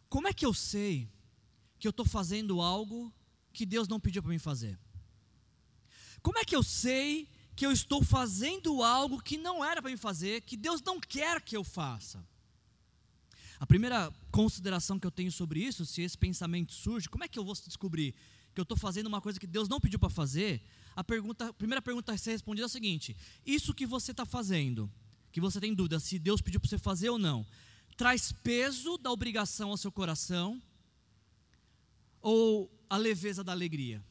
como 0.08 0.26
é 0.26 0.32
que 0.32 0.46
eu 0.46 0.54
sei 0.54 1.06
que 1.78 1.86
eu 1.86 1.90
estou 1.90 2.06
fazendo 2.06 2.58
algo 2.62 3.12
que 3.52 3.66
Deus 3.66 3.86
não 3.86 4.00
pediu 4.00 4.22
para 4.22 4.32
mim 4.32 4.38
fazer? 4.38 4.78
Como 6.22 6.38
é 6.38 6.44
que 6.46 6.56
eu 6.56 6.62
sei 6.62 7.28
que 7.54 7.66
eu 7.66 7.70
estou 7.70 8.02
fazendo 8.02 8.82
algo 8.82 9.22
que 9.22 9.36
não 9.36 9.62
era 9.62 9.82
para 9.82 9.90
mim 9.90 9.98
fazer, 9.98 10.40
que 10.40 10.56
Deus 10.56 10.80
não 10.80 10.98
quer 10.98 11.42
que 11.42 11.54
eu 11.54 11.62
faça? 11.62 12.26
A 13.60 13.66
primeira 13.66 14.10
consideração 14.30 14.98
que 14.98 15.06
eu 15.06 15.10
tenho 15.10 15.30
sobre 15.30 15.60
isso, 15.60 15.84
se 15.84 16.00
esse 16.00 16.16
pensamento 16.16 16.72
surge, 16.72 17.10
como 17.10 17.24
é 17.24 17.28
que 17.28 17.38
eu 17.38 17.44
vou 17.44 17.54
descobrir 17.54 18.14
que 18.54 18.60
eu 18.60 18.62
estou 18.62 18.76
fazendo 18.78 19.06
uma 19.06 19.20
coisa 19.20 19.38
que 19.38 19.46
Deus 19.46 19.68
não 19.68 19.78
pediu 19.78 19.98
para 19.98 20.08
fazer? 20.08 20.62
A, 20.96 21.04
pergunta, 21.04 21.50
a 21.50 21.52
primeira 21.52 21.82
pergunta 21.82 22.12
a 22.12 22.16
ser 22.16 22.30
respondida 22.32 22.64
é 22.64 22.66
a 22.66 22.70
seguinte: 22.70 23.14
isso 23.44 23.74
que 23.74 23.86
você 23.86 24.12
está 24.12 24.24
fazendo, 24.24 24.90
que 25.30 25.40
você 25.40 25.60
tem 25.60 25.74
dúvida 25.74 26.00
se 26.00 26.18
Deus 26.18 26.40
pediu 26.40 26.58
para 26.58 26.70
você 26.70 26.78
fazer 26.78 27.10
ou 27.10 27.18
não, 27.18 27.46
traz 27.98 28.32
peso 28.32 28.96
da 28.96 29.12
obrigação 29.12 29.70
ao 29.70 29.76
seu 29.76 29.92
coração 29.92 30.60
ou 32.22 32.72
a 32.88 32.96
leveza 32.96 33.44
da 33.44 33.52
alegria? 33.52 34.02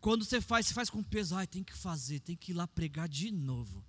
Quando 0.00 0.24
você 0.24 0.40
faz, 0.40 0.66
você 0.66 0.74
faz 0.74 0.88
com 0.88 1.02
peso, 1.02 1.34
ai, 1.34 1.48
tem 1.48 1.64
que 1.64 1.76
fazer, 1.76 2.20
tem 2.20 2.36
que 2.36 2.52
ir 2.52 2.54
lá 2.54 2.68
pregar 2.68 3.08
de 3.08 3.32
novo, 3.32 3.84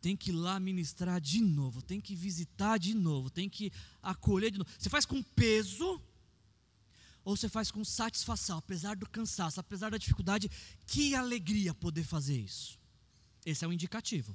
tem 0.00 0.16
que 0.16 0.30
ir 0.30 0.34
lá 0.34 0.60
ministrar 0.60 1.20
de 1.20 1.40
novo, 1.40 1.82
tem 1.82 2.00
que 2.00 2.14
visitar 2.14 2.78
de 2.78 2.94
novo, 2.94 3.30
tem 3.30 3.48
que 3.48 3.72
acolher 4.00 4.52
de 4.52 4.58
novo. 4.58 4.70
Você 4.78 4.88
faz 4.88 5.04
com 5.04 5.20
peso 5.20 6.00
ou 7.28 7.36
você 7.36 7.46
faz 7.46 7.70
com 7.70 7.84
satisfação, 7.84 8.56
apesar 8.56 8.96
do 8.96 9.06
cansaço, 9.06 9.60
apesar 9.60 9.90
da 9.90 9.98
dificuldade, 9.98 10.50
que 10.86 11.14
alegria 11.14 11.74
poder 11.74 12.02
fazer 12.02 12.38
isso. 12.38 12.78
Esse 13.44 13.66
é 13.66 13.68
um 13.68 13.72
indicativo. 13.74 14.34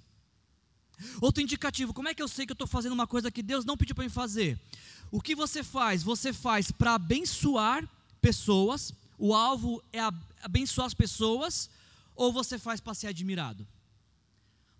Outro 1.19 1.41
indicativo, 1.41 1.91
como 1.91 2.07
é 2.07 2.13
que 2.13 2.21
eu 2.21 2.27
sei 2.27 2.45
que 2.45 2.51
eu 2.51 2.53
estou 2.53 2.67
fazendo 2.67 2.93
uma 2.93 3.07
coisa 3.07 3.31
que 3.31 3.41
Deus 3.41 3.65
não 3.65 3.75
pediu 3.75 3.95
para 3.95 4.03
mim 4.03 4.11
fazer? 4.11 4.61
O 5.09 5.19
que 5.19 5.33
você 5.33 5.63
faz? 5.63 6.03
Você 6.03 6.31
faz 6.31 6.71
para 6.71 6.93
abençoar 6.93 7.83
pessoas, 8.21 8.93
o 9.17 9.33
alvo 9.33 9.83
é 9.91 9.99
abençoar 10.43 10.85
as 10.85 10.93
pessoas, 10.93 11.71
ou 12.15 12.31
você 12.31 12.59
faz 12.59 12.79
para 12.79 12.93
ser 12.93 13.07
admirado? 13.07 13.67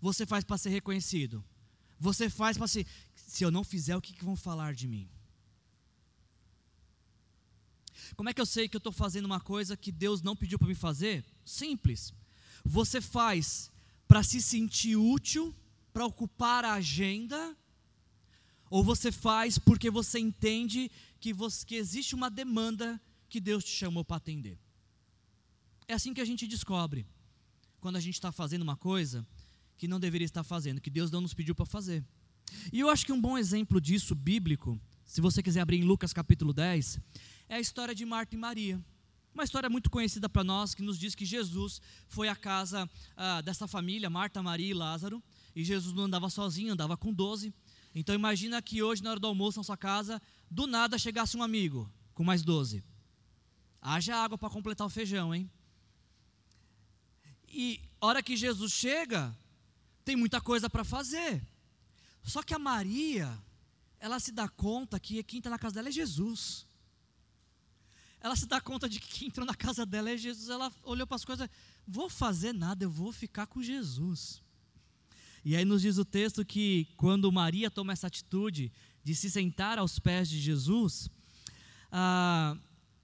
Você 0.00 0.24
faz 0.24 0.44
para 0.44 0.56
ser 0.56 0.68
reconhecido? 0.68 1.44
Você 1.98 2.30
faz 2.30 2.56
para 2.56 2.68
ser. 2.68 2.86
Se 3.16 3.42
eu 3.42 3.50
não 3.50 3.64
fizer, 3.64 3.96
o 3.96 4.00
que, 4.00 4.12
que 4.12 4.24
vão 4.24 4.36
falar 4.36 4.72
de 4.72 4.86
mim? 4.86 5.08
Como 8.16 8.28
é 8.28 8.34
que 8.34 8.40
eu 8.40 8.46
sei 8.46 8.68
que 8.68 8.76
eu 8.76 8.78
estou 8.78 8.92
fazendo 8.92 9.26
uma 9.26 9.40
coisa 9.40 9.76
que 9.76 9.92
Deus 9.92 10.22
não 10.22 10.36
pediu 10.36 10.58
para 10.58 10.68
me 10.68 10.74
fazer? 10.74 11.24
Simples. 11.44 12.12
Você 12.64 13.00
faz 13.00 13.70
para 14.06 14.22
se 14.22 14.40
sentir 14.40 14.96
útil, 14.96 15.54
para 15.92 16.06
ocupar 16.06 16.64
a 16.64 16.74
agenda, 16.74 17.56
ou 18.70 18.82
você 18.82 19.12
faz 19.12 19.58
porque 19.58 19.90
você 19.90 20.18
entende 20.18 20.90
que, 21.20 21.32
você, 21.32 21.64
que 21.64 21.76
existe 21.76 22.14
uma 22.14 22.30
demanda 22.30 23.00
que 23.28 23.40
Deus 23.40 23.64
te 23.64 23.70
chamou 23.70 24.04
para 24.04 24.16
atender. 24.16 24.58
É 25.86 25.94
assim 25.94 26.14
que 26.14 26.20
a 26.20 26.24
gente 26.24 26.46
descobre 26.46 27.06
quando 27.80 27.96
a 27.96 28.00
gente 28.00 28.14
está 28.14 28.32
fazendo 28.32 28.62
uma 28.62 28.76
coisa 28.76 29.26
que 29.76 29.86
não 29.86 30.00
deveria 30.00 30.24
estar 30.24 30.42
fazendo, 30.42 30.80
que 30.80 30.90
Deus 30.90 31.10
não 31.10 31.20
nos 31.20 31.34
pediu 31.34 31.54
para 31.54 31.66
fazer. 31.66 32.04
E 32.72 32.80
eu 32.80 32.88
acho 32.88 33.04
que 33.04 33.12
um 33.12 33.20
bom 33.20 33.36
exemplo 33.36 33.80
disso, 33.80 34.14
bíblico, 34.14 34.80
se 35.04 35.20
você 35.20 35.42
quiser 35.42 35.60
abrir 35.60 35.78
em 35.78 35.84
Lucas 35.84 36.12
capítulo 36.12 36.52
10, 36.52 36.98
é 37.48 37.56
a 37.56 37.60
história 37.60 37.94
de 37.94 38.04
Marta 38.04 38.34
e 38.34 38.38
Maria. 38.38 38.82
Uma 39.34 39.42
história 39.42 39.68
muito 39.68 39.90
conhecida 39.90 40.28
para 40.28 40.44
nós, 40.44 40.74
que 40.74 40.82
nos 40.82 40.98
diz 40.98 41.14
que 41.14 41.24
Jesus 41.24 41.80
foi 42.08 42.28
à 42.28 42.36
casa 42.36 42.88
ah, 43.16 43.40
dessa 43.40 43.66
família, 43.66 44.08
Marta, 44.08 44.42
Maria 44.42 44.70
e 44.70 44.74
Lázaro, 44.74 45.22
e 45.56 45.64
Jesus 45.64 45.92
não 45.92 46.04
andava 46.04 46.30
sozinho, 46.30 46.72
andava 46.72 46.96
com 46.96 47.12
doze. 47.12 47.52
Então 47.94 48.14
imagina 48.14 48.62
que 48.62 48.82
hoje, 48.82 49.02
na 49.02 49.10
hora 49.10 49.20
do 49.20 49.26
almoço 49.26 49.58
na 49.58 49.64
sua 49.64 49.76
casa, 49.76 50.22
do 50.50 50.66
nada 50.66 50.98
chegasse 50.98 51.36
um 51.36 51.42
amigo 51.42 51.90
com 52.14 52.22
mais 52.22 52.42
doze. 52.42 52.84
Haja 53.80 54.16
água 54.16 54.38
para 54.38 54.50
completar 54.50 54.86
o 54.86 54.90
feijão, 54.90 55.34
hein? 55.34 55.50
E 57.48 57.80
hora 58.00 58.22
que 58.22 58.36
Jesus 58.36 58.72
chega, 58.72 59.36
tem 60.04 60.16
muita 60.16 60.40
coisa 60.40 60.70
para 60.70 60.84
fazer. 60.84 61.44
Só 62.22 62.42
que 62.42 62.54
a 62.54 62.58
Maria, 62.58 63.36
ela 63.98 64.18
se 64.18 64.32
dá 64.32 64.48
conta 64.48 64.98
que 64.98 65.22
quem 65.22 65.38
está 65.38 65.50
na 65.50 65.58
casa 65.58 65.74
dela 65.74 65.88
é 65.88 65.92
Jesus. 65.92 66.66
Ela 68.24 68.34
se 68.34 68.46
dá 68.46 68.58
conta 68.58 68.88
de 68.88 68.98
que 68.98 69.18
quem 69.18 69.28
entrou 69.28 69.46
na 69.46 69.54
casa 69.54 69.84
dela 69.84 70.10
é 70.10 70.16
Jesus. 70.16 70.48
Ela 70.48 70.72
olhou 70.82 71.06
para 71.06 71.16
as 71.16 71.26
coisas, 71.26 71.46
vou 71.86 72.08
fazer 72.08 72.54
nada, 72.54 72.82
eu 72.82 72.90
vou 72.90 73.12
ficar 73.12 73.46
com 73.46 73.62
Jesus. 73.62 74.40
E 75.44 75.54
aí 75.54 75.62
nos 75.62 75.82
diz 75.82 75.98
o 75.98 76.06
texto 76.06 76.42
que 76.42 76.88
quando 76.96 77.30
Maria 77.30 77.70
toma 77.70 77.92
essa 77.92 78.06
atitude 78.06 78.72
de 79.04 79.14
se 79.14 79.30
sentar 79.30 79.78
aos 79.78 79.98
pés 79.98 80.26
de 80.26 80.40
Jesus, 80.40 81.10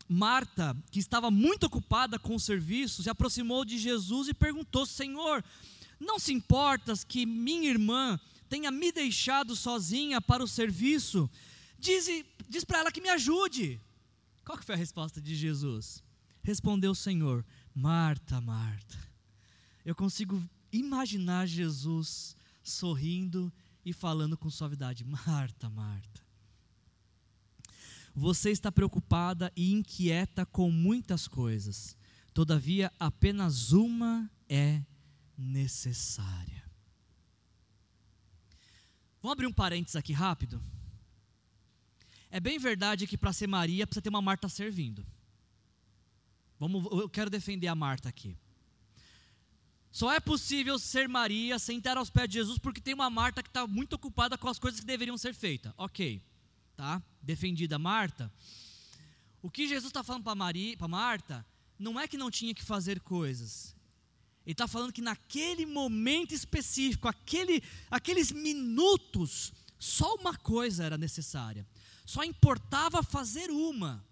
Marta, 0.09 0.75
que 0.91 0.99
estava 0.99 1.31
muito 1.31 1.67
ocupada 1.67 2.19
com 2.19 2.35
o 2.35 2.41
serviço, 2.41 3.03
se 3.03 3.11
aproximou 3.11 3.63
de 3.63 3.77
Jesus 3.77 4.27
e 4.27 4.33
perguntou: 4.33 4.87
Senhor, 4.87 5.45
não 6.01 6.19
se 6.19 6.33
importas 6.33 7.05
que 7.05 7.27
minha 7.27 7.69
irmã 7.69 8.19
tenha 8.49 8.71
me 8.71 8.91
deixado 8.91 9.55
sozinha 9.55 10.19
para 10.19 10.43
o 10.43 10.49
serviço? 10.49 11.29
Diz, 11.79 12.09
diz 12.49 12.65
para 12.65 12.79
ela 12.79 12.91
que 12.91 13.03
me 13.03 13.11
ajude. 13.11 13.79
Qual 14.45 14.59
que 14.59 14.65
foi 14.65 14.75
a 14.75 14.79
resposta 14.79 15.21
de 15.21 15.35
Jesus? 15.35 16.03
Respondeu 16.43 16.93
o 16.93 16.97
Senhor: 16.97 17.45
Marta, 17.75 18.41
Marta. 18.41 18.99
Eu 19.85 19.95
consigo 19.95 20.43
imaginar 20.73 21.47
Jesus 21.47 22.37
sorrindo 22.63 23.53
e 23.85 23.93
falando 23.93 24.37
com 24.37 24.51
suavidade: 24.51 25.05
Marta, 25.05 25.69
Marta. 25.69 26.21
Você 28.15 28.51
está 28.51 28.73
preocupada 28.73 29.53
e 29.57 29.73
inquieta 29.73 30.45
com 30.45 30.71
muitas 30.71 31.29
coisas, 31.29 31.97
todavia 32.35 32.93
apenas 32.99 33.73
uma 33.73 34.31
é 34.49 34.85
necessária. 35.39 36.69
Vamos 39.23 39.35
abrir 39.35 39.47
um 39.47 39.53
parênteses 39.53 39.97
aqui 39.97 40.13
rápido? 40.13 40.61
É 42.31 42.39
bem 42.41 42.59
verdade 42.59 43.07
que 43.07 43.19
para 43.19 43.33
ser 43.33 43.47
Maria 43.47 43.87
precisa 43.87 44.03
ter 44.03 44.09
uma 44.09 44.23
Marta 44.23 44.49
servindo. 44.49 45.05
Vamos, 46.59 46.85
eu 46.93 47.09
quero 47.09 47.31
defender 47.31 47.67
a 47.69 47.75
Marta 47.75 48.09
aqui. 48.09 48.37
Só 49.91 50.13
é 50.13 50.21
possível 50.21 50.79
ser 50.79 51.09
Maria, 51.09 51.59
sentar 51.59 51.97
aos 51.97 52.11
pés 52.11 52.29
de 52.29 52.35
Jesus, 52.35 52.59
porque 52.59 52.81
tem 52.81 52.95
uma 52.95 53.11
Marta 53.11 53.43
que 53.43 53.49
está 53.49 53.67
muito 53.67 53.95
ocupada 53.95 54.39
com 54.39 54.49
as 54.49 54.59
coisas 54.59 54.79
que 54.81 54.87
deveriam 54.87 55.19
ser 55.19 55.35
feitas. 55.35 55.73
Ok 55.77 56.23
tá? 56.81 57.03
Defendida 57.21 57.79
Marta. 57.79 58.33
O 59.43 59.51
que 59.51 59.69
Jesus 59.69 59.91
está 59.91 60.03
falando 60.03 60.25
para 60.25 60.35
Maria, 60.35 60.75
para 60.79 60.89
Marta, 60.89 61.47
não 61.79 62.01
é 62.01 62.09
que 62.09 62.17
não 62.17 62.31
tinha 62.31 62.55
que 62.55 62.63
fazer 62.63 63.01
coisas. 63.01 63.77
Ele 64.47 64.53
está 64.53 64.67
falando 64.67 64.91
que 64.91 65.03
naquele 65.03 65.67
momento 65.67 66.33
específico, 66.33 67.07
aquele, 67.07 67.63
aqueles 67.91 68.33
minutos, 68.33 69.53
só 69.79 70.15
uma 70.15 70.35
coisa 70.35 70.85
era 70.85 70.97
necessária. 70.97 71.67
Só 72.11 72.25
importava 72.25 73.05
fazer 73.05 73.51
uma. 73.51 74.05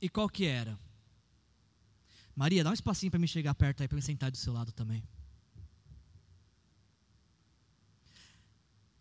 E 0.00 0.08
qual 0.08 0.30
que 0.30 0.46
era? 0.46 0.80
Maria, 2.34 2.64
dá 2.64 2.70
um 2.70 2.72
espacinho 2.72 3.10
para 3.10 3.20
me 3.20 3.28
chegar 3.28 3.54
perto 3.54 3.82
aí, 3.82 3.86
para 3.86 3.96
me 3.96 4.00
sentar 4.00 4.30
do 4.30 4.38
seu 4.38 4.50
lado 4.50 4.72
também. 4.72 5.04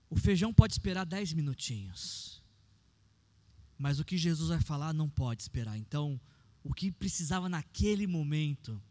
O 0.10 0.18
feijão 0.18 0.54
pode 0.54 0.74
esperar 0.74 1.06
dez 1.06 1.32
minutinhos. 1.32 2.44
Mas 3.78 3.98
o 3.98 4.04
que 4.04 4.18
Jesus 4.18 4.50
vai 4.50 4.60
falar 4.60 4.92
não 4.92 5.08
pode 5.08 5.42
esperar. 5.42 5.78
Então, 5.78 6.20
o 6.66 6.74
que 6.74 6.92
precisava 6.92 7.48
naquele 7.48 8.06
momento, 8.06 8.84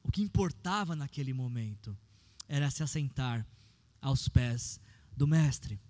o 0.00 0.12
que 0.12 0.22
importava 0.22 0.94
naquele 0.94 1.32
momento, 1.32 1.98
era 2.46 2.70
se 2.70 2.84
assentar 2.84 3.44
aos 4.00 4.28
pés 4.28 4.78
do 5.16 5.26
Mestre. 5.26 5.80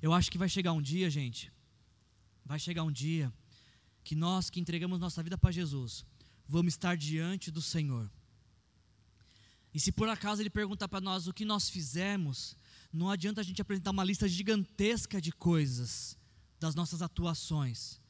Eu 0.00 0.14
acho 0.14 0.30
que 0.30 0.38
vai 0.38 0.48
chegar 0.48 0.72
um 0.72 0.80
dia, 0.80 1.10
gente, 1.10 1.52
vai 2.48 2.58
chegar 2.58 2.82
um 2.82 2.90
dia 2.90 3.30
que 4.02 4.14
nós 4.14 4.48
que 4.48 4.58
entregamos 4.58 4.98
nossa 4.98 5.22
vida 5.22 5.36
para 5.36 5.52
Jesus, 5.52 6.02
vamos 6.46 6.72
estar 6.72 6.96
diante 6.96 7.50
do 7.50 7.60
Senhor. 7.60 8.10
E 9.74 9.78
se 9.78 9.92
por 9.92 10.08
acaso 10.08 10.40
Ele 10.40 10.48
perguntar 10.48 10.88
para 10.88 11.02
nós 11.02 11.28
o 11.28 11.32
que 11.34 11.44
nós 11.44 11.68
fizemos, 11.68 12.56
não 12.90 13.10
adianta 13.10 13.42
a 13.42 13.44
gente 13.44 13.60
apresentar 13.60 13.90
uma 13.90 14.02
lista 14.02 14.26
gigantesca 14.26 15.20
de 15.20 15.30
coisas, 15.30 16.16
das 16.58 16.74
nossas 16.74 17.02
atuações, 17.02 18.00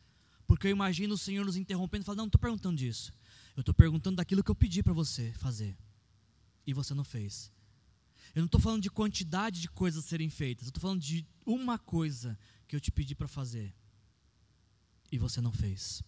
porque 0.47 0.69
eu 0.69 0.71
imagino 0.71 1.15
o 1.15 1.19
Senhor 1.19 1.45
nos 1.45 1.57
interrompendo 1.57 2.03
e 2.03 2.07
falando: 2.07 2.19
Não, 2.19 2.25
não 2.27 2.29
estou 2.29 2.41
perguntando 2.41 2.77
disso, 2.77 3.13
eu 3.57 3.61
estou 3.61 3.75
perguntando 3.75 4.17
daquilo 4.17 4.45
que 4.45 4.51
eu 4.53 4.55
pedi 4.55 4.85
para 4.85 4.93
você 4.93 5.33
fazer, 5.33 5.77
e 6.65 6.73
você 6.73 6.95
não 6.95 7.05
fez. 7.05 7.51
Eu 8.37 8.41
não 8.41 8.47
estou 8.47 8.61
falando 8.61 8.83
de 8.83 8.91
quantidade 8.91 9.61
de 9.61 9.69
coisas 9.69 10.05
serem 10.05 10.31
feitas, 10.31 10.67
eu 10.67 10.71
estou 10.71 10.81
falando 10.81 11.01
de 11.01 11.27
uma 11.45 11.77
coisa 11.77 12.39
que 12.69 12.77
eu 12.77 12.81
te 12.81 12.93
pedi 12.93 13.17
para 13.17 13.27
fazer, 13.27 13.75
e 15.11 15.19
você 15.19 15.41
não 15.41 15.53
fez. 15.53 16.03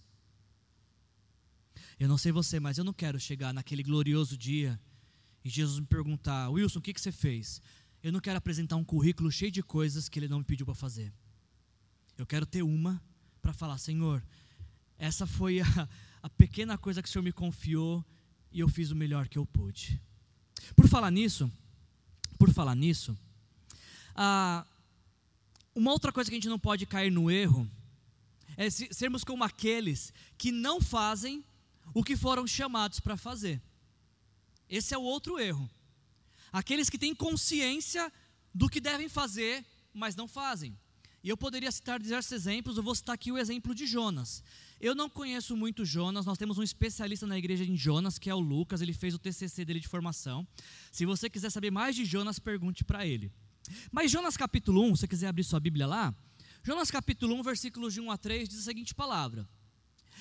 Eu 1.98 2.08
não 2.08 2.16
sei 2.16 2.32
você, 2.32 2.58
mas 2.58 2.78
eu 2.78 2.84
não 2.84 2.92
quero 2.92 3.20
chegar 3.20 3.52
naquele 3.52 3.82
glorioso 3.82 4.36
dia 4.36 4.80
e 5.44 5.50
Jesus 5.50 5.78
me 5.78 5.86
perguntar: 5.86 6.48
Wilson, 6.48 6.78
o 6.78 6.82
que, 6.82 6.94
que 6.94 7.00
você 7.00 7.12
fez? 7.12 7.60
Eu 8.02 8.12
não 8.12 8.20
quero 8.20 8.38
apresentar 8.38 8.76
um 8.76 8.84
currículo 8.84 9.30
cheio 9.30 9.50
de 9.50 9.62
coisas 9.62 10.08
que 10.08 10.18
ele 10.18 10.28
não 10.28 10.38
me 10.38 10.44
pediu 10.44 10.64
para 10.64 10.74
fazer. 10.74 11.12
Eu 12.16 12.26
quero 12.26 12.46
ter 12.46 12.62
uma 12.62 13.02
para 13.42 13.52
falar: 13.52 13.78
Senhor, 13.78 14.22
essa 14.98 15.26
foi 15.26 15.60
a, 15.60 15.88
a 16.22 16.28
pequena 16.30 16.78
coisa 16.78 17.02
que 17.02 17.08
o 17.08 17.12
Senhor 17.12 17.22
me 17.22 17.32
confiou 17.32 18.04
e 18.52 18.60
eu 18.60 18.68
fiz 18.68 18.90
o 18.90 18.96
melhor 18.96 19.28
que 19.28 19.38
eu 19.38 19.46
pude. 19.46 20.00
Por 20.74 20.88
falar 20.88 21.10
nisso, 21.10 21.50
por 22.38 22.50
falar 22.52 22.74
nisso, 22.74 23.16
ah, 24.14 24.66
uma 25.74 25.92
outra 25.92 26.12
coisa 26.12 26.30
que 26.30 26.34
a 26.34 26.38
gente 26.38 26.48
não 26.48 26.58
pode 26.58 26.86
cair 26.86 27.10
no 27.10 27.30
erro 27.30 27.70
é 28.56 28.68
sermos 28.70 29.24
como 29.24 29.44
aqueles 29.44 30.12
que 30.36 30.50
não 30.50 30.80
fazem 30.80 31.44
o 31.94 32.02
que 32.02 32.16
foram 32.16 32.46
chamados 32.46 33.00
para 33.00 33.16
fazer. 33.16 33.60
Esse 34.68 34.94
é 34.94 34.98
o 34.98 35.02
outro 35.02 35.38
erro. 35.38 35.68
Aqueles 36.52 36.88
que 36.88 36.98
têm 36.98 37.14
consciência 37.14 38.12
do 38.54 38.68
que 38.68 38.80
devem 38.80 39.08
fazer, 39.08 39.64
mas 39.92 40.16
não 40.16 40.28
fazem. 40.28 40.76
E 41.22 41.28
eu 41.28 41.36
poderia 41.36 41.70
citar 41.70 42.00
diversos 42.00 42.32
exemplos, 42.32 42.76
eu 42.76 42.82
vou 42.82 42.94
citar 42.94 43.14
aqui 43.14 43.30
o 43.30 43.36
exemplo 43.36 43.74
de 43.74 43.86
Jonas. 43.86 44.42
Eu 44.80 44.94
não 44.94 45.10
conheço 45.10 45.54
muito 45.54 45.84
Jonas, 45.84 46.24
nós 46.24 46.38
temos 46.38 46.56
um 46.56 46.62
especialista 46.62 47.26
na 47.26 47.36
igreja 47.36 47.64
em 47.64 47.76
Jonas, 47.76 48.18
que 48.18 48.30
é 48.30 48.34
o 48.34 48.40
Lucas, 48.40 48.80
ele 48.80 48.94
fez 48.94 49.14
o 49.14 49.18
TCC 49.18 49.64
dele 49.64 49.80
de 49.80 49.88
formação. 49.88 50.46
Se 50.90 51.04
você 51.04 51.28
quiser 51.28 51.50
saber 51.50 51.70
mais 51.70 51.94
de 51.94 52.06
Jonas, 52.06 52.38
pergunte 52.38 52.84
para 52.84 53.06
ele. 53.06 53.30
Mas 53.92 54.10
Jonas 54.10 54.36
capítulo 54.36 54.82
1, 54.84 54.96
se 54.96 55.00
você 55.00 55.08
quiser 55.08 55.26
abrir 55.28 55.44
sua 55.44 55.60
Bíblia 55.60 55.86
lá, 55.86 56.14
Jonas 56.62 56.90
capítulo 56.90 57.34
1, 57.36 57.42
versículos 57.42 57.94
de 57.94 58.02
1 58.02 58.10
a 58.10 58.18
3, 58.18 58.46
diz 58.46 58.58
a 58.58 58.62
seguinte 58.64 58.94
palavra: 58.94 59.48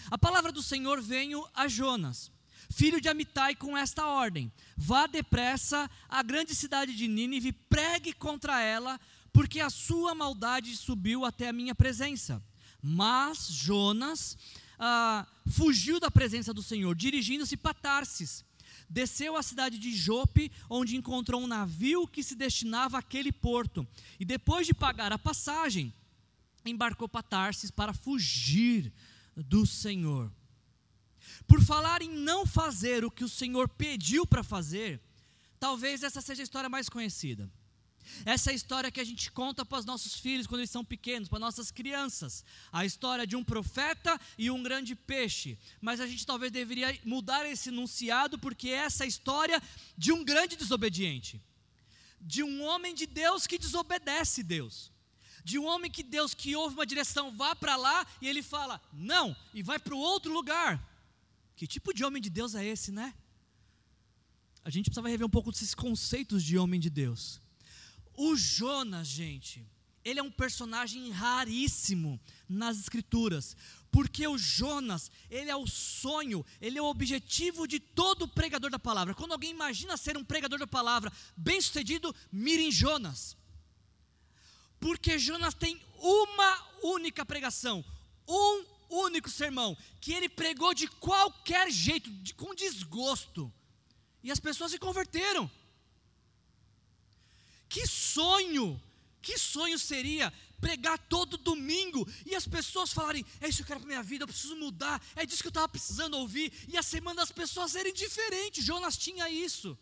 a 0.10 0.18
palavra 0.18 0.54
do 0.54 0.64
Senhor 0.64 1.02
veio 1.02 1.46
a 1.54 1.68
Jonas, 1.68 2.32
filho 2.72 3.02
de 3.02 3.10
Amitai, 3.10 3.56
com 3.56 3.78
esta 3.78 4.06
ordem: 4.06 4.50
Vá 4.78 5.06
depressa 5.06 5.92
à 6.08 6.24
grande 6.24 6.56
cidade 6.56 6.96
de 6.96 7.10
Nínive, 7.10 7.52
pregue 7.52 8.14
contra 8.14 8.62
ela, 8.62 8.98
porque 9.34 9.60
a 9.60 9.70
sua 9.70 10.16
maldade 10.16 10.78
subiu 10.78 11.26
até 11.26 11.50
a 11.50 11.54
minha 11.54 11.76
presença. 11.76 12.42
Mas 12.82 13.50
Jonas 13.50 14.38
ah, 14.80 15.28
fugiu 15.46 16.00
da 16.00 16.10
presença 16.10 16.54
do 16.54 16.64
Senhor, 16.64 16.96
dirigindo-se 16.96 17.58
para 17.58 17.74
Tarsis. 17.74 18.46
Desceu 18.90 19.36
à 19.36 19.44
cidade 19.44 19.78
de 19.78 19.94
Jope, 19.94 20.52
onde 20.70 20.96
encontrou 20.96 21.42
um 21.42 21.48
navio 21.48 22.08
que 22.08 22.24
se 22.24 22.34
destinava 22.34 22.98
àquele 22.98 23.32
porto. 23.32 23.86
E 24.18 24.24
depois 24.24 24.66
de 24.66 24.74
pagar 24.74 25.12
a 25.12 25.20
passagem, 25.20 25.94
embarcou 26.70 27.08
para 27.08 27.24
Tarsis 27.24 27.72
para 27.72 27.94
fugir 27.94 28.94
do 29.36 29.66
Senhor. 29.66 30.32
Por 31.48 31.62
falar 31.64 32.02
em 32.02 32.10
não 32.10 32.46
fazer 32.46 33.04
o 33.04 33.12
que 33.12 33.24
o 33.24 33.30
Senhor 33.30 33.68
pediu 33.70 34.26
para 34.26 34.44
fazer, 34.44 35.02
talvez 35.60 36.04
essa 36.04 36.22
seja 36.22 36.42
a 36.42 36.44
história 36.44 36.70
mais 36.70 36.90
conhecida. 36.90 37.50
Essa 38.26 38.50
é 38.50 38.54
a 38.54 38.56
história 38.56 38.92
que 38.92 39.00
a 39.00 39.04
gente 39.04 39.32
conta 39.32 39.66
para 39.66 39.80
os 39.80 39.86
nossos 39.86 40.16
filhos 40.16 40.48
quando 40.48 40.62
eles 40.62 40.72
são 40.72 40.84
pequenos, 40.84 41.30
para 41.30 41.40
nossas 41.40 41.70
crianças. 41.70 42.44
A 42.72 42.86
história 42.86 43.26
de 43.26 43.36
um 43.36 43.44
profeta 43.44 44.20
e 44.38 44.50
um 44.50 44.64
grande 44.64 44.96
peixe. 44.96 45.58
Mas 45.80 46.00
a 46.00 46.08
gente 46.08 46.26
talvez 46.26 46.52
deveria 46.52 46.98
mudar 47.06 47.46
esse 47.46 47.70
enunciado, 47.70 48.40
porque 48.40 48.70
essa 48.70 49.04
é 49.04 49.06
a 49.06 49.08
história 49.08 49.62
de 49.98 50.12
um 50.12 50.24
grande 50.24 50.56
desobediente. 50.56 51.42
De 52.20 52.42
um 52.42 52.64
homem 52.64 52.96
de 52.96 53.06
Deus 53.06 53.46
que 53.46 53.58
desobedece 53.58 54.44
Deus 54.44 54.92
de 55.50 55.58
um 55.58 55.66
homem 55.66 55.90
que 55.90 56.04
Deus 56.04 56.36
que 56.36 56.56
ouve 56.56 56.76
uma 56.76 56.86
direção, 56.86 57.36
vá 57.36 57.56
para 57.56 57.76
lá 57.76 58.06
e 58.22 58.28
ele 58.28 58.44
fala, 58.44 58.80
não, 58.94 59.36
e 59.52 59.64
vai 59.64 59.80
para 59.80 59.96
o 59.96 60.00
outro 60.00 60.32
lugar. 60.32 60.72
Que 61.56 61.66
tipo 61.66 61.92
de 61.92 62.06
homem 62.06 62.22
de 62.22 62.30
Deus 62.30 62.54
é 62.54 62.64
esse, 62.64 62.92
né? 62.92 63.16
A 64.64 64.70
gente 64.70 64.86
precisava 64.86 65.10
rever 65.10 65.26
um 65.26 65.30
pouco 65.30 65.52
desses 65.52 65.74
conceitos 65.74 66.44
de 66.44 66.56
homem 66.58 66.80
de 66.80 66.90
Deus. 66.90 67.42
O 68.14 68.36
Jonas, 68.36 69.08
gente, 69.08 69.66
ele 70.06 70.20
é 70.20 70.24
um 70.24 70.32
personagem 70.32 71.10
raríssimo 71.10 72.20
nas 72.48 72.78
escrituras, 72.78 73.58
porque 73.90 74.28
o 74.28 74.38
Jonas, 74.38 75.10
ele 75.32 75.50
é 75.50 75.56
o 75.56 75.66
sonho, 75.66 76.46
ele 76.62 76.78
é 76.78 76.82
o 76.82 76.86
objetivo 76.86 77.68
de 77.68 77.80
todo 77.80 78.28
pregador 78.28 78.70
da 78.70 78.78
palavra. 78.78 79.16
Quando 79.16 79.32
alguém 79.32 79.50
imagina 79.50 79.98
ser 79.98 80.16
um 80.16 80.24
pregador 80.24 80.60
da 80.60 80.68
palavra 80.68 81.12
bem-sucedido, 81.36 82.16
mire 82.32 82.62
em 82.62 82.72
Jonas. 82.72 83.39
Porque 84.80 85.20
Jonas 85.20 85.54
tem 85.54 85.80
uma 86.00 86.68
única 86.82 87.26
pregação, 87.26 87.84
um 88.28 88.66
único 88.90 89.30
sermão, 89.30 89.78
que 90.00 90.14
ele 90.14 90.30
pregou 90.30 90.74
de 90.74 90.88
qualquer 90.88 91.70
jeito, 91.70 92.10
de, 92.10 92.34
com 92.34 92.56
desgosto, 92.56 93.52
e 94.24 94.32
as 94.32 94.40
pessoas 94.40 94.72
se 94.72 94.80
converteram. 94.80 95.50
Que 97.68 97.86
sonho, 97.86 98.82
que 99.22 99.38
sonho 99.38 99.78
seria 99.78 100.34
pregar 100.60 100.98
todo 100.98 101.38
domingo 101.38 102.08
e 102.26 102.36
as 102.36 102.48
pessoas 102.48 102.92
falarem: 102.92 103.26
é 103.40 103.48
isso 103.48 103.58
que 103.58 103.64
eu 103.64 103.68
quero 103.68 103.80
para 103.82 103.88
minha 103.88 104.04
vida, 104.04 104.24
eu 104.24 104.28
preciso 104.28 104.56
mudar, 104.56 105.02
é 105.16 105.26
disso 105.26 105.42
que 105.42 105.48
eu 105.48 105.52
estava 105.52 105.70
precisando 105.70 106.18
ouvir, 106.18 106.52
e 106.68 106.78
a 106.78 106.84
semana 106.84 107.18
das 107.18 107.32
pessoas 107.32 107.72
serem 107.72 107.94
diferentes. 107.94 108.66
Jonas 108.66 108.98
tinha 108.98 109.30
isso. 109.30 109.78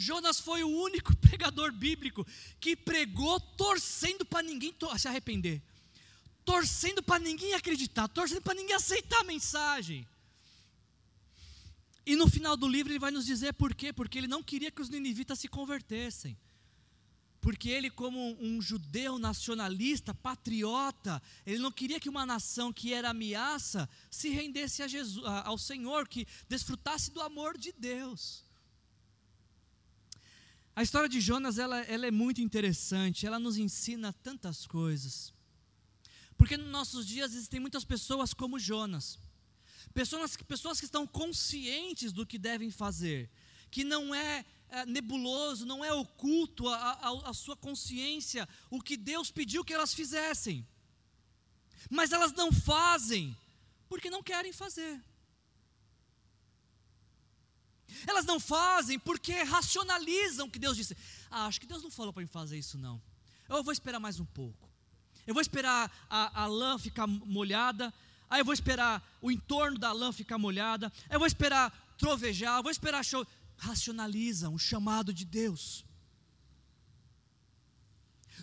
Jonas 0.00 0.40
foi 0.40 0.64
o 0.64 0.68
único 0.68 1.14
pregador 1.18 1.72
bíblico 1.72 2.26
que 2.58 2.74
pregou 2.74 3.38
torcendo 3.38 4.24
para 4.24 4.42
ninguém 4.42 4.74
se 4.98 5.06
arrepender, 5.06 5.62
torcendo 6.44 7.02
para 7.02 7.22
ninguém 7.22 7.52
acreditar, 7.54 8.08
torcendo 8.08 8.40
para 8.40 8.54
ninguém 8.54 8.74
aceitar 8.74 9.20
a 9.20 9.24
mensagem. 9.24 10.06
E 12.06 12.16
no 12.16 12.28
final 12.28 12.56
do 12.56 12.66
livro 12.66 12.90
ele 12.90 12.98
vai 12.98 13.10
nos 13.10 13.26
dizer 13.26 13.52
por 13.52 13.74
quê? 13.74 13.92
Porque 13.92 14.16
ele 14.16 14.26
não 14.26 14.42
queria 14.42 14.70
que 14.70 14.80
os 14.80 14.88
ninivitas 14.88 15.38
se 15.38 15.48
convertessem. 15.48 16.36
Porque 17.40 17.70
ele, 17.70 17.88
como 17.88 18.36
um 18.40 18.60
judeu 18.60 19.18
nacionalista, 19.18 20.14
patriota, 20.14 21.22
ele 21.46 21.58
não 21.58 21.72
queria 21.72 21.98
que 21.98 22.08
uma 22.08 22.26
nação 22.26 22.72
que 22.72 22.92
era 22.92 23.10
ameaça 23.10 23.88
se 24.10 24.28
rendesse 24.28 24.82
a 24.82 24.88
Jesus, 24.88 25.24
ao 25.44 25.56
Senhor, 25.56 26.06
que 26.06 26.26
desfrutasse 26.48 27.10
do 27.10 27.20
amor 27.20 27.56
de 27.56 27.72
Deus. 27.72 28.44
A 30.74 30.82
história 30.82 31.08
de 31.08 31.20
Jonas 31.20 31.58
ela, 31.58 31.80
ela 31.82 32.06
é 32.06 32.10
muito 32.10 32.40
interessante, 32.40 33.26
ela 33.26 33.38
nos 33.38 33.56
ensina 33.56 34.12
tantas 34.12 34.66
coisas. 34.66 35.32
Porque 36.36 36.56
nos 36.56 36.70
nossos 36.70 37.06
dias 37.06 37.34
existem 37.34 37.60
muitas 37.60 37.84
pessoas 37.84 38.32
como 38.32 38.58
Jonas, 38.58 39.18
pessoas, 39.92 40.36
pessoas 40.36 40.78
que 40.78 40.86
estão 40.86 41.06
conscientes 41.06 42.12
do 42.12 42.24
que 42.24 42.38
devem 42.38 42.70
fazer, 42.70 43.28
que 43.70 43.84
não 43.84 44.14
é, 44.14 44.44
é 44.70 44.86
nebuloso, 44.86 45.66
não 45.66 45.84
é 45.84 45.92
oculto 45.92 46.66
a, 46.68 46.92
a, 46.92 47.30
a 47.30 47.34
sua 47.34 47.56
consciência 47.56 48.48
o 48.70 48.80
que 48.80 48.96
Deus 48.96 49.30
pediu 49.30 49.64
que 49.64 49.74
elas 49.74 49.92
fizessem, 49.92 50.66
mas 51.90 52.12
elas 52.12 52.32
não 52.32 52.50
fazem 52.52 53.36
porque 53.88 54.08
não 54.08 54.22
querem 54.22 54.52
fazer. 54.52 55.02
Elas 58.06 58.24
não 58.24 58.40
fazem 58.40 58.98
porque 58.98 59.42
racionalizam 59.42 60.46
o 60.46 60.50
que 60.50 60.58
Deus 60.58 60.76
disse. 60.76 60.96
Ah, 61.30 61.46
acho 61.46 61.60
que 61.60 61.66
Deus 61.66 61.82
não 61.82 61.90
falou 61.90 62.12
para 62.12 62.22
mim 62.22 62.28
fazer 62.28 62.58
isso, 62.58 62.78
não. 62.78 63.00
Eu 63.48 63.62
vou 63.62 63.72
esperar 63.72 63.98
mais 63.98 64.20
um 64.20 64.24
pouco. 64.24 64.68
Eu 65.26 65.34
vou 65.34 65.40
esperar 65.40 65.90
a, 66.08 66.42
a 66.42 66.46
lã 66.46 66.78
ficar 66.78 67.06
molhada, 67.06 67.92
aí 68.28 68.40
eu 68.40 68.44
vou 68.44 68.54
esperar 68.54 69.02
o 69.20 69.30
entorno 69.30 69.78
da 69.78 69.92
lã 69.92 70.12
ficar 70.12 70.38
molhada, 70.38 70.92
aí 71.08 71.14
eu 71.14 71.18
vou 71.18 71.26
esperar 71.26 71.70
trovejar, 71.98 72.58
eu 72.58 72.62
vou 72.62 72.72
esperar 72.72 73.04
show. 73.04 73.26
Racionalizam 73.56 74.54
o 74.54 74.58
chamado 74.58 75.12
de 75.12 75.24
Deus. 75.24 75.84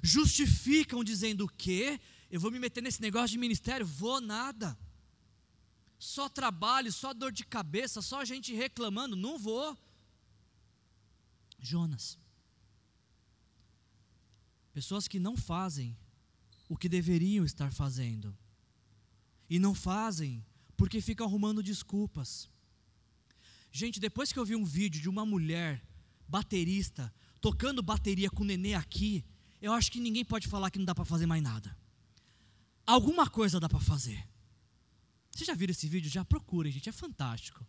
Justificam 0.03 1.03
dizendo 1.03 1.45
o 1.45 1.49
quê? 1.49 1.99
Eu 2.29 2.39
vou 2.39 2.51
me 2.51 2.59
meter 2.59 2.81
nesse 2.81 3.01
negócio 3.01 3.29
de 3.29 3.37
ministério? 3.37 3.85
Vou 3.85 4.21
nada. 4.21 4.77
Só 5.99 6.29
trabalho, 6.29 6.91
só 6.91 7.13
dor 7.13 7.31
de 7.31 7.43
cabeça, 7.43 8.01
só 8.01 8.23
gente 8.23 8.53
reclamando? 8.53 9.15
Não 9.15 9.37
vou. 9.37 9.77
Jonas. 11.59 12.17
Pessoas 14.73 15.07
que 15.07 15.19
não 15.19 15.35
fazem 15.35 15.97
o 16.69 16.77
que 16.77 16.87
deveriam 16.87 17.43
estar 17.43 17.71
fazendo. 17.71 18.37
E 19.49 19.57
não 19.57 19.73
fazem 19.73 20.45
porque 20.75 21.01
ficam 21.01 21.25
arrumando 21.25 21.63
desculpas. 21.63 22.47
Gente, 23.71 23.99
depois 23.99 24.31
que 24.31 24.37
eu 24.37 24.45
vi 24.45 24.55
um 24.55 24.65
vídeo 24.65 25.01
de 25.01 25.09
uma 25.09 25.25
mulher 25.25 25.83
baterista 26.27 27.11
tocando 27.41 27.81
bateria 27.81 28.29
com 28.29 28.43
o 28.43 28.45
nenê 28.45 28.73
aqui, 28.73 29.25
eu 29.61 29.73
acho 29.73 29.91
que 29.91 29.99
ninguém 29.99 30.23
pode 30.23 30.47
falar 30.47 30.69
que 30.69 30.77
não 30.77 30.85
dá 30.85 30.93
para 30.93 31.05
fazer 31.05 31.25
mais 31.25 31.41
nada. 31.41 31.75
Alguma 32.85 33.29
coisa 33.29 33.59
dá 33.59 33.67
para 33.67 33.79
fazer. 33.79 34.27
Vocês 35.37 35.45
já 35.45 35.53
viram 35.53 35.69
esse 35.69 35.87
vídeo? 35.87 36.09
Já 36.09 36.25
procurem, 36.25 36.71
gente, 36.71 36.89
é 36.89 36.91
fantástico. 36.91 37.63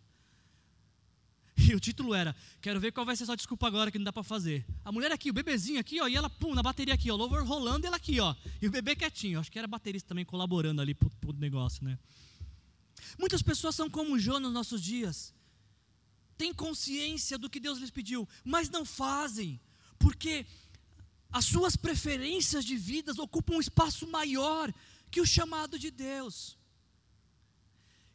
E 1.55 1.75
o 1.75 1.79
título 1.79 2.15
era: 2.15 2.35
Quero 2.61 2.79
ver 2.79 2.91
qual 2.91 3.05
vai 3.05 3.15
ser 3.15 3.27
sua 3.27 3.35
desculpa 3.35 3.67
agora 3.67 3.91
que 3.91 3.99
não 3.99 4.05
dá 4.05 4.11
para 4.11 4.23
fazer. 4.23 4.65
A 4.83 4.91
mulher 4.91 5.11
aqui, 5.11 5.29
o 5.29 5.33
bebezinho 5.33 5.79
aqui, 5.79 6.01
ó, 6.01 6.07
e 6.07 6.15
ela, 6.15 6.31
pum, 6.31 6.55
na 6.55 6.63
bateria 6.63 6.95
aqui, 6.95 7.11
ó, 7.11 7.13
o 7.13 7.17
louvor 7.17 7.45
rolando 7.45 7.85
e 7.85 7.87
ela 7.87 7.97
aqui, 7.97 8.19
ó. 8.19 8.35
E 8.59 8.67
o 8.67 8.71
bebê 8.71 8.95
quietinho. 8.95 9.39
Acho 9.39 9.51
que 9.51 9.59
era 9.59 9.67
baterista 9.67 10.09
também 10.09 10.25
colaborando 10.25 10.81
ali 10.81 10.95
pro, 10.95 11.11
pro 11.21 11.31
negócio, 11.33 11.83
né? 11.83 11.99
Muitas 13.19 13.43
pessoas 13.43 13.75
são 13.75 13.87
como 13.87 14.17
João 14.17 14.39
nos 14.39 14.51
nossos 14.51 14.81
dias. 14.81 15.31
Têm 16.39 16.51
consciência 16.51 17.37
do 17.37 17.51
que 17.51 17.59
Deus 17.59 17.77
lhes 17.77 17.91
pediu, 17.91 18.27
mas 18.43 18.67
não 18.71 18.83
fazem, 18.83 19.61
porque 19.99 20.43
as 21.31 21.45
suas 21.45 21.75
preferências 21.75 22.65
de 22.65 22.75
vidas 22.75 23.19
ocupam 23.19 23.57
um 23.57 23.61
espaço 23.61 24.07
maior 24.07 24.73
que 25.11 25.21
o 25.21 25.25
chamado 25.25 25.77
de 25.77 25.91
Deus. 25.91 26.57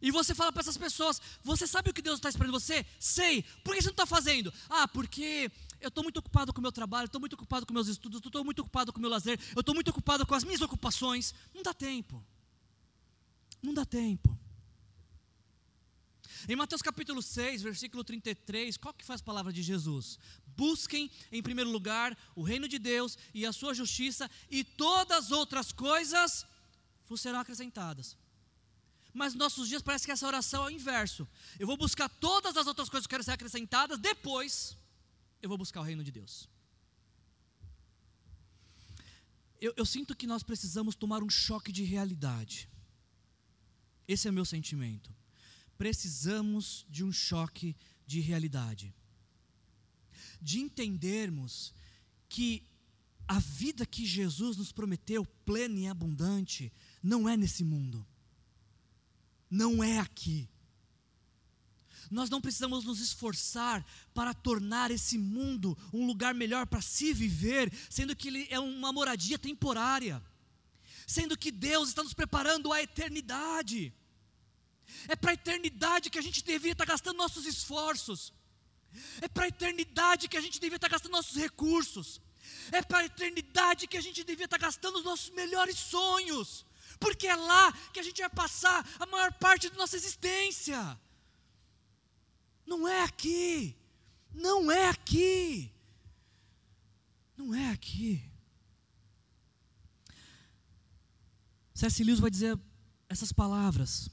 E 0.04 0.10
você 0.10 0.34
fala 0.34 0.52
para 0.52 0.60
essas 0.60 0.76
pessoas: 0.76 1.18
Você 1.42 1.66
sabe 1.66 1.88
o 1.88 1.94
que 1.94 2.02
Deus 2.02 2.18
está 2.18 2.28
esperando 2.28 2.52
você? 2.52 2.84
Sei. 3.00 3.42
Por 3.64 3.74
que 3.74 3.80
você 3.80 3.88
não 3.88 3.92
está 3.92 4.04
fazendo? 4.04 4.52
Ah, 4.68 4.86
porque 4.86 5.50
eu 5.80 5.88
estou 5.88 6.04
muito 6.04 6.18
ocupado 6.18 6.52
com 6.52 6.58
o 6.58 6.62
meu 6.62 6.70
trabalho, 6.70 7.06
estou 7.06 7.18
muito 7.18 7.32
ocupado 7.32 7.64
com 7.64 7.72
meus 7.72 7.88
estudos, 7.88 8.20
estou 8.22 8.44
muito 8.44 8.60
ocupado 8.60 8.92
com 8.92 8.98
o 8.98 9.00
meu 9.00 9.08
lazer, 9.08 9.40
eu 9.56 9.60
estou 9.60 9.74
muito 9.74 9.88
ocupado 9.88 10.26
com 10.26 10.34
as 10.34 10.44
minhas 10.44 10.60
ocupações. 10.60 11.34
Não 11.54 11.62
dá 11.62 11.72
tempo. 11.72 12.22
Não 13.62 13.72
dá 13.72 13.86
tempo. 13.86 14.38
Em 16.46 16.54
Mateus 16.54 16.82
capítulo 16.82 17.22
6, 17.22 17.62
versículo 17.62 18.04
33, 18.04 18.76
qual 18.76 18.92
que 18.92 19.06
faz 19.06 19.22
a 19.22 19.24
palavra 19.24 19.50
de 19.54 19.62
Jesus? 19.62 20.18
Busquem 20.54 21.10
em 21.32 21.42
primeiro 21.42 21.70
lugar 21.70 22.14
o 22.36 22.42
reino 22.42 22.68
de 22.68 22.78
Deus 22.78 23.16
e 23.32 23.46
a 23.46 23.54
sua 23.54 23.72
justiça, 23.72 24.30
e 24.50 24.62
todas 24.62 25.16
as 25.16 25.30
outras 25.30 25.72
coisas 25.72 26.44
vos 27.08 27.22
serão 27.22 27.40
acrescentadas. 27.40 28.22
Mas 29.14 29.32
nos 29.32 29.38
nossos 29.38 29.68
dias 29.68 29.80
parece 29.80 30.04
que 30.04 30.10
essa 30.10 30.26
oração 30.26 30.64
é 30.64 30.66
o 30.66 30.70
inverso. 30.70 31.26
Eu 31.56 31.68
vou 31.68 31.76
buscar 31.76 32.08
todas 32.08 32.56
as 32.56 32.66
outras 32.66 32.88
coisas 32.88 33.06
que 33.06 33.10
querem 33.10 33.24
ser 33.24 33.30
acrescentadas, 33.30 33.96
depois 33.96 34.76
eu 35.40 35.48
vou 35.48 35.56
buscar 35.56 35.80
o 35.80 35.84
reino 35.84 36.02
de 36.02 36.10
Deus. 36.10 36.48
Eu, 39.60 39.72
eu 39.76 39.86
sinto 39.86 40.16
que 40.16 40.26
nós 40.26 40.42
precisamos 40.42 40.96
tomar 40.96 41.22
um 41.22 41.30
choque 41.30 41.70
de 41.70 41.84
realidade. 41.84 42.68
Esse 44.08 44.26
é 44.26 44.30
o 44.32 44.34
meu 44.34 44.44
sentimento. 44.44 45.14
Precisamos 45.78 46.84
de 46.90 47.04
um 47.04 47.12
choque 47.12 47.76
de 48.04 48.18
realidade. 48.18 48.92
De 50.42 50.58
entendermos 50.58 51.72
que 52.28 52.66
a 53.28 53.38
vida 53.38 53.86
que 53.86 54.04
Jesus 54.04 54.56
nos 54.56 54.72
prometeu, 54.72 55.24
plena 55.46 55.78
e 55.78 55.86
abundante, 55.86 56.72
não 57.00 57.28
é 57.28 57.36
nesse 57.36 57.62
mundo 57.62 58.04
não 59.54 59.84
é 59.84 60.00
aqui. 60.00 60.48
Nós 62.10 62.28
não 62.28 62.40
precisamos 62.40 62.84
nos 62.84 63.00
esforçar 63.00 63.84
para 64.12 64.34
tornar 64.34 64.90
esse 64.90 65.16
mundo 65.16 65.78
um 65.92 66.06
lugar 66.06 66.34
melhor 66.34 66.66
para 66.66 66.82
se 66.82 67.12
viver, 67.12 67.72
sendo 67.88 68.14
que 68.16 68.28
ele 68.28 68.46
é 68.50 68.58
uma 68.58 68.92
moradia 68.92 69.38
temporária, 69.38 70.22
sendo 71.06 71.38
que 71.38 71.50
Deus 71.50 71.88
está 71.88 72.02
nos 72.02 72.14
preparando 72.14 72.72
a 72.72 72.82
eternidade. 72.82 73.94
É 75.08 75.16
para 75.16 75.30
a 75.30 75.34
eternidade 75.34 76.10
que 76.10 76.18
a 76.18 76.22
gente 76.22 76.44
deveria 76.44 76.72
estar 76.72 76.84
gastando 76.84 77.16
nossos 77.16 77.46
esforços, 77.46 78.32
é 79.22 79.28
para 79.28 79.44
a 79.44 79.48
eternidade 79.48 80.28
que 80.28 80.36
a 80.36 80.40
gente 80.40 80.60
deveria 80.60 80.76
estar 80.76 80.88
gastando 80.88 81.12
nossos 81.12 81.36
recursos, 81.36 82.20
é 82.70 82.82
para 82.82 82.98
a 82.98 83.04
eternidade 83.06 83.86
que 83.86 83.96
a 83.96 84.02
gente 84.02 84.22
deveria 84.24 84.44
estar 84.44 84.58
gastando 84.58 84.98
os 84.98 85.04
nossos 85.04 85.30
melhores 85.30 85.76
sonhos 85.78 86.66
porque 87.04 87.26
é 87.26 87.36
lá 87.36 87.70
que 87.92 88.00
a 88.00 88.02
gente 88.02 88.22
vai 88.22 88.30
passar 88.30 88.78
a 88.98 89.04
maior 89.04 89.30
parte 89.34 89.68
da 89.68 89.76
nossa 89.76 89.94
existência. 89.94 90.98
Não 92.64 92.88
é 92.88 93.02
aqui, 93.02 93.76
não 94.32 94.72
é 94.72 94.88
aqui, 94.88 95.70
não 97.36 97.54
é 97.54 97.70
aqui. 97.72 98.24
C.S. 101.74 102.02
Lewis 102.02 102.20
vai 102.20 102.30
dizer 102.30 102.58
essas 103.06 103.32
palavras. 103.32 104.08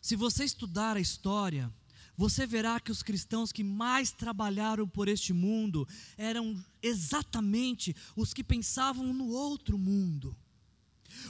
Se 0.00 0.14
você 0.14 0.44
estudar 0.44 0.96
a 0.96 1.00
história, 1.00 1.74
você 2.16 2.46
verá 2.46 2.78
que 2.78 2.92
os 2.92 3.02
cristãos 3.02 3.50
que 3.50 3.64
mais 3.64 4.12
trabalharam 4.12 4.86
por 4.86 5.08
este 5.08 5.32
mundo 5.32 5.88
eram 6.16 6.64
exatamente 6.80 7.96
os 8.14 8.32
que 8.32 8.44
pensavam 8.44 9.12
no 9.12 9.26
outro 9.26 9.76
mundo. 9.76 10.36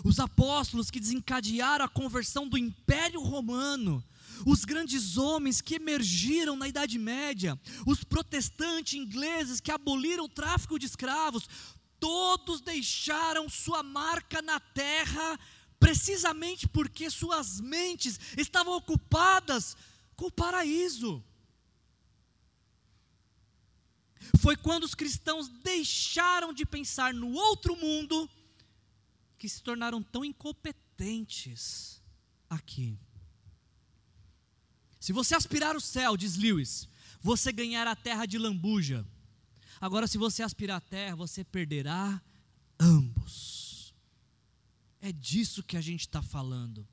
Os 0.04 0.18
apóstolos 0.18 0.90
que 0.90 1.00
desencadearam 1.00 1.84
a 1.84 1.88
conversão 1.88 2.48
do 2.48 2.56
Império 2.56 3.20
Romano, 3.20 4.04
os 4.46 4.64
grandes 4.64 5.16
homens 5.16 5.60
que 5.60 5.76
emergiram 5.76 6.56
na 6.56 6.68
Idade 6.68 6.98
Média, 6.98 7.58
os 7.86 8.04
protestantes 8.04 8.94
ingleses 8.94 9.60
que 9.60 9.70
aboliram 9.70 10.24
o 10.24 10.28
tráfico 10.28 10.78
de 10.78 10.86
escravos, 10.86 11.48
todos 11.98 12.60
deixaram 12.60 13.48
sua 13.48 13.82
marca 13.82 14.40
na 14.40 14.60
terra, 14.60 15.38
precisamente 15.80 16.68
porque 16.68 17.10
suas 17.10 17.60
mentes 17.60 18.18
estavam 18.36 18.74
ocupadas 18.76 19.76
com 20.16 20.26
o 20.26 20.32
paraíso. 20.32 21.22
Foi 24.40 24.56
quando 24.56 24.84
os 24.84 24.94
cristãos 24.94 25.48
deixaram 25.48 26.52
de 26.52 26.66
pensar 26.66 27.14
no 27.14 27.32
outro 27.32 27.76
mundo 27.76 28.28
que 29.38 29.48
se 29.48 29.62
tornaram 29.62 30.02
tão 30.02 30.24
incompetentes 30.24 32.02
aqui. 32.50 32.98
Se 34.98 35.12
você 35.12 35.34
aspirar 35.34 35.76
o 35.76 35.80
céu, 35.80 36.16
diz 36.16 36.36
Lewis, 36.36 36.88
você 37.20 37.52
ganhará 37.52 37.92
a 37.92 37.96
terra 37.96 38.26
de 38.26 38.36
lambuja. 38.36 39.06
Agora, 39.80 40.08
se 40.08 40.18
você 40.18 40.42
aspirar 40.42 40.78
a 40.78 40.80
terra, 40.80 41.14
você 41.14 41.44
perderá 41.44 42.20
ambos. 42.80 43.94
É 45.00 45.12
disso 45.12 45.62
que 45.62 45.76
a 45.76 45.80
gente 45.80 46.00
está 46.00 46.20
falando. 46.20 46.86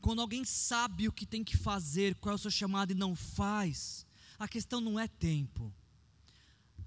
Quando 0.00 0.22
alguém 0.22 0.44
sabe 0.44 1.08
o 1.08 1.12
que 1.12 1.26
tem 1.26 1.44
que 1.44 1.56
fazer, 1.56 2.14
qual 2.14 2.32
é 2.32 2.36
o 2.36 2.38
seu 2.38 2.50
chamado 2.50 2.92
e 2.92 2.94
não 2.94 3.14
faz, 3.14 4.06
a 4.38 4.48
questão 4.48 4.80
não 4.80 4.98
é 4.98 5.08
tempo, 5.08 5.74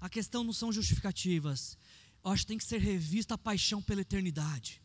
a 0.00 0.08
questão 0.08 0.42
não 0.42 0.52
são 0.52 0.72
justificativas, 0.72 1.76
eu 2.24 2.30
acho 2.30 2.42
que 2.42 2.48
tem 2.48 2.58
que 2.58 2.64
ser 2.64 2.78
revista 2.78 3.34
a 3.34 3.38
paixão 3.38 3.82
pela 3.82 4.00
eternidade, 4.00 4.80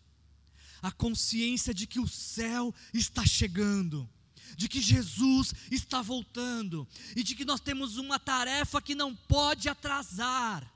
a 0.82 0.92
consciência 0.92 1.74
de 1.74 1.86
que 1.86 2.00
o 2.00 2.08
céu 2.08 2.74
está 2.94 3.26
chegando, 3.26 4.10
de 4.56 4.68
que 4.68 4.82
Jesus 4.82 5.54
está 5.72 6.02
voltando 6.02 6.88
e 7.16 7.24
de 7.24 7.36
que 7.36 7.46
nós 7.46 7.60
temos 7.60 7.98
uma 7.98 8.20
tarefa 8.20 8.82
que 8.82 8.96
não 8.96 9.16
pode 9.16 9.70
atrasar. 9.70 10.74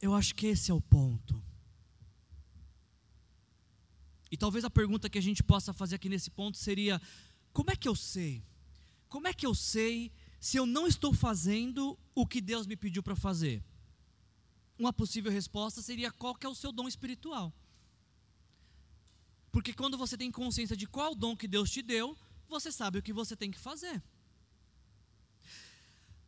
Eu 0.00 0.14
acho 0.14 0.34
que 0.34 0.46
esse 0.46 0.70
é 0.70 0.74
o 0.74 0.80
ponto. 0.80 1.42
E 4.30 4.36
talvez 4.36 4.64
a 4.64 4.70
pergunta 4.70 5.08
que 5.08 5.18
a 5.18 5.22
gente 5.22 5.42
possa 5.42 5.72
fazer 5.72 5.96
aqui 5.96 6.08
nesse 6.08 6.30
ponto 6.30 6.58
seria: 6.58 7.00
como 7.52 7.70
é 7.70 7.76
que 7.76 7.88
eu 7.88 7.96
sei? 7.96 8.42
Como 9.08 9.26
é 9.26 9.32
que 9.32 9.46
eu 9.46 9.54
sei 9.54 10.12
se 10.38 10.58
eu 10.58 10.66
não 10.66 10.86
estou 10.86 11.14
fazendo 11.14 11.98
o 12.14 12.26
que 12.26 12.40
Deus 12.40 12.66
me 12.66 12.76
pediu 12.76 13.02
para 13.02 13.16
fazer? 13.16 13.64
Uma 14.78 14.92
possível 14.92 15.32
resposta 15.32 15.80
seria 15.82 16.10
qual 16.10 16.34
que 16.34 16.46
é 16.46 16.48
o 16.48 16.54
seu 16.54 16.70
dom 16.72 16.86
espiritual. 16.86 17.52
Porque 19.50 19.72
quando 19.72 19.96
você 19.96 20.16
tem 20.16 20.30
consciência 20.30 20.76
de 20.76 20.86
qual 20.86 21.14
dom 21.14 21.36
que 21.36 21.48
Deus 21.48 21.70
te 21.70 21.80
deu, 21.80 22.16
você 22.48 22.70
sabe 22.70 22.98
o 22.98 23.02
que 23.02 23.12
você 23.12 23.34
tem 23.34 23.50
que 23.50 23.58
fazer. 23.58 24.02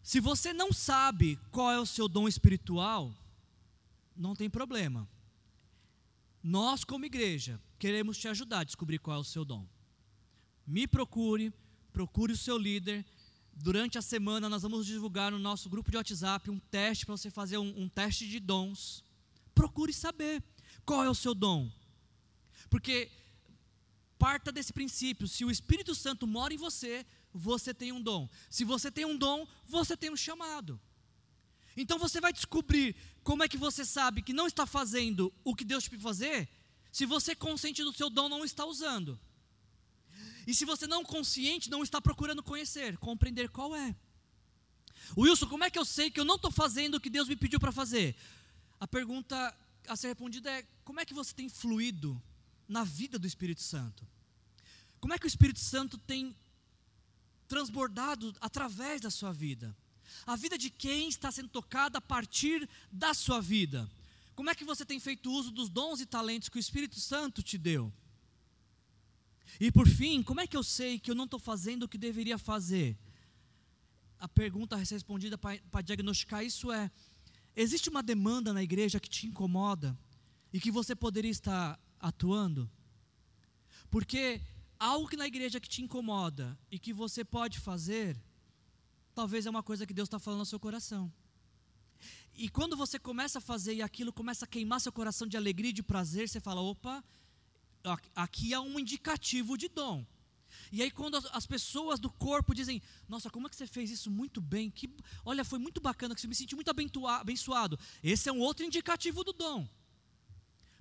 Se 0.03 0.21
você 0.21 0.53
não 0.55 0.73
sabe 0.73 1.39
qual 1.51 1.71
é 1.71 1.79
o 1.79 1.85
seu 1.85 2.09
dom 2.09 2.27
espiritual, 2.27 3.15
não 4.17 4.35
tem 4.35 4.49
problema. 4.49 5.07
Nós, 6.43 6.85
como 6.85 7.05
igreja, 7.05 7.61
queremos 7.79 8.17
te 8.17 8.29
ajudar 8.29 8.61
a 8.61 8.65
descobrir 8.65 8.99
qual 8.99 9.19
é 9.19 9.21
o 9.21 9.25
seu 9.25 9.45
dom. 9.45 9.67
Me 10.67 10.87
procure, 10.87 11.53
procure 11.93 12.33
o 12.33 12.37
seu 12.37 12.57
líder. 12.57 13.05
Durante 13.61 13.99
a 13.99 14.03
semana, 14.03 14.49
nós 14.49 14.63
vamos 14.63 14.87
divulgar 14.87 15.33
no 15.33 15.39
nosso 15.39 15.69
grupo 15.69 15.91
de 15.91 15.97
WhatsApp 15.97 16.49
um 16.49 16.61
teste 16.61 17.05
para 17.05 17.17
você 17.17 17.29
fazer 17.29 17.59
um, 17.59 17.83
um 17.83 17.89
teste 17.89 18.29
de 18.29 18.39
dons. 18.39 19.03
Procure 19.53 19.93
saber 19.93 20.41
qual 20.87 21.03
é 21.03 21.11
o 21.11 21.15
seu 21.15 21.35
dom. 21.35 21.69
Porque 22.71 23.11
parta 24.17 24.53
desse 24.53 24.73
princípio: 24.73 25.27
se 25.27 25.45
o 25.45 25.51
Espírito 25.51 25.93
Santo 25.93 26.25
mora 26.25 26.55
em 26.55 26.57
você, 26.57 27.05
você 27.35 27.75
tem 27.75 27.91
um 27.91 28.01
dom. 28.01 28.29
Se 28.49 28.65
você 28.65 28.93
tem 28.93 29.05
um 29.05 29.19
dom, 29.19 29.45
você 29.67 29.97
tem 29.97 30.09
um 30.09 30.17
chamado. 30.17 30.81
Então 31.77 31.99
você 31.99 32.21
vai 32.21 32.33
descobrir 32.33 32.95
como 33.25 33.43
é 33.43 33.49
que 33.49 33.57
você 33.57 33.85
sabe 33.85 34.23
que 34.23 34.33
não 34.33 34.47
está 34.47 34.67
fazendo 34.67 35.35
o 35.43 35.55
que 35.55 35.65
Deus 35.65 35.83
te 35.83 35.91
pediu 35.91 36.05
fazer, 36.05 36.49
se 36.93 37.05
você 37.05 37.35
consciente 37.35 37.83
do 37.83 37.93
seu 37.93 38.09
dom 38.09 38.29
não 38.29 38.45
está 38.45 38.65
usando. 38.65 39.19
E 40.49 40.55
se 40.55 40.65
você 40.65 40.87
não 40.87 41.05
consciente 41.05 41.69
não 41.69 41.83
está 41.83 42.01
procurando 42.01 42.43
conhecer, 42.43 42.97
compreender 42.97 43.51
qual 43.51 43.77
é. 43.77 43.95
Wilson, 45.15 45.47
como 45.47 45.63
é 45.63 45.71
que 45.71 45.79
eu 45.79 45.85
sei 45.85 46.11
que 46.11 46.19
eu 46.19 46.25
não 46.25 46.37
estou 46.37 46.51
fazendo 46.51 46.95
o 46.95 47.01
que 47.01 47.11
Deus 47.11 47.29
me 47.29 47.37
pediu 47.37 47.61
para 47.61 47.71
fazer? 47.71 48.17
A 48.81 48.89
pergunta 48.89 49.55
a 49.87 49.95
ser 49.95 50.09
respondida 50.09 50.51
é: 50.51 50.67
como 50.87 51.01
é 51.01 51.05
que 51.05 51.13
você 51.13 51.35
tem 51.35 51.51
fluído 51.51 52.19
na 52.67 52.83
vida 52.83 53.19
do 53.19 53.27
Espírito 53.27 53.61
Santo? 53.61 54.09
Como 54.99 55.13
é 55.13 55.19
que 55.19 55.27
o 55.27 55.29
Espírito 55.29 55.61
Santo 55.61 55.99
tem 55.99 56.35
transbordado 57.47 58.35
através 58.41 59.03
da 59.03 59.11
sua 59.11 59.35
vida? 59.35 59.77
A 60.27 60.35
vida 60.35 60.57
de 60.57 60.71
quem 60.71 61.11
está 61.11 61.31
sendo 61.31 61.51
tocada 61.51 61.99
a 61.99 62.01
partir 62.01 62.67
da 62.91 63.13
sua 63.13 63.39
vida? 63.39 63.87
Como 64.35 64.49
é 64.49 64.55
que 64.55 64.65
você 64.65 64.87
tem 64.87 64.99
feito 64.99 65.31
uso 65.31 65.51
dos 65.51 65.69
dons 65.69 66.01
e 66.01 66.07
talentos 66.07 66.49
que 66.49 66.57
o 66.57 66.59
Espírito 66.59 66.99
Santo 66.99 67.43
te 67.43 67.59
deu? 67.59 67.93
E 69.61 69.73
por 69.73 69.89
fim, 69.89 70.23
como 70.23 70.41
é 70.41 70.47
que 70.47 70.57
eu 70.57 70.63
sei 70.63 70.99
que 70.99 71.11
eu 71.11 71.15
não 71.15 71.25
estou 71.25 71.41
fazendo 71.41 71.85
o 71.85 71.89
que 71.89 71.99
deveria 71.99 72.39
fazer? 72.39 72.97
A 74.19 74.29
pergunta 74.29 74.77
a 74.77 74.85
ser 74.85 74.95
respondida 74.95 75.39
para 75.39 75.83
diagnosticar 75.83 76.45
isso 76.45 76.73
é: 76.73 76.91
existe 77.55 77.89
uma 77.89 78.03
demanda 78.03 78.53
na 78.53 78.63
igreja 78.63 79.01
que 79.01 79.09
te 79.09 79.27
incomoda 79.27 79.99
e 80.53 80.61
que 80.61 80.71
você 80.71 80.95
poderia 80.95 81.31
estar 81.31 81.79
atuando? 82.01 82.71
Porque 83.91 84.41
algo 84.79 85.09
que 85.09 85.17
na 85.17 85.27
igreja 85.27 85.61
que 85.61 85.69
te 85.69 85.83
incomoda 85.83 86.59
e 86.71 86.79
que 86.79 86.93
você 86.93 87.25
pode 87.25 87.59
fazer, 87.59 88.21
talvez 89.15 89.47
é 89.47 89.51
uma 89.51 89.63
coisa 89.63 89.87
que 89.87 89.95
Deus 89.95 90.07
está 90.07 90.19
falando 90.19 90.41
no 90.41 90.47
seu 90.47 90.61
coração. 90.61 91.13
E 92.35 92.49
quando 92.49 92.77
você 92.77 92.99
começa 92.99 93.39
a 93.39 93.41
fazer 93.41 93.75
e 93.75 93.83
aquilo 93.83 94.13
começa 94.13 94.45
a 94.45 94.49
queimar 94.49 94.81
seu 94.81 94.93
coração 94.93 95.27
de 95.27 95.37
alegria 95.37 95.71
e 95.71 95.73
de 95.73 95.83
prazer, 95.83 96.29
você 96.29 96.39
fala: 96.39 96.61
opa, 96.61 97.03
aqui 98.15 98.55
há 98.55 98.61
um 98.61 98.79
indicativo 98.79 99.57
de 99.57 99.69
dom. 99.69 100.05
E 100.71 100.83
aí 100.83 100.91
quando 100.91 101.17
as 101.33 101.47
pessoas 101.47 101.99
do 101.99 102.11
corpo 102.11 102.55
dizem, 102.55 102.83
nossa, 103.09 103.31
como 103.31 103.47
é 103.47 103.51
que 103.51 103.57
você 103.57 103.67
fez 103.67 103.91
isso 103.91 104.11
muito 104.11 104.41
bem? 104.41 104.71
Que, 104.71 104.91
olha, 105.25 105.45
foi 105.45 105.59
muito 105.59 105.81
bacana, 105.81 106.15
que 106.15 106.21
você 106.21 106.29
me 106.29 106.35
sentiu 106.35 106.57
muito 106.57 106.71
abençoado. 107.09 107.79
Esse 108.03 108.29
é 108.29 108.33
um 108.33 108.41
outro 108.41 108.65
indicativo 108.65 109.25
do 109.25 109.33
dom. 109.33 109.69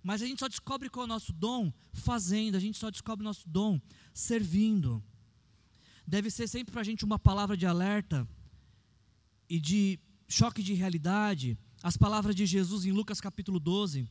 Mas 0.04 0.22
a 0.22 0.26
gente 0.26 0.40
só 0.40 0.48
descobre 0.48 0.90
qual 0.90 1.04
é 1.04 1.06
o 1.06 1.08
nosso 1.08 1.34
dom 1.34 1.72
fazendo, 1.94 2.56
a 2.56 2.60
gente 2.60 2.78
só 2.78 2.90
descobre 2.90 3.24
o 3.24 3.30
nosso 3.30 3.48
dom 3.48 3.80
servindo. 4.14 5.04
Deve 6.06 6.30
ser 6.30 6.48
sempre 6.48 6.72
para 6.72 6.82
a 6.82 6.86
gente 6.86 7.04
uma 7.04 7.20
palavra 7.20 7.58
de 7.58 7.66
alerta 7.66 8.28
e 9.50 9.60
de 9.60 10.00
choque 10.28 10.64
de 10.64 10.74
realidade. 10.74 11.58
As 11.84 11.98
palavras 11.98 12.36
de 12.36 12.46
Jesus 12.46 12.86
em 12.86 12.92
Lucas 12.92 13.20
capítulo 13.20 13.60
12, 13.60 14.08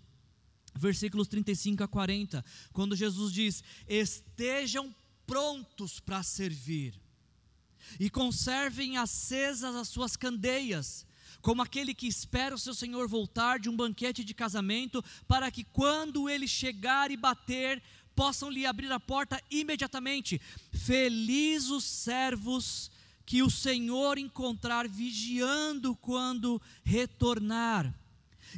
versículos 0.76 1.28
35 1.28 1.82
a 1.82 1.88
40, 1.88 2.44
quando 2.72 2.96
Jesus 2.96 3.32
diz: 3.32 3.64
Estejam 3.88 4.94
prontos 5.26 5.98
para 6.00 6.22
servir, 6.22 7.00
e 7.98 8.08
conservem 8.10 8.96
acesas 8.96 9.74
as 9.74 9.88
suas 9.88 10.16
candeias, 10.16 11.06
como 11.40 11.62
aquele 11.62 11.94
que 11.94 12.06
espera 12.06 12.54
o 12.54 12.58
seu 12.58 12.74
Senhor 12.74 13.08
voltar 13.08 13.58
de 13.58 13.68
um 13.68 13.76
banquete 13.76 14.24
de 14.24 14.34
casamento, 14.34 15.04
para 15.26 15.50
que 15.50 15.64
quando 15.64 16.28
ele 16.28 16.48
chegar 16.48 17.10
e 17.10 17.16
bater, 17.16 17.82
possam 18.14 18.50
lhe 18.50 18.64
abrir 18.64 18.90
a 18.90 18.98
porta 18.98 19.40
imediatamente. 19.50 20.40
Felizes 20.72 21.70
os 21.70 21.84
servos 21.84 22.90
que 23.26 23.42
o 23.42 23.50
Senhor 23.50 24.18
encontrar 24.18 24.88
vigiando 24.88 25.94
quando 25.96 26.60
retornar. 26.82 27.92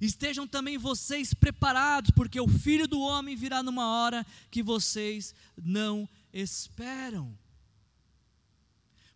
Estejam 0.01 0.47
também 0.47 0.79
vocês 0.79 1.35
preparados, 1.35 2.11
porque 2.11 2.41
o 2.41 2.49
filho 2.49 2.87
do 2.87 3.01
homem 3.01 3.35
virá 3.35 3.63
numa 3.63 3.87
hora 3.87 4.27
que 4.51 4.63
vocês 4.63 5.35
não 5.57 6.09
esperam. 6.33 7.37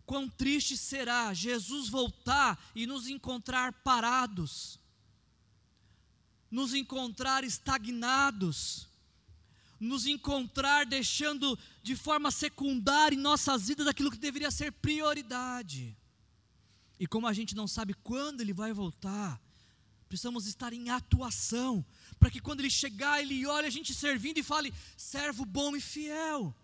Quão 0.05 0.27
triste 0.27 0.75
será 0.75 1.33
Jesus 1.33 1.87
voltar 1.87 2.61
e 2.75 2.85
nos 2.85 3.07
encontrar 3.07 3.71
parados, 3.71 4.79
nos 6.51 6.73
encontrar 6.73 7.43
estagnados, 7.43 8.87
nos 9.79 10.05
encontrar 10.05 10.85
deixando 10.85 11.57
de 11.81 11.95
forma 11.95 12.31
secundária 12.31 13.15
em 13.15 13.19
nossas 13.19 13.67
vidas 13.67 13.87
aquilo 13.87 14.11
que 14.11 14.17
deveria 14.17 14.51
ser 14.51 14.71
prioridade. 14.71 15.95
E 16.99 17.07
como 17.07 17.27
a 17.27 17.33
gente 17.33 17.55
não 17.55 17.67
sabe 17.67 17.93
quando 17.93 18.41
ele 18.41 18.53
vai 18.53 18.71
voltar, 18.71 19.41
precisamos 20.13 20.45
estar 20.45 20.71
em 20.73 20.91
atuação, 20.91 21.83
para 22.19 22.29
que 22.29 22.39
quando 22.39 22.59
ele 22.59 22.69
chegar, 22.69 23.19
ele 23.19 23.47
olhe 23.47 23.65
a 23.65 23.69
gente 23.71 23.95
servindo 23.95 24.37
e 24.37 24.43
fale: 24.43 24.71
servo 24.95 25.43
bom 25.43 25.75
e 25.75 25.81
fiel. 25.81 26.55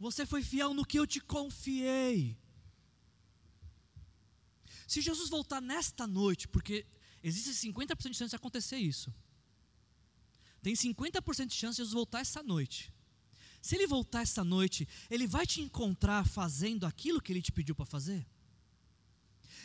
Você 0.00 0.24
foi 0.24 0.42
fiel 0.42 0.72
no 0.72 0.82
que 0.82 0.98
eu 0.98 1.06
te 1.06 1.20
confiei. 1.20 2.34
Se 4.88 5.02
Jesus 5.02 5.28
voltar 5.28 5.60
nesta 5.60 6.06
noite, 6.06 6.48
porque 6.48 6.86
existe 7.22 7.68
50% 7.68 8.10
de 8.10 8.16
chance 8.16 8.30
de 8.30 8.36
acontecer 8.36 8.78
isso. 8.78 9.14
Tem 10.62 10.72
50% 10.72 11.46
de 11.48 11.54
chance 11.54 11.76
de 11.76 11.82
Jesus 11.82 11.92
voltar 11.92 12.20
essa 12.20 12.42
noite. 12.42 12.90
Se 13.60 13.74
ele 13.76 13.86
voltar 13.86 14.22
essa 14.22 14.42
noite, 14.42 14.88
ele 15.10 15.26
vai 15.26 15.46
te 15.46 15.60
encontrar 15.60 16.26
fazendo 16.26 16.86
aquilo 16.86 17.20
que 17.20 17.30
ele 17.30 17.42
te 17.42 17.52
pediu 17.52 17.74
para 17.74 17.84
fazer? 17.84 18.26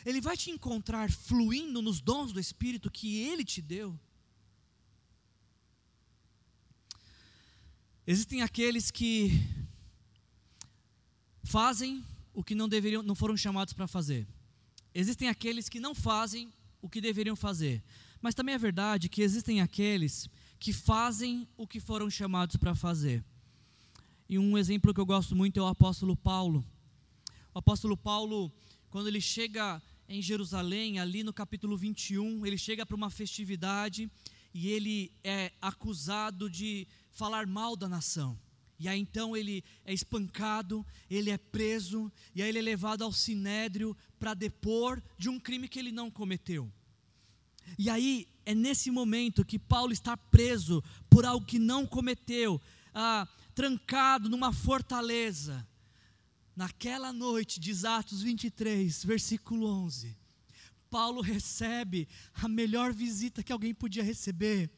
Ele 0.04 0.20
vai 0.20 0.36
te 0.36 0.50
encontrar 0.50 1.10
fluindo 1.10 1.82
nos 1.82 2.00
dons 2.00 2.32
do 2.32 2.40
Espírito 2.40 2.90
que 2.90 3.18
ele 3.18 3.44
te 3.44 3.60
deu? 3.60 3.98
Existem 8.06 8.42
aqueles 8.42 8.90
que 8.90 9.32
fazem 11.42 12.04
o 12.32 12.42
que 12.42 12.54
não 12.54 12.68
deveriam, 12.68 13.02
não 13.02 13.14
foram 13.14 13.36
chamados 13.36 13.72
para 13.72 13.86
fazer. 13.86 14.26
Existem 14.94 15.28
aqueles 15.28 15.68
que 15.68 15.78
não 15.78 15.94
fazem 15.94 16.50
o 16.80 16.88
que 16.88 17.00
deveriam 17.00 17.36
fazer. 17.36 17.82
Mas 18.20 18.34
também 18.34 18.54
é 18.54 18.58
verdade 18.58 19.08
que 19.08 19.22
existem 19.22 19.60
aqueles 19.60 20.28
que 20.58 20.72
fazem 20.72 21.48
o 21.56 21.66
que 21.66 21.80
foram 21.80 22.10
chamados 22.10 22.56
para 22.56 22.74
fazer. 22.74 23.24
E 24.28 24.38
um 24.38 24.58
exemplo 24.58 24.92
que 24.92 25.00
eu 25.00 25.06
gosto 25.06 25.34
muito 25.36 25.58
é 25.58 25.62
o 25.62 25.66
apóstolo 25.66 26.16
Paulo. 26.16 26.64
O 27.54 27.58
apóstolo 27.58 27.96
Paulo, 27.96 28.52
quando 28.90 29.08
ele 29.08 29.20
chega 29.20 29.82
em 30.08 30.22
Jerusalém, 30.22 30.98
ali 30.98 31.22
no 31.22 31.32
capítulo 31.32 31.76
21, 31.76 32.46
ele 32.46 32.56
chega 32.56 32.86
para 32.86 32.96
uma 32.96 33.10
festividade 33.10 34.10
e 34.54 34.68
ele 34.68 35.12
é 35.22 35.52
acusado 35.60 36.48
de 36.48 36.86
falar 37.10 37.46
mal 37.46 37.76
da 37.76 37.88
nação. 37.88 38.38
E 38.78 38.88
aí 38.88 38.98
então 38.98 39.36
ele 39.36 39.64
é 39.84 39.92
espancado, 39.92 40.86
ele 41.10 41.30
é 41.30 41.36
preso, 41.36 42.10
e 42.34 42.42
aí 42.42 42.48
ele 42.48 42.60
é 42.60 42.62
levado 42.62 43.02
ao 43.02 43.12
sinédrio 43.12 43.96
para 44.18 44.34
depor 44.34 45.02
de 45.18 45.28
um 45.28 45.38
crime 45.38 45.68
que 45.68 45.78
ele 45.78 45.92
não 45.92 46.10
cometeu. 46.10 46.72
E 47.76 47.90
aí 47.90 48.26
é 48.46 48.54
nesse 48.54 48.90
momento 48.90 49.44
que 49.44 49.58
Paulo 49.58 49.92
está 49.92 50.16
preso 50.16 50.82
por 51.10 51.26
algo 51.26 51.44
que 51.44 51.58
não 51.58 51.86
cometeu, 51.86 52.60
ah, 52.94 53.28
trancado 53.54 54.28
numa 54.28 54.52
fortaleza. 54.52 55.66
Naquela 56.58 57.12
noite, 57.12 57.60
diz 57.60 57.84
Atos 57.84 58.20
23, 58.20 59.04
versículo 59.04 59.68
11, 59.68 60.16
Paulo 60.90 61.20
recebe 61.20 62.08
a 62.34 62.48
melhor 62.48 62.92
visita 62.92 63.44
que 63.44 63.52
alguém 63.52 63.72
podia 63.72 64.02
receber 64.02 64.68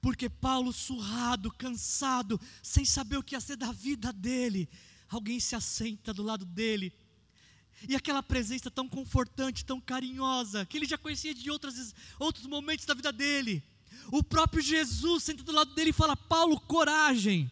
porque 0.00 0.28
Paulo, 0.28 0.72
surrado, 0.72 1.50
cansado, 1.50 2.40
sem 2.62 2.84
saber 2.84 3.16
o 3.16 3.22
que 3.22 3.34
ia 3.34 3.40
ser 3.40 3.56
da 3.56 3.72
vida 3.72 4.12
dele, 4.12 4.68
alguém 5.08 5.40
se 5.40 5.56
assenta 5.56 6.14
do 6.14 6.22
lado 6.22 6.44
dele. 6.44 6.92
E 7.88 7.94
aquela 7.94 8.22
presença 8.22 8.70
tão 8.70 8.88
confortante, 8.88 9.64
tão 9.64 9.80
carinhosa, 9.80 10.66
que 10.66 10.76
ele 10.76 10.86
já 10.86 10.98
conhecia 10.98 11.34
de 11.34 11.50
outros, 11.50 11.94
outros 12.18 12.46
momentos 12.46 12.86
da 12.86 12.94
vida 12.94 13.12
dele. 13.12 13.62
O 14.10 14.22
próprio 14.22 14.62
Jesus 14.62 15.24
senta 15.24 15.42
do 15.42 15.52
lado 15.52 15.74
dele 15.74 15.90
e 15.90 15.92
fala: 15.92 16.16
Paulo, 16.16 16.58
coragem. 16.60 17.50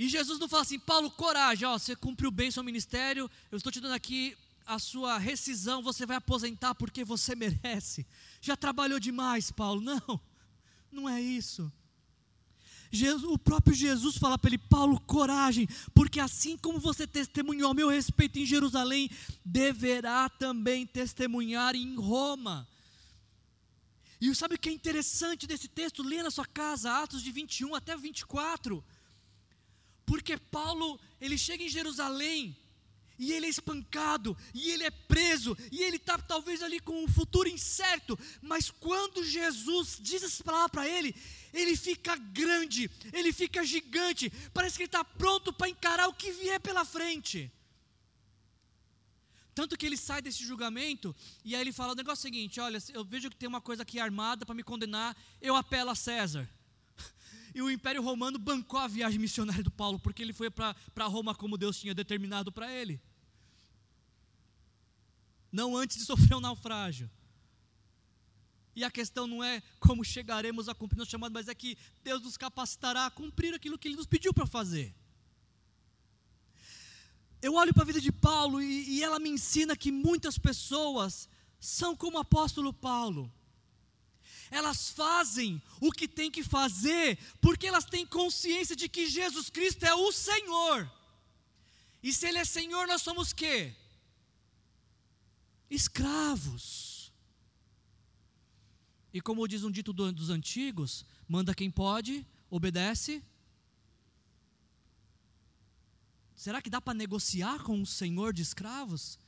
E 0.00 0.08
Jesus 0.08 0.38
não 0.38 0.48
fala 0.48 0.62
assim, 0.62 0.78
Paulo, 0.78 1.10
coragem, 1.10 1.68
ó, 1.68 1.78
você 1.78 1.94
cumpriu 1.94 2.30
bem 2.30 2.50
seu 2.50 2.64
ministério, 2.64 3.30
eu 3.52 3.58
estou 3.58 3.70
te 3.70 3.82
dando 3.82 3.92
aqui 3.92 4.34
a 4.64 4.78
sua 4.78 5.18
rescisão, 5.18 5.82
você 5.82 6.06
vai 6.06 6.16
aposentar 6.16 6.74
porque 6.74 7.04
você 7.04 7.34
merece. 7.36 8.06
Já 8.40 8.56
trabalhou 8.56 8.98
demais, 8.98 9.50
Paulo. 9.50 9.82
Não, 9.82 10.18
não 10.90 11.06
é 11.06 11.20
isso. 11.20 11.70
Jesus, 12.90 13.24
o 13.24 13.36
próprio 13.36 13.74
Jesus 13.74 14.16
fala 14.16 14.38
para 14.38 14.48
ele, 14.48 14.56
Paulo, 14.56 14.98
coragem, 15.00 15.68
porque 15.92 16.18
assim 16.18 16.56
como 16.56 16.80
você 16.80 17.06
testemunhou 17.06 17.68
ao 17.68 17.74
meu 17.74 17.90
respeito 17.90 18.38
em 18.38 18.46
Jerusalém, 18.46 19.10
deverá 19.44 20.30
também 20.30 20.86
testemunhar 20.86 21.76
em 21.76 21.94
Roma. 21.96 22.66
E 24.18 24.34
sabe 24.34 24.54
o 24.54 24.58
que 24.58 24.70
é 24.70 24.72
interessante 24.72 25.46
desse 25.46 25.68
texto? 25.68 26.02
Lê 26.02 26.22
na 26.22 26.30
sua 26.30 26.46
casa, 26.46 27.02
Atos 27.02 27.22
de 27.22 27.30
21 27.30 27.74
até 27.74 27.94
24. 27.94 28.82
Porque 30.10 30.36
Paulo, 30.36 30.98
ele 31.20 31.38
chega 31.38 31.62
em 31.62 31.68
Jerusalém, 31.68 32.56
e 33.16 33.32
ele 33.32 33.46
é 33.46 33.48
espancado, 33.48 34.36
e 34.52 34.72
ele 34.72 34.82
é 34.82 34.90
preso, 34.90 35.56
e 35.70 35.84
ele 35.84 35.98
está 35.98 36.18
talvez 36.18 36.64
ali 36.64 36.80
com 36.80 37.04
um 37.04 37.06
futuro 37.06 37.48
incerto, 37.48 38.18
mas 38.42 38.72
quando 38.72 39.22
Jesus 39.22 39.98
diz 40.00 40.24
essa 40.24 40.42
palavra 40.42 40.68
para 40.68 40.88
ele, 40.88 41.14
ele 41.52 41.76
fica 41.76 42.16
grande, 42.16 42.90
ele 43.12 43.32
fica 43.32 43.64
gigante, 43.64 44.32
parece 44.52 44.76
que 44.76 44.82
ele 44.82 44.88
está 44.88 45.04
pronto 45.04 45.52
para 45.52 45.68
encarar 45.68 46.08
o 46.08 46.14
que 46.14 46.32
vier 46.32 46.58
pela 46.58 46.84
frente. 46.84 47.48
Tanto 49.54 49.78
que 49.78 49.86
ele 49.86 49.96
sai 49.96 50.20
desse 50.20 50.42
julgamento 50.44 51.14
e 51.44 51.54
aí 51.54 51.60
ele 51.60 51.72
fala: 51.72 51.92
o 51.92 51.96
negócio 51.96 52.22
seguinte: 52.22 52.58
olha, 52.58 52.78
eu 52.92 53.04
vejo 53.04 53.30
que 53.30 53.36
tem 53.36 53.48
uma 53.48 53.60
coisa 53.60 53.82
aqui 53.82 54.00
armada 54.00 54.44
para 54.44 54.56
me 54.56 54.64
condenar, 54.64 55.16
eu 55.40 55.54
apelo 55.54 55.90
a 55.90 55.94
César. 55.94 56.50
E 57.54 57.62
o 57.62 57.70
Império 57.70 58.02
Romano 58.02 58.38
bancou 58.38 58.78
a 58.78 58.86
viagem 58.86 59.18
missionária 59.18 59.62
do 59.62 59.70
Paulo, 59.70 59.98
porque 59.98 60.22
ele 60.22 60.32
foi 60.32 60.50
para 60.50 61.06
Roma 61.06 61.34
como 61.34 61.58
Deus 61.58 61.78
tinha 61.78 61.94
determinado 61.94 62.52
para 62.52 62.72
ele. 62.72 63.00
Não 65.50 65.76
antes 65.76 65.96
de 65.98 66.04
sofrer 66.04 66.36
um 66.36 66.40
naufrágio. 66.40 67.10
E 68.74 68.84
a 68.84 68.90
questão 68.90 69.26
não 69.26 69.42
é 69.42 69.62
como 69.80 70.04
chegaremos 70.04 70.68
a 70.68 70.74
cumprir 70.74 70.98
nosso 70.98 71.10
chamado, 71.10 71.32
mas 71.32 71.48
é 71.48 71.54
que 71.54 71.76
Deus 72.04 72.22
nos 72.22 72.36
capacitará 72.36 73.06
a 73.06 73.10
cumprir 73.10 73.52
aquilo 73.52 73.78
que 73.78 73.88
Ele 73.88 73.96
nos 73.96 74.06
pediu 74.06 74.32
para 74.32 74.46
fazer. 74.46 74.94
Eu 77.42 77.54
olho 77.54 77.74
para 77.74 77.82
a 77.82 77.86
vida 77.86 78.00
de 78.00 78.12
Paulo 78.12 78.62
e, 78.62 78.88
e 78.88 79.02
ela 79.02 79.18
me 79.18 79.28
ensina 79.28 79.76
que 79.76 79.90
muitas 79.90 80.38
pessoas 80.38 81.28
são 81.58 81.96
como 81.96 82.16
o 82.16 82.20
apóstolo 82.20 82.72
Paulo. 82.72 83.32
Elas 84.50 84.90
fazem 84.90 85.62
o 85.80 85.92
que 85.92 86.08
tem 86.08 86.30
que 86.30 86.42
fazer 86.42 87.18
porque 87.40 87.66
elas 87.66 87.84
têm 87.84 88.04
consciência 88.04 88.74
de 88.74 88.88
que 88.88 89.08
Jesus 89.08 89.48
Cristo 89.48 89.84
é 89.84 89.94
o 89.94 90.10
Senhor. 90.10 90.90
E 92.02 92.12
se 92.12 92.26
Ele 92.26 92.38
é 92.38 92.44
Senhor, 92.44 92.86
nós 92.86 93.02
somos 93.02 93.32
quê? 93.32 93.74
Escravos. 95.68 97.12
E 99.12 99.20
como 99.20 99.46
diz 99.46 99.64
um 99.64 99.70
dito 99.70 99.92
dos 99.92 100.30
antigos, 100.30 101.04
manda 101.28 101.54
quem 101.54 101.70
pode, 101.70 102.26
obedece 102.48 103.22
Será 106.40 106.62
que 106.62 106.70
dá 106.70 106.80
para 106.80 106.94
negociar 106.94 107.62
com 107.62 107.82
o 107.82 107.86
senhor 107.86 108.32
de 108.32 108.40
escravos? 108.40 109.18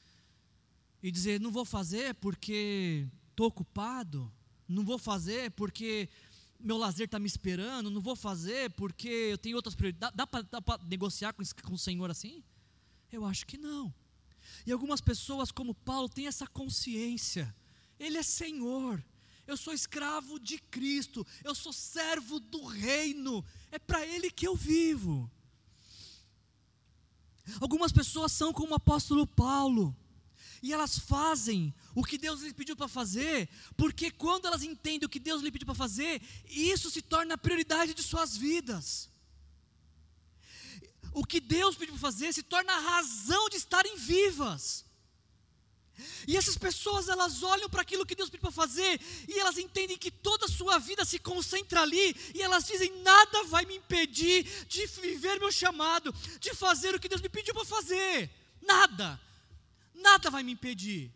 E 1.02 1.10
dizer, 1.10 1.38
não 1.38 1.50
vou 1.50 1.62
fazer 1.62 2.14
porque 2.14 3.06
estou 3.28 3.48
ocupado, 3.48 4.32
não 4.68 4.84
vou 4.84 4.98
fazer 4.98 5.50
porque 5.52 6.08
meu 6.58 6.76
lazer 6.76 7.06
está 7.06 7.18
me 7.18 7.26
esperando, 7.26 7.90
não 7.90 8.00
vou 8.00 8.14
fazer 8.14 8.70
porque 8.72 9.08
eu 9.08 9.38
tenho 9.38 9.56
outras 9.56 9.74
prioridades. 9.74 10.16
Dá, 10.16 10.24
dá 10.24 10.62
para 10.62 10.82
negociar 10.84 11.32
com, 11.32 11.42
com 11.64 11.74
o 11.74 11.78
Senhor 11.78 12.10
assim? 12.10 12.42
Eu 13.10 13.24
acho 13.24 13.46
que 13.46 13.58
não. 13.58 13.92
E 14.66 14.72
algumas 14.72 15.00
pessoas, 15.00 15.50
como 15.50 15.74
Paulo, 15.74 16.08
têm 16.08 16.26
essa 16.26 16.46
consciência. 16.46 17.54
Ele 17.98 18.18
é 18.18 18.22
Senhor. 18.22 19.04
Eu 19.46 19.56
sou 19.56 19.72
escravo 19.72 20.38
de 20.38 20.58
Cristo. 20.58 21.26
Eu 21.44 21.54
sou 21.54 21.72
servo 21.72 22.38
do 22.38 22.64
reino. 22.64 23.44
É 23.70 23.78
para 23.78 24.06
Ele 24.06 24.30
que 24.30 24.46
eu 24.46 24.56
vivo. 24.56 25.30
Algumas 27.60 27.92
pessoas 27.92 28.32
são 28.32 28.52
como 28.52 28.72
o 28.72 28.76
apóstolo 28.76 29.26
Paulo, 29.26 29.96
e 30.62 30.72
elas 30.72 30.96
fazem 30.98 31.74
o 31.94 32.04
que 32.04 32.16
Deus 32.16 32.40
lhes 32.40 32.52
pediu 32.52 32.76
para 32.76 32.86
fazer, 32.86 33.48
porque 33.76 34.10
quando 34.10 34.46
elas 34.46 34.62
entendem 34.62 35.06
o 35.06 35.08
que 35.08 35.18
Deus 35.18 35.42
lhe 35.42 35.50
pediu 35.50 35.66
para 35.66 35.74
fazer, 35.74 36.22
isso 36.48 36.90
se 36.90 37.02
torna 37.02 37.34
a 37.34 37.38
prioridade 37.38 37.92
de 37.92 38.02
suas 38.02 38.36
vidas. 38.36 39.10
O 41.12 41.26
que 41.26 41.40
Deus 41.40 41.74
pediu 41.74 41.94
para 41.94 42.00
fazer 42.00 42.32
se 42.32 42.42
torna 42.42 42.72
a 42.72 42.78
razão 42.78 43.48
de 43.48 43.56
estarem 43.56 43.96
vivas. 43.96 44.84
E 46.26 46.36
essas 46.36 46.56
pessoas, 46.56 47.08
elas 47.08 47.42
olham 47.42 47.68
para 47.68 47.82
aquilo 47.82 48.06
que 48.06 48.14
Deus 48.14 48.30
pediu 48.30 48.42
para 48.42 48.50
fazer, 48.50 49.00
e 49.28 49.38
elas 49.38 49.58
entendem 49.58 49.98
que 49.98 50.10
toda 50.10 50.46
a 50.46 50.48
sua 50.48 50.78
vida 50.78 51.04
se 51.04 51.18
concentra 51.18 51.82
ali, 51.82 52.16
e 52.34 52.40
elas 52.40 52.64
dizem: 52.64 53.02
nada 53.02 53.44
vai 53.44 53.66
me 53.66 53.76
impedir 53.76 54.44
de 54.66 54.86
viver 54.86 55.38
meu 55.38 55.52
chamado, 55.52 56.14
de 56.40 56.54
fazer 56.54 56.94
o 56.94 57.00
que 57.00 57.08
Deus 57.08 57.20
me 57.20 57.28
pediu 57.28 57.52
para 57.52 57.64
fazer. 57.64 58.30
Nada, 58.62 59.20
nada 59.94 60.30
vai 60.30 60.42
me 60.42 60.52
impedir, 60.52 61.12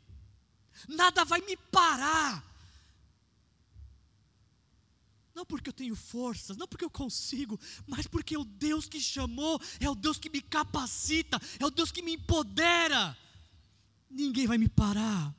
nada 0.88 1.24
vai 1.24 1.40
me 1.40 1.56
parar. 1.56 2.44
Não 5.34 5.44
porque 5.44 5.68
eu 5.68 5.74
tenho 5.74 5.94
forças, 5.94 6.56
não 6.56 6.66
porque 6.66 6.84
eu 6.84 6.90
consigo, 6.90 7.60
mas 7.86 8.06
porque 8.06 8.38
o 8.38 8.44
Deus 8.44 8.86
que 8.86 8.98
chamou 8.98 9.60
é 9.78 9.88
o 9.88 9.94
Deus 9.94 10.18
que 10.18 10.30
me 10.30 10.40
capacita, 10.40 11.38
é 11.60 11.66
o 11.66 11.70
Deus 11.70 11.92
que 11.92 12.00
me 12.00 12.14
empodera 12.14 13.16
ninguém 14.16 14.46
vai 14.46 14.58
me 14.58 14.68
parar. 14.68 15.34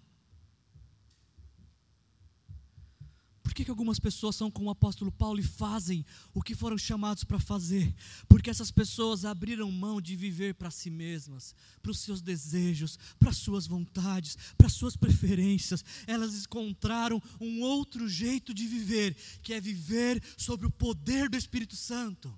Que, 3.57 3.65
que 3.65 3.71
algumas 3.71 3.99
pessoas 3.99 4.35
são 4.35 4.51
como 4.51 4.67
o 4.67 4.71
apóstolo 4.71 5.11
Paulo 5.11 5.39
e 5.39 5.43
fazem 5.43 6.05
o 6.31 6.43
que 6.43 6.53
foram 6.53 6.77
chamados 6.77 7.23
para 7.23 7.39
fazer? 7.39 7.91
Porque 8.29 8.51
essas 8.51 8.69
pessoas 8.69 9.25
abriram 9.25 9.71
mão 9.71 9.99
de 9.99 10.15
viver 10.15 10.53
para 10.53 10.69
si 10.69 10.91
mesmas, 10.91 11.55
para 11.81 11.89
os 11.89 11.99
seus 11.99 12.21
desejos, 12.21 12.99
para 13.17 13.31
as 13.31 13.37
suas 13.37 13.65
vontades, 13.65 14.37
para 14.55 14.67
as 14.67 14.73
suas 14.73 14.95
preferências. 14.95 15.83
Elas 16.05 16.35
encontraram 16.35 17.19
um 17.41 17.61
outro 17.61 18.07
jeito 18.07 18.53
de 18.53 18.67
viver, 18.67 19.17
que 19.41 19.53
é 19.53 19.59
viver 19.59 20.21
sobre 20.37 20.67
o 20.67 20.71
poder 20.71 21.27
do 21.27 21.35
Espírito 21.35 21.75
Santo, 21.75 22.37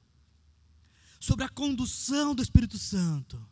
sobre 1.20 1.44
a 1.44 1.50
condução 1.50 2.34
do 2.34 2.42
Espírito 2.42 2.78
Santo. 2.78 3.46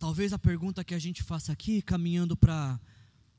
Talvez 0.00 0.32
a 0.32 0.38
pergunta 0.38 0.82
que 0.82 0.94
a 0.94 0.98
gente 0.98 1.22
faça 1.22 1.52
aqui, 1.52 1.82
caminhando 1.82 2.34
para 2.34 2.80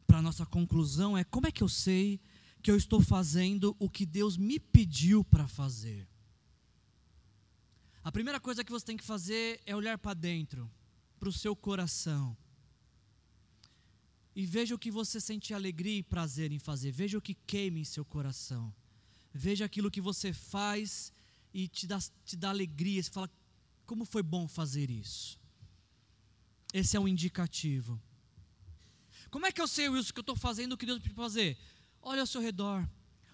a 0.07 0.21
nossa 0.21 0.45
conclusão, 0.45 1.17
é: 1.17 1.23
como 1.23 1.47
é 1.47 1.51
que 1.51 1.63
eu 1.63 1.67
sei 1.67 2.21
que 2.61 2.69
eu 2.69 2.77
estou 2.77 3.01
fazendo 3.01 3.75
o 3.79 3.89
que 3.89 4.05
Deus 4.05 4.37
me 4.37 4.59
pediu 4.59 5.23
para 5.23 5.47
fazer? 5.47 6.07
A 8.03 8.11
primeira 8.11 8.39
coisa 8.39 8.63
que 8.63 8.71
você 8.71 8.85
tem 8.85 8.95
que 8.95 9.03
fazer 9.03 9.59
é 9.65 9.75
olhar 9.75 9.97
para 9.97 10.13
dentro, 10.13 10.69
para 11.19 11.29
o 11.29 11.33
seu 11.33 11.55
coração. 11.55 12.37
E 14.35 14.45
veja 14.45 14.75
o 14.75 14.79
que 14.79 14.91
você 14.91 15.19
sente 15.19 15.55
alegria 15.55 15.97
e 15.97 16.03
prazer 16.03 16.51
em 16.51 16.59
fazer. 16.59 16.91
Veja 16.91 17.17
o 17.17 17.21
que 17.21 17.33
queima 17.33 17.79
em 17.79 17.83
seu 17.83 18.05
coração. 18.05 18.71
Veja 19.33 19.65
aquilo 19.65 19.89
que 19.89 19.99
você 19.99 20.31
faz 20.31 21.11
e 21.51 21.67
te 21.67 21.87
dá, 21.87 21.99
te 22.23 22.35
dá 22.35 22.49
alegria. 22.51 23.01
Você 23.01 23.09
fala, 23.09 23.29
como 23.83 24.05
foi 24.05 24.21
bom 24.21 24.47
fazer 24.47 24.91
isso. 24.91 25.40
Esse 26.73 26.95
é 26.95 26.99
um 26.99 27.07
indicativo. 27.07 28.01
Como 29.29 29.45
é 29.45 29.51
que 29.51 29.61
eu 29.61 29.67
sei, 29.67 29.89
Wilson, 29.89 30.13
que 30.13 30.19
eu 30.19 30.21
estou 30.21 30.35
fazendo 30.35 30.73
o 30.73 30.77
que 30.77 30.85
Deus 30.85 30.99
pediu 30.99 31.15
fazer? 31.15 31.57
Olha 32.01 32.21
ao 32.21 32.27
seu 32.27 32.41
redor. 32.41 32.87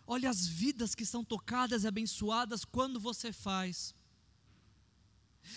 Olha 0.06 0.30
as 0.30 0.48
vidas 0.48 0.96
que 0.96 1.06
são 1.06 1.24
tocadas 1.24 1.84
e 1.84 1.88
abençoadas 1.88 2.64
quando 2.64 3.00
você 3.00 3.34
faz. 3.34 3.94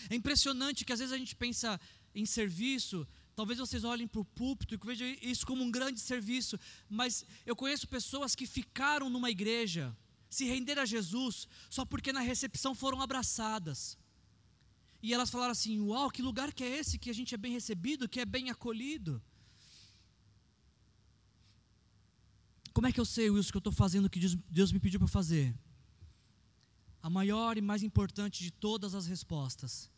É 0.08 0.14
impressionante 0.14 0.84
que 0.84 0.92
às 0.92 0.98
vezes 0.98 1.12
a 1.12 1.18
gente 1.18 1.36
pensa 1.36 1.80
em 2.14 2.26
serviço, 2.26 3.06
talvez 3.36 3.58
vocês 3.58 3.84
olhem 3.84 4.08
para 4.08 4.20
o 4.20 4.24
púlpito 4.24 4.74
e 4.74 4.78
vejam 4.78 5.06
isso 5.22 5.46
como 5.46 5.62
um 5.62 5.70
grande 5.70 6.00
serviço, 6.00 6.58
mas 6.88 7.24
eu 7.46 7.54
conheço 7.54 7.86
pessoas 7.86 8.34
que 8.34 8.46
ficaram 8.46 9.08
numa 9.08 9.30
igreja, 9.30 9.96
se 10.28 10.44
renderam 10.44 10.82
a 10.82 10.86
Jesus, 10.86 11.46
só 11.68 11.84
porque 11.84 12.12
na 12.12 12.20
recepção 12.20 12.74
foram 12.74 13.00
abraçadas. 13.00 13.96
E 15.02 15.14
elas 15.14 15.30
falaram 15.30 15.52
assim: 15.52 15.80
Uau, 15.80 16.10
que 16.10 16.22
lugar 16.22 16.52
que 16.52 16.62
é 16.62 16.78
esse 16.78 16.98
que 16.98 17.10
a 17.10 17.12
gente 17.12 17.34
é 17.34 17.38
bem 17.38 17.52
recebido, 17.52 18.08
que 18.08 18.20
é 18.20 18.24
bem 18.24 18.50
acolhido? 18.50 19.22
Como 22.72 22.86
é 22.86 22.92
que 22.92 23.00
eu 23.00 23.04
sei, 23.04 23.28
Wilson, 23.30 23.50
que 23.50 23.56
eu 23.56 23.60
estou 23.60 23.72
fazendo 23.72 24.06
o 24.06 24.10
que 24.10 24.20
Deus 24.48 24.72
me 24.72 24.78
pediu 24.78 25.00
para 25.00 25.08
fazer? 25.08 25.54
A 27.02 27.10
maior 27.10 27.56
e 27.56 27.60
mais 27.60 27.82
importante 27.82 28.42
de 28.42 28.50
todas 28.50 28.94
as 28.94 29.06
respostas: 29.06 29.90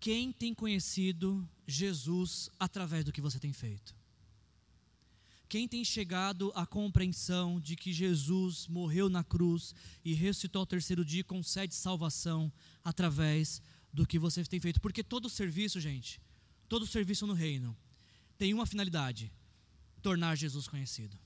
quem 0.00 0.32
tem 0.32 0.54
conhecido 0.54 1.48
Jesus 1.66 2.50
através 2.58 3.04
do 3.04 3.12
que 3.12 3.20
você 3.20 3.38
tem 3.38 3.52
feito? 3.52 3.96
Quem 5.48 5.66
tem 5.66 5.82
chegado 5.82 6.52
à 6.54 6.66
compreensão 6.66 7.58
de 7.58 7.74
que 7.74 7.90
Jesus 7.90 8.66
morreu 8.66 9.08
na 9.08 9.24
cruz 9.24 9.74
e 10.04 10.12
ressuscitou 10.12 10.60
ao 10.60 10.66
terceiro 10.66 11.02
dia 11.02 11.24
concede 11.24 11.74
salvação 11.74 12.52
através 12.84 13.62
do 13.92 14.06
que 14.06 14.18
você 14.18 14.44
tem 14.44 14.60
feito, 14.60 14.80
porque 14.80 15.02
todo 15.02 15.28
serviço, 15.28 15.80
gente, 15.80 16.20
todo 16.68 16.86
serviço 16.86 17.26
no 17.26 17.32
reino 17.32 17.76
tem 18.36 18.54
uma 18.54 18.66
finalidade: 18.66 19.32
tornar 20.02 20.36
Jesus 20.36 20.68
conhecido. 20.68 21.18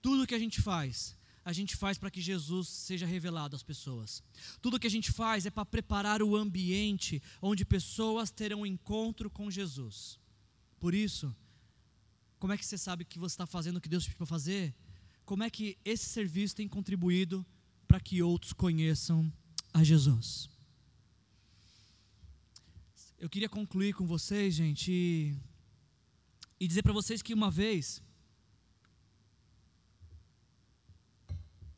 Tudo 0.00 0.26
que 0.26 0.34
a 0.34 0.38
gente 0.38 0.60
faz, 0.60 1.16
a 1.44 1.52
gente 1.52 1.76
faz 1.76 1.98
para 1.98 2.10
que 2.10 2.20
Jesus 2.20 2.68
seja 2.68 3.06
revelado 3.06 3.54
às 3.54 3.62
pessoas. 3.62 4.22
Tudo 4.62 4.78
que 4.78 4.86
a 4.86 4.90
gente 4.90 5.12
faz 5.12 5.44
é 5.44 5.50
para 5.50 5.64
preparar 5.64 6.22
o 6.22 6.36
ambiente 6.36 7.22
onde 7.40 7.64
pessoas 7.64 8.30
terão 8.30 8.60
um 8.60 8.66
encontro 8.66 9.28
com 9.30 9.50
Jesus. 9.50 10.18
Por 10.80 10.94
isso, 10.94 11.34
como 12.38 12.52
é 12.52 12.58
que 12.58 12.64
você 12.64 12.78
sabe 12.78 13.04
que 13.04 13.18
você 13.18 13.34
está 13.34 13.46
fazendo 13.46 13.76
o 13.76 13.80
que 13.80 13.88
Deus 13.88 14.04
te 14.04 14.08
pediu 14.08 14.18
para 14.18 14.26
fazer? 14.26 14.74
Como 15.24 15.42
é 15.42 15.50
que 15.50 15.78
esse 15.84 16.06
serviço 16.06 16.56
tem 16.56 16.68
contribuído 16.68 17.44
para 17.86 18.00
que 18.00 18.22
outros 18.22 18.52
conheçam 18.52 19.32
a 19.72 19.82
Jesus? 19.82 20.53
Eu 23.24 23.30
queria 23.30 23.48
concluir 23.48 23.94
com 23.94 24.06
vocês, 24.06 24.54
gente, 24.54 24.92
e, 24.92 25.34
e 26.60 26.68
dizer 26.68 26.82
para 26.82 26.92
vocês 26.92 27.22
que 27.22 27.32
uma 27.32 27.50
vez, 27.50 28.02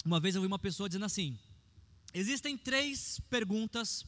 uma 0.05 0.18
vez 0.18 0.34
eu 0.34 0.40
vi 0.40 0.49
uma 0.49 0.59
pessoa 0.59 0.88
dizendo 0.88 1.05
assim: 1.05 1.38
existem 2.12 2.59
três 2.59 3.20
perguntas, 3.30 4.05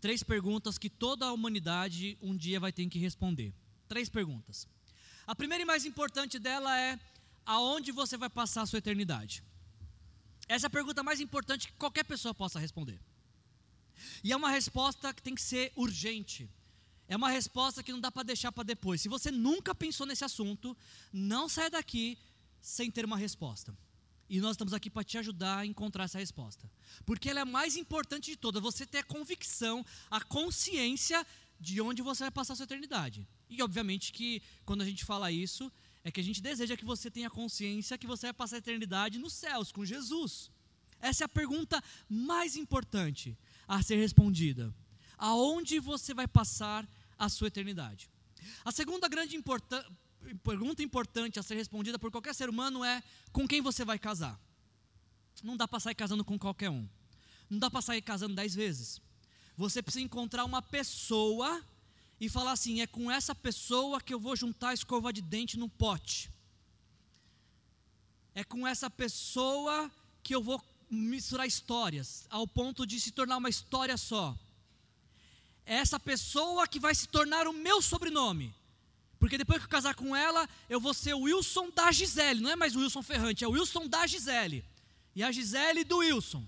três 0.00 0.22
perguntas 0.22 0.78
que 0.78 0.88
toda 0.88 1.26
a 1.26 1.32
humanidade 1.34 2.16
um 2.22 2.34
dia 2.34 2.58
vai 2.58 2.72
ter 2.72 2.88
que 2.88 2.98
responder. 2.98 3.52
Três 3.86 4.08
perguntas. 4.08 4.66
A 5.26 5.34
primeira 5.34 5.64
e 5.64 5.66
mais 5.66 5.84
importante 5.84 6.38
dela 6.38 6.80
é: 6.80 6.98
aonde 7.44 7.92
você 7.92 8.16
vai 8.16 8.30
passar 8.30 8.62
a 8.62 8.66
sua 8.66 8.78
eternidade? 8.78 9.44
Essa 10.48 10.64
é 10.64 10.68
a 10.68 10.70
pergunta 10.70 11.02
mais 11.02 11.20
importante 11.20 11.66
que 11.66 11.74
qualquer 11.74 12.04
pessoa 12.04 12.32
possa 12.32 12.58
responder. 12.58 12.98
E 14.22 14.32
é 14.32 14.36
uma 14.36 14.50
resposta 14.50 15.12
que 15.12 15.22
tem 15.22 15.34
que 15.34 15.42
ser 15.42 15.72
urgente. 15.76 16.48
É 17.06 17.16
uma 17.16 17.28
resposta 17.28 17.82
que 17.82 17.92
não 17.92 18.00
dá 18.00 18.10
para 18.10 18.22
deixar 18.22 18.50
para 18.50 18.64
depois. 18.64 19.00
Se 19.00 19.08
você 19.08 19.30
nunca 19.30 19.74
pensou 19.74 20.06
nesse 20.06 20.24
assunto, 20.24 20.76
não 21.12 21.48
saia 21.48 21.70
daqui 21.70 22.18
sem 22.60 22.90
ter 22.90 23.04
uma 23.04 23.16
resposta. 23.16 23.76
E 24.28 24.40
nós 24.40 24.52
estamos 24.52 24.72
aqui 24.72 24.88
para 24.88 25.04
te 25.04 25.18
ajudar 25.18 25.58
a 25.58 25.66
encontrar 25.66 26.04
essa 26.04 26.18
resposta. 26.18 26.70
Porque 27.04 27.28
ela 27.28 27.40
é 27.40 27.42
a 27.42 27.46
mais 27.46 27.76
importante 27.76 28.30
de 28.30 28.36
todas. 28.36 28.62
Você 28.62 28.86
ter 28.86 28.98
a 28.98 29.04
convicção, 29.04 29.84
a 30.10 30.20
consciência 30.20 31.24
de 31.60 31.80
onde 31.80 32.02
você 32.02 32.24
vai 32.24 32.30
passar 32.30 32.54
a 32.54 32.56
sua 32.56 32.64
eternidade. 32.64 33.28
E 33.50 33.62
obviamente 33.62 34.12
que 34.12 34.42
quando 34.64 34.80
a 34.80 34.84
gente 34.84 35.04
fala 35.04 35.30
isso, 35.30 35.70
é 36.02 36.10
que 36.10 36.20
a 36.20 36.24
gente 36.24 36.40
deseja 36.40 36.76
que 36.76 36.84
você 36.84 37.10
tenha 37.10 37.30
consciência 37.30 37.98
que 37.98 38.06
você 38.06 38.26
vai 38.26 38.34
passar 38.34 38.56
a 38.56 38.58
eternidade 38.58 39.18
nos 39.18 39.34
céus 39.34 39.70
com 39.70 39.84
Jesus. 39.84 40.50
Essa 41.00 41.24
é 41.24 41.26
a 41.26 41.28
pergunta 41.28 41.82
mais 42.08 42.56
importante 42.56 43.36
a 43.66 43.82
ser 43.82 43.96
respondida. 43.96 44.74
Aonde 45.16 45.78
você 45.78 46.12
vai 46.12 46.26
passar 46.26 46.88
a 47.18 47.28
sua 47.28 47.48
eternidade? 47.48 48.10
A 48.64 48.72
segunda 48.72 49.08
grande 49.08 49.42
pergunta 50.42 50.82
importante 50.82 51.38
a 51.38 51.42
ser 51.42 51.54
respondida 51.54 51.98
por 51.98 52.10
qualquer 52.10 52.34
ser 52.34 52.48
humano 52.48 52.84
é: 52.84 53.02
com 53.32 53.46
quem 53.46 53.60
você 53.60 53.84
vai 53.84 53.98
casar? 53.98 54.38
Não 55.42 55.56
dá 55.56 55.66
para 55.66 55.80
sair 55.80 55.94
casando 55.94 56.24
com 56.24 56.38
qualquer 56.38 56.70
um. 56.70 56.88
Não 57.50 57.58
dá 57.58 57.70
para 57.70 57.82
sair 57.82 58.02
casando 58.02 58.34
dez 58.34 58.54
vezes. 58.54 59.00
Você 59.56 59.82
precisa 59.82 60.04
encontrar 60.04 60.44
uma 60.44 60.62
pessoa 60.62 61.62
e 62.20 62.28
falar 62.28 62.52
assim: 62.52 62.80
é 62.80 62.86
com 62.86 63.10
essa 63.10 63.34
pessoa 63.34 64.00
que 64.00 64.14
eu 64.14 64.20
vou 64.20 64.36
juntar 64.36 64.70
a 64.70 64.74
escova 64.74 65.12
de 65.12 65.20
dente 65.20 65.58
no 65.58 65.68
pote. 65.68 66.30
É 68.34 68.42
com 68.42 68.66
essa 68.66 68.90
pessoa 68.90 69.90
que 70.22 70.34
eu 70.34 70.42
vou 70.42 70.58
misturar 70.90 71.46
histórias, 71.46 72.26
ao 72.30 72.46
ponto 72.46 72.86
de 72.86 73.00
se 73.00 73.10
tornar 73.10 73.36
uma 73.36 73.48
história 73.48 73.96
só. 73.96 74.36
É 75.66 75.76
essa 75.76 75.98
pessoa 75.98 76.66
que 76.68 76.78
vai 76.78 76.94
se 76.94 77.08
tornar 77.08 77.46
o 77.46 77.52
meu 77.52 77.80
sobrenome. 77.80 78.54
Porque 79.18 79.38
depois 79.38 79.58
que 79.58 79.64
eu 79.64 79.70
casar 79.70 79.94
com 79.94 80.14
ela, 80.14 80.46
eu 80.68 80.78
vou 80.78 80.92
ser 80.92 81.14
Wilson 81.14 81.70
da 81.70 81.90
Gisele. 81.90 82.40
Não 82.40 82.50
é 82.50 82.56
mais 82.56 82.76
Wilson 82.76 83.02
Ferrante, 83.02 83.44
é 83.44 83.48
Wilson 83.48 83.88
da 83.88 84.06
Gisele. 84.06 84.64
E 85.14 85.22
a 85.22 85.32
Gisele 85.32 85.84
do 85.84 85.98
Wilson. 85.98 86.46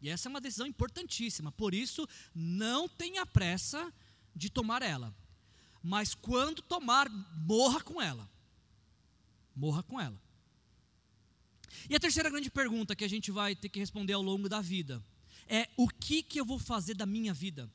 E 0.00 0.08
essa 0.08 0.28
é 0.28 0.30
uma 0.30 0.40
decisão 0.40 0.66
importantíssima. 0.66 1.50
Por 1.50 1.74
isso, 1.74 2.08
não 2.34 2.88
tenha 2.88 3.26
pressa 3.26 3.92
de 4.34 4.48
tomar 4.48 4.82
ela. 4.82 5.12
Mas 5.82 6.14
quando 6.14 6.62
tomar, 6.62 7.08
morra 7.08 7.80
com 7.80 8.00
ela. 8.00 8.28
Morra 9.54 9.82
com 9.82 10.00
ela. 10.00 10.20
E 11.88 11.94
a 11.94 12.00
terceira 12.00 12.30
grande 12.30 12.50
pergunta 12.50 12.96
que 12.96 13.04
a 13.04 13.08
gente 13.08 13.30
vai 13.30 13.54
ter 13.54 13.68
que 13.68 13.78
responder 13.78 14.12
ao 14.12 14.22
longo 14.22 14.48
da 14.48 14.60
vida 14.60 15.04
é: 15.48 15.68
o 15.76 15.88
que, 15.88 16.22
que 16.22 16.40
eu 16.40 16.44
vou 16.44 16.58
fazer 16.58 16.94
da 16.94 17.06
minha 17.06 17.32
vida? 17.32 17.70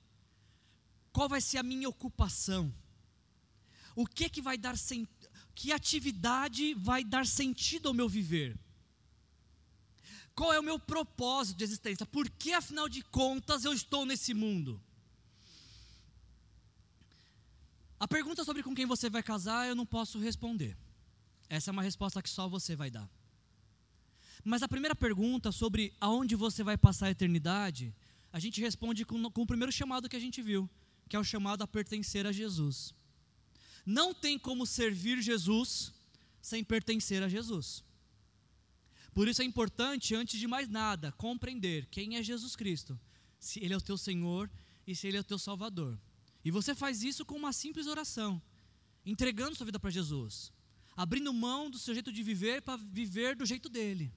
Qual 1.12 1.28
vai 1.28 1.42
ser 1.42 1.58
a 1.58 1.64
minha 1.64 1.90
ocupação? 1.90 2.74
O 3.96 4.06
que 4.06 4.30
que 4.30 4.42
vai 4.42 4.58
dar 4.58 4.76
que 5.54 5.72
atividade 5.72 6.74
vai 6.76 7.04
dar 7.04 7.26
sentido 7.26 7.90
ao 7.90 7.94
meu 7.94 8.08
viver? 8.08 8.58
Qual 10.34 10.54
é 10.54 10.60
o 10.60 10.64
meu 10.64 10.80
propósito 10.80 11.58
de 11.58 11.64
existência? 11.64 12.06
Por 12.06 12.30
que 12.30 12.54
afinal 12.54 12.88
de 12.88 13.02
contas 13.04 13.66
eu 13.66 13.74
estou 13.74 14.06
nesse 14.06 14.34
mundo? 14.34 14.82
A 18.00 18.08
pergunta 18.08 18.44
sobre 18.44 18.64
com 18.64 18.74
quem 18.74 18.86
você 18.86 19.10
vai 19.10 19.22
casar 19.22 19.68
eu 19.68 19.76
não 19.76 19.86
posso 19.86 20.18
responder. 20.18 20.76
Essa 21.50 21.70
é 21.70 21.74
uma 21.74 21.84
resposta 21.84 22.22
que 22.22 22.30
só 22.30 22.48
você 22.48 22.76
vai 22.76 22.90
dar. 22.90 23.08
Mas 24.44 24.64
a 24.64 24.68
primeira 24.68 24.96
pergunta 24.96 25.52
sobre 25.52 25.94
aonde 26.00 26.36
você 26.36 26.64
vai 26.64 26.78
passar 26.78 27.08
a 27.08 27.12
eternidade, 27.12 27.94
a 28.32 28.40
gente 28.40 28.62
responde 28.62 29.06
com, 29.06 29.30
com 29.30 29.42
o 29.42 29.48
primeiro 29.48 29.72
chamado 29.72 30.10
que 30.10 30.16
a 30.16 30.20
gente 30.20 30.42
viu, 30.42 30.70
que 31.10 31.16
é 31.16 31.20
o 31.20 31.24
chamado 31.24 31.62
a 31.62 31.68
pertencer 31.68 32.26
a 32.26 32.32
Jesus. 32.32 32.94
Não 33.86 34.14
tem 34.14 34.38
como 34.40 34.66
servir 34.66 35.22
Jesus 35.22 35.92
sem 36.42 36.64
pertencer 36.64 37.22
a 37.22 37.30
Jesus. 37.30 37.84
Por 39.14 39.28
isso 39.28 39.42
é 39.42 39.46
importante, 39.46 40.16
antes 40.16 40.40
de 40.40 40.48
mais 40.48 40.70
nada, 40.70 41.12
compreender 41.14 41.86
quem 41.88 42.16
é 42.16 42.24
Jesus 42.24 42.56
Cristo, 42.56 43.00
se 43.40 43.60
Ele 43.60 43.74
é 43.74 43.78
o 43.78 43.82
teu 43.82 43.98
Senhor 43.98 44.50
e 44.88 44.96
se 44.96 45.08
Ele 45.08 45.18
é 45.18 45.20
o 45.20 45.24
teu 45.24 45.38
Salvador. 45.38 46.00
E 46.44 46.50
você 46.50 46.74
faz 46.74 47.04
isso 47.04 47.26
com 47.26 47.36
uma 47.36 47.52
simples 47.52 47.88
oração, 47.88 48.42
entregando 49.06 49.56
sua 49.56 49.66
vida 49.66 49.80
para 49.80 49.92
Jesus, 49.92 50.52
abrindo 50.96 51.34
mão 51.34 51.70
do 51.70 51.78
seu 51.78 51.94
jeito 51.94 52.12
de 52.12 52.24
viver 52.24 52.62
para 52.62 52.78
viver 52.78 53.36
do 53.36 53.46
jeito 53.46 53.68
dele. 53.68 54.12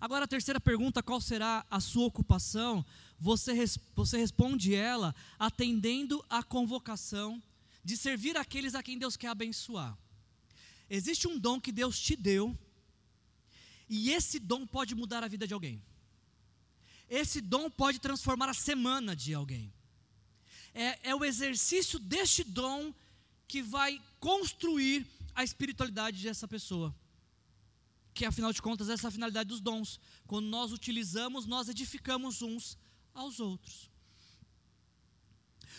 Agora, 0.00 0.24
a 0.24 0.28
terceira 0.28 0.60
pergunta: 0.60 1.02
qual 1.02 1.20
será 1.20 1.64
a 1.70 1.80
sua 1.80 2.06
ocupação? 2.06 2.84
Você, 3.18 3.52
você 3.94 4.18
responde 4.18 4.74
ela 4.74 5.14
atendendo 5.38 6.24
à 6.28 6.42
convocação 6.42 7.42
de 7.82 7.96
servir 7.96 8.36
aqueles 8.36 8.74
a 8.74 8.82
quem 8.82 8.98
Deus 8.98 9.16
quer 9.16 9.28
abençoar. 9.28 9.96
Existe 10.88 11.26
um 11.28 11.38
dom 11.38 11.60
que 11.60 11.72
Deus 11.72 11.98
te 11.98 12.16
deu, 12.16 12.56
e 13.88 14.10
esse 14.10 14.38
dom 14.38 14.66
pode 14.66 14.94
mudar 14.94 15.22
a 15.22 15.28
vida 15.28 15.46
de 15.46 15.54
alguém. 15.54 15.82
Esse 17.08 17.40
dom 17.40 17.70
pode 17.70 17.98
transformar 17.98 18.48
a 18.48 18.54
semana 18.54 19.14
de 19.14 19.34
alguém 19.34 19.72
é, 20.74 21.10
é 21.10 21.14
o 21.14 21.24
exercício 21.24 21.98
deste 21.98 22.42
dom 22.42 22.92
que 23.46 23.62
vai 23.62 24.00
construir 24.18 25.06
a 25.34 25.44
espiritualidade 25.44 26.22
dessa 26.22 26.48
pessoa. 26.48 26.94
Que 28.14 28.24
afinal 28.24 28.52
de 28.52 28.62
contas, 28.62 28.88
essa 28.88 29.06
é 29.06 29.08
a 29.08 29.12
finalidade 29.12 29.48
dos 29.48 29.60
dons. 29.60 30.00
Quando 30.26 30.46
nós 30.46 30.72
utilizamos, 30.72 31.46
nós 31.46 31.68
edificamos 31.68 32.40
uns 32.40 32.78
aos 33.12 33.40
outros. 33.40 33.90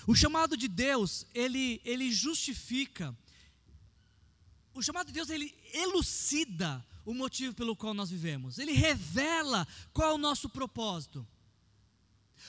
O 0.06 0.14
chamado 0.14 0.56
de 0.56 0.68
Deus, 0.68 1.26
ele, 1.34 1.82
ele 1.84 2.12
justifica, 2.12 3.18
o 4.74 4.82
chamado 4.82 5.08
de 5.08 5.14
Deus, 5.14 5.30
ele 5.30 5.56
elucida 5.74 6.86
o 7.06 7.14
motivo 7.14 7.56
pelo 7.56 7.76
qual 7.76 7.94
nós 7.94 8.10
vivemos, 8.10 8.60
ele 8.60 8.74
revela 8.74 9.68
qual 9.94 10.12
é 10.12 10.14
o 10.14 10.18
nosso 10.18 10.50
propósito. 10.50 11.26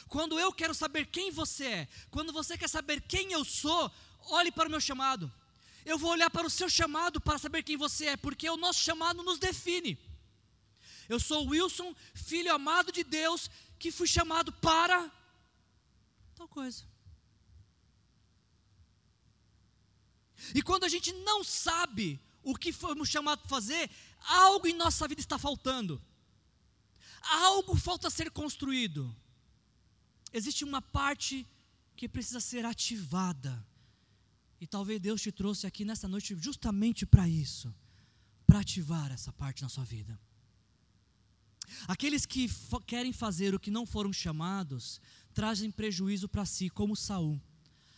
Quando 0.08 0.38
eu 0.38 0.52
quero 0.52 0.74
saber 0.74 1.06
quem 1.06 1.30
você 1.30 1.64
é, 1.64 1.88
quando 2.10 2.32
você 2.32 2.58
quer 2.58 2.68
saber 2.68 3.00
quem 3.02 3.32
eu 3.32 3.44
sou, 3.44 3.90
olhe 4.30 4.50
para 4.50 4.68
o 4.68 4.70
meu 4.70 4.80
chamado. 4.80 5.32
Eu 5.86 5.96
vou 5.96 6.10
olhar 6.10 6.28
para 6.28 6.46
o 6.46 6.50
seu 6.50 6.68
chamado 6.68 7.20
para 7.20 7.38
saber 7.38 7.62
quem 7.62 7.76
você 7.76 8.06
é, 8.06 8.16
porque 8.16 8.50
o 8.50 8.56
nosso 8.56 8.80
chamado 8.80 9.22
nos 9.22 9.38
define. 9.38 9.96
Eu 11.08 11.18
sou 11.20 11.46
Wilson, 11.46 11.94
filho 12.12 12.52
amado 12.52 12.90
de 12.90 13.04
Deus, 13.04 13.48
que 13.78 13.92
fui 13.92 14.08
chamado 14.08 14.52
para 14.52 14.98
tal 16.34 16.48
coisa. 16.48 16.84
E 20.54 20.60
quando 20.60 20.84
a 20.84 20.88
gente 20.88 21.12
não 21.12 21.44
sabe 21.44 22.20
o 22.42 22.54
que 22.54 22.72
fomos 22.72 23.08
chamados 23.08 23.42
para 23.42 23.56
fazer, 23.56 23.88
algo 24.20 24.66
em 24.66 24.74
nossa 24.74 25.06
vida 25.06 25.20
está 25.20 25.38
faltando. 25.38 26.02
Algo 27.22 27.76
falta 27.76 28.10
ser 28.10 28.30
construído 28.30 29.14
existe 30.36 30.64
uma 30.64 30.82
parte 30.82 31.46
que 31.96 32.08
precisa 32.08 32.40
ser 32.40 32.64
ativada. 32.64 33.64
E 34.60 34.66
talvez 34.66 35.00
Deus 35.00 35.20
te 35.20 35.30
trouxe 35.30 35.66
aqui 35.66 35.84
nessa 35.84 36.08
noite 36.08 36.34
justamente 36.36 37.04
para 37.04 37.28
isso 37.28 37.74
para 38.46 38.60
ativar 38.60 39.10
essa 39.10 39.32
parte 39.32 39.62
na 39.62 39.68
sua 39.68 39.84
vida. 39.84 40.18
Aqueles 41.88 42.24
que 42.24 42.48
querem 42.86 43.12
fazer 43.12 43.54
o 43.54 43.60
que 43.60 43.72
não 43.72 43.84
foram 43.84 44.12
chamados, 44.12 45.00
trazem 45.34 45.70
prejuízo 45.70 46.28
para 46.28 46.46
si, 46.46 46.70
como 46.70 46.94
Saul. 46.94 47.40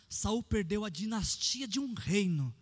Saul 0.08 0.42
perdeu 0.42 0.86
a 0.86 0.88
dinastia 0.88 1.68
de 1.68 1.78
um 1.78 1.92
reino 1.92 2.54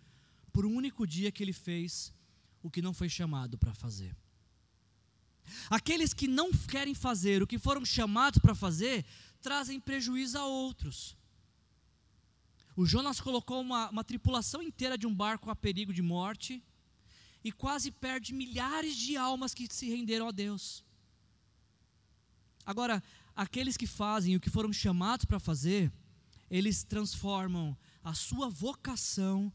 por 0.52 0.66
um 0.66 0.74
único 0.74 1.06
dia 1.06 1.30
que 1.30 1.44
ele 1.44 1.52
fez 1.52 2.12
o 2.60 2.70
que 2.70 2.82
não 2.82 2.92
foi 2.92 3.08
chamado 3.08 3.56
para 3.56 3.72
fazer. 3.72 4.16
Aqueles 5.70 6.12
que 6.12 6.26
não 6.26 6.50
querem 6.50 6.94
fazer 6.94 7.40
o 7.40 7.46
que 7.46 7.58
foram 7.58 7.84
chamados 7.84 8.40
para 8.40 8.54
fazer, 8.54 9.04
trazem 9.40 9.78
prejuízo 9.78 10.36
a 10.36 10.44
outros. 10.44 11.15
O 12.76 12.84
Jonas 12.84 13.20
colocou 13.20 13.62
uma, 13.62 13.88
uma 13.88 14.04
tripulação 14.04 14.62
inteira 14.62 14.98
de 14.98 15.06
um 15.06 15.14
barco 15.14 15.50
a 15.50 15.56
perigo 15.56 15.94
de 15.94 16.02
morte 16.02 16.62
e 17.42 17.50
quase 17.50 17.90
perde 17.90 18.34
milhares 18.34 18.94
de 18.94 19.16
almas 19.16 19.54
que 19.54 19.66
se 19.72 19.88
renderam 19.88 20.28
a 20.28 20.30
Deus. 20.30 20.84
Agora, 22.66 23.02
aqueles 23.34 23.76
que 23.78 23.86
fazem 23.86 24.36
o 24.36 24.40
que 24.40 24.50
foram 24.50 24.72
chamados 24.72 25.24
para 25.24 25.40
fazer, 25.40 25.90
eles 26.50 26.84
transformam 26.84 27.74
a 28.04 28.12
sua 28.12 28.50
vocação 28.50 29.50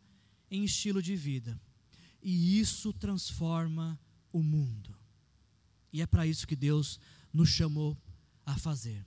em 0.49 0.63
estilo 0.63 1.01
de 1.01 1.15
vida. 1.15 1.61
E 2.23 2.59
isso 2.59 2.91
transforma 2.91 3.99
o 4.31 4.41
mundo. 4.41 4.97
E 5.93 6.01
é 6.01 6.07
para 6.07 6.25
isso 6.25 6.47
que 6.47 6.55
Deus 6.55 6.99
nos 7.31 7.49
chamou 7.49 7.95
a 8.45 8.57
fazer. 8.57 9.05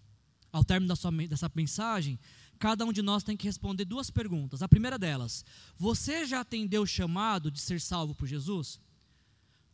Ao 0.53 0.65
término 0.65 0.89
da 0.89 0.97
sua, 0.97 1.11
dessa 1.27 1.51
mensagem, 1.55 2.19
cada 2.59 2.85
um 2.85 2.93
de 2.93 3.03
nós 3.03 3.23
tem 3.23 3.37
que 3.37 3.47
responder 3.47 3.85
duas 3.85 4.11
perguntas. 4.11 4.63
A 4.63 4.69
primeira 4.69 4.99
delas: 4.99 5.45
Você 5.77 6.25
já 6.25 6.41
atendeu 6.41 6.83
o 6.83 6.87
chamado 6.87 7.51
de 7.51 7.61
ser 7.61 7.81
salvo 7.81 8.15
por 8.15 8.27
Jesus? 8.27 8.81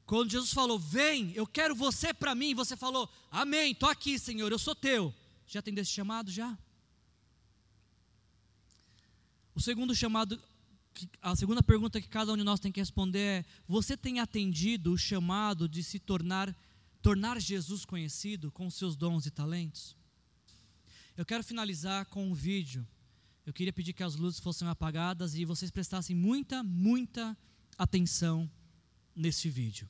Quando 0.07 0.31
Jesus 0.31 0.53
falou, 0.53 0.79
Vem, 0.79 1.33
eu 1.35 1.47
quero 1.47 1.75
você 1.75 2.13
para 2.13 2.35
mim, 2.35 2.55
você 2.55 2.77
falou, 2.77 3.09
Amém, 3.31 3.73
estou 3.73 3.89
aqui, 3.89 4.19
Senhor, 4.19 4.51
eu 4.51 4.59
sou 4.59 4.75
teu. 4.75 5.15
Já 5.47 5.61
atendeu 5.61 5.83
esse 5.83 5.93
chamado? 5.93 6.31
Já? 6.31 6.59
O 9.55 9.61
segundo 9.61 9.95
chamado, 9.95 10.41
a 11.21 11.37
segunda 11.37 11.63
pergunta 11.63 12.01
que 12.01 12.09
cada 12.09 12.33
um 12.33 12.37
de 12.37 12.43
nós 12.43 12.61
tem 12.61 12.73
que 12.73 12.81
responder 12.81 13.19
é: 13.19 13.45
Você 13.69 13.97
tem 13.97 14.21
atendido 14.21 14.93
o 14.93 14.99
chamado 14.99 15.69
de 15.69 15.83
se 15.83 15.99
tornar 15.99 16.57
tornar 17.03 17.41
Jesus 17.41 17.85
conhecido 17.85 18.51
com 18.51 18.71
seus 18.71 18.97
dons 18.97 19.27
e 19.27 19.31
talentos? 19.31 19.97
Eu 21.21 21.27
quero 21.27 21.45
finalizar 21.45 22.07
com 22.07 22.25
um 22.29 22.33
vídeo. 22.33 22.89
Eu 23.45 23.53
queria 23.53 23.75
pedir 23.75 23.93
que 23.93 24.03
as 24.03 24.17
luzes 24.17 24.41
fossem 24.41 24.67
apagadas 24.67 25.35
e 25.35 25.45
vocês 25.45 25.71
prestassem 25.71 26.17
muita, 26.17 26.63
muita 26.63 27.37
atenção 27.77 28.51
nesse 29.15 29.51
vídeo. 29.51 29.87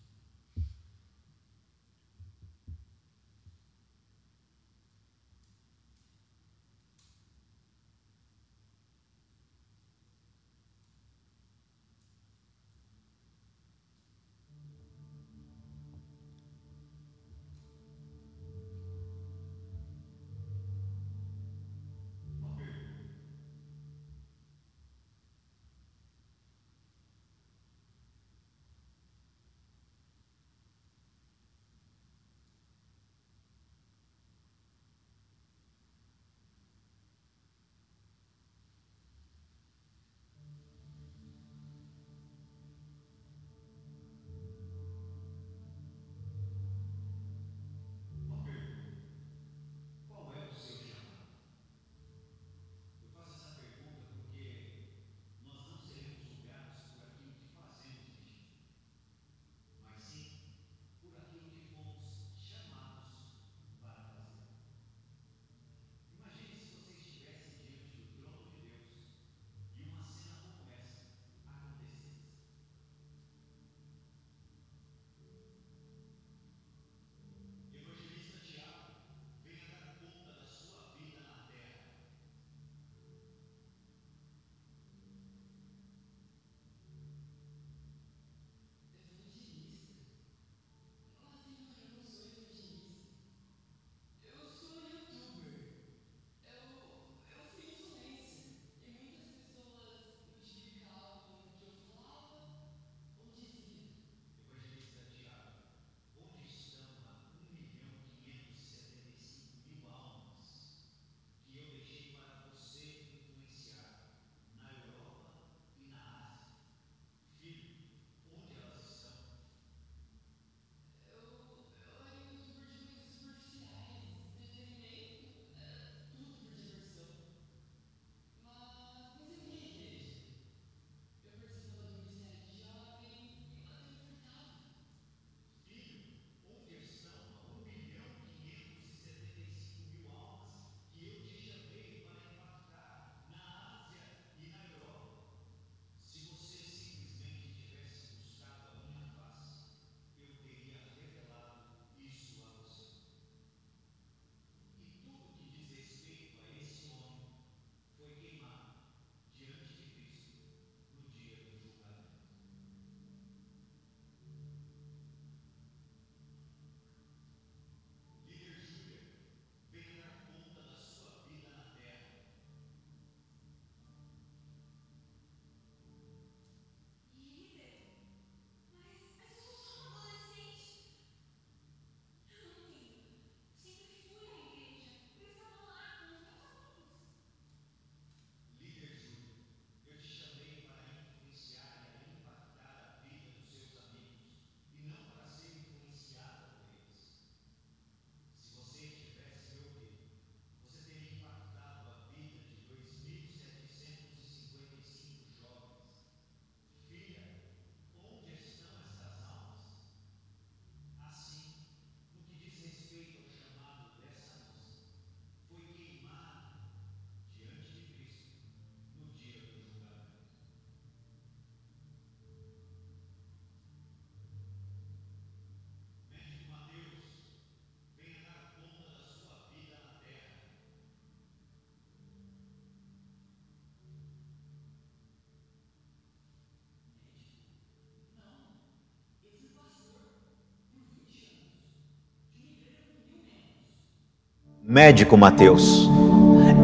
Médico 244.70 245.16
Mateus, 245.16 245.88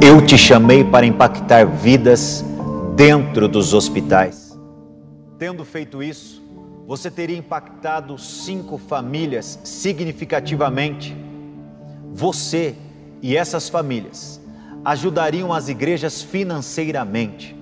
eu 0.00 0.24
te 0.24 0.38
chamei 0.38 0.84
para 0.84 1.04
impactar 1.04 1.66
vidas 1.66 2.44
dentro 2.94 3.48
dos 3.48 3.74
hospitais. 3.74 4.56
Tendo 5.36 5.64
feito 5.64 6.00
isso, 6.00 6.40
você 6.86 7.10
teria 7.10 7.36
impactado 7.36 8.16
cinco 8.16 8.78
famílias 8.78 9.58
significativamente. 9.64 11.16
Você 12.12 12.76
e 13.20 13.36
essas 13.36 13.68
famílias 13.68 14.40
ajudariam 14.84 15.52
as 15.52 15.68
igrejas 15.68 16.22
financeiramente. 16.22 17.56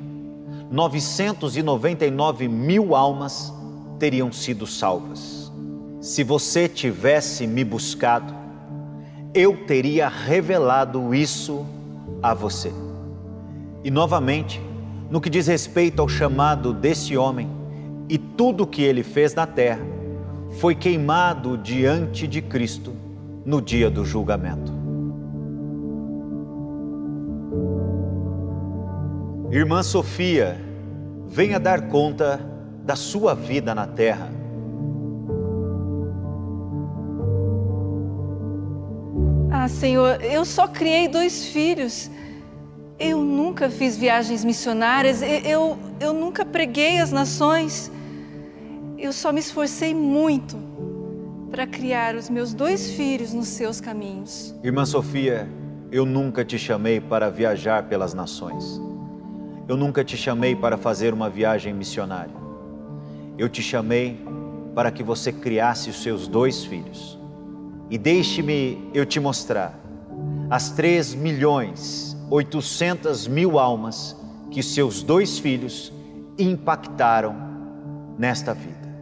999 0.71 2.49
mil 2.49 2.95
almas 2.95 3.51
teriam 3.99 4.31
sido 4.31 4.67
salvas. 4.67 5.51
Se 6.03 6.23
você 6.23 6.69
tivesse 6.69 7.47
me 7.47 7.65
buscado, 7.65 8.44
eu 9.35 9.67
teria 9.67 10.09
revelado 10.09 11.15
isso 11.15 11.67
a 12.23 12.33
você. 12.33 12.73
E 13.83 13.91
novamente, 13.91 14.63
no 15.11 15.21
que 15.21 15.29
diz 15.29 15.49
respeito 15.49 16.01
ao 16.01 16.09
chamado 16.09 16.73
desse 16.73 17.17
homem 17.17 17.51
e 18.09 18.17
tudo 18.17 18.63
o 18.63 18.67
que 18.67 18.83
ele 18.83 19.03
fez 19.03 19.35
na 19.35 19.47
terra, 19.47 19.85
foi 20.61 20.75
queimado 20.75 21.59
diante 21.59 22.29
de 22.29 22.41
Cristo 22.41 22.93
no 23.45 23.61
dia 23.61 23.91
do 23.91 24.05
julgamento. 24.05 24.73
Irmã 29.51 29.83
Sofia, 29.83 30.61
venha 31.27 31.61
dar 31.61 31.89
conta 31.89 32.41
da 32.85 32.97
sua 32.97 33.35
vida 33.35 33.75
na 33.75 33.87
terra. 33.87 34.31
Ah, 39.65 39.69
Senhor, 39.69 40.23
eu 40.23 40.45
só 40.45 40.69
criei 40.69 41.09
dois 41.09 41.47
filhos. 41.47 42.11
Eu 42.99 43.25
nunca 43.25 43.71
fiz 43.71 43.97
viagens 43.97 44.45
missionárias, 44.45 45.23
eu, 45.23 45.79
eu 45.99 46.13
nunca 46.13 46.45
preguei 46.45 46.99
as 46.99 47.11
nações. 47.11 47.91
Eu 48.99 49.11
só 49.11 49.33
me 49.33 49.41
esforcei 49.41 49.95
muito 49.95 50.59
para 51.51 51.67
criar 51.67 52.15
os 52.15 52.29
meus 52.29 52.53
dois 52.53 52.91
filhos 52.91 53.33
nos 53.33 53.49
seus 53.49 53.81
caminhos. 53.81 54.55
Irmã 54.63 54.85
Sofia, 54.85 55.49
eu 55.91 56.05
nunca 56.05 56.45
te 56.45 56.59
chamei 56.59 57.01
para 57.01 57.31
viajar 57.31 57.85
pelas 57.85 58.13
nações. 58.13 58.79
Eu 59.67 59.79
nunca 59.79 60.05
te 60.05 60.15
chamei 60.15 60.55
para 60.55 60.77
fazer 60.77 61.15
uma 61.15 61.31
viagem 61.31 61.73
missionária. 61.73 62.35
Eu 63.39 63.49
te 63.49 63.63
chamei 63.63 64.23
para 64.75 64.91
que 64.91 65.03
você 65.03 65.33
criasse 65.33 65.89
os 65.89 66.03
seus 66.03 66.29
dois 66.29 66.67
filhos. 66.67 67.24
E 67.95 67.99
deixe-me 67.99 68.91
eu 68.93 69.07
te 69.07 69.21
mostrar 69.21 69.79
as 70.51 70.71
3 70.71 71.15
milhões 71.15 72.17
800 72.29 73.29
mil 73.29 73.57
almas 73.57 74.17
que 74.51 74.65
seus 74.65 75.01
dois 75.01 75.39
filhos 75.39 75.93
impactaram 76.37 77.37
nesta 78.19 78.53
vida. 78.53 78.93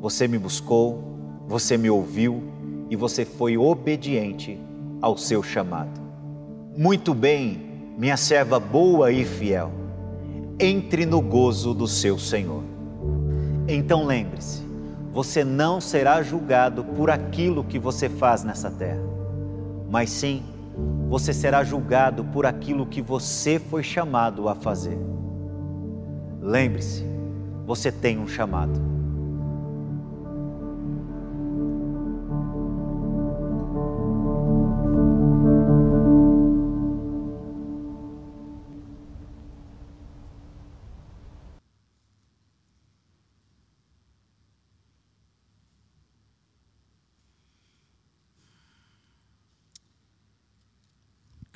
Você 0.00 0.26
me 0.26 0.38
buscou, 0.38 1.04
você 1.46 1.78
me 1.78 1.88
ouviu 1.88 2.42
e 2.90 2.96
você 2.96 3.24
foi 3.24 3.56
obediente 3.56 4.58
ao 5.00 5.16
seu 5.16 5.40
chamado. 5.40 6.00
Muito 6.76 7.14
bem, 7.14 7.94
minha 7.96 8.16
serva 8.16 8.58
boa 8.58 9.12
e 9.12 9.24
fiel, 9.24 9.70
entre 10.58 11.06
no 11.06 11.20
gozo 11.20 11.72
do 11.72 11.86
seu 11.86 12.18
Senhor. 12.18 12.64
Então 13.68 14.04
lembre-se, 14.04 14.71
você 15.12 15.44
não 15.44 15.78
será 15.78 16.22
julgado 16.22 16.82
por 16.82 17.10
aquilo 17.10 17.62
que 17.62 17.78
você 17.78 18.08
faz 18.08 18.42
nessa 18.42 18.70
terra, 18.70 19.02
mas 19.90 20.08
sim, 20.08 20.42
você 21.08 21.34
será 21.34 21.62
julgado 21.62 22.24
por 22.24 22.46
aquilo 22.46 22.86
que 22.86 23.02
você 23.02 23.58
foi 23.58 23.82
chamado 23.82 24.48
a 24.48 24.54
fazer. 24.54 24.98
Lembre-se, 26.40 27.04
você 27.66 27.92
tem 27.92 28.18
um 28.18 28.26
chamado. 28.26 28.80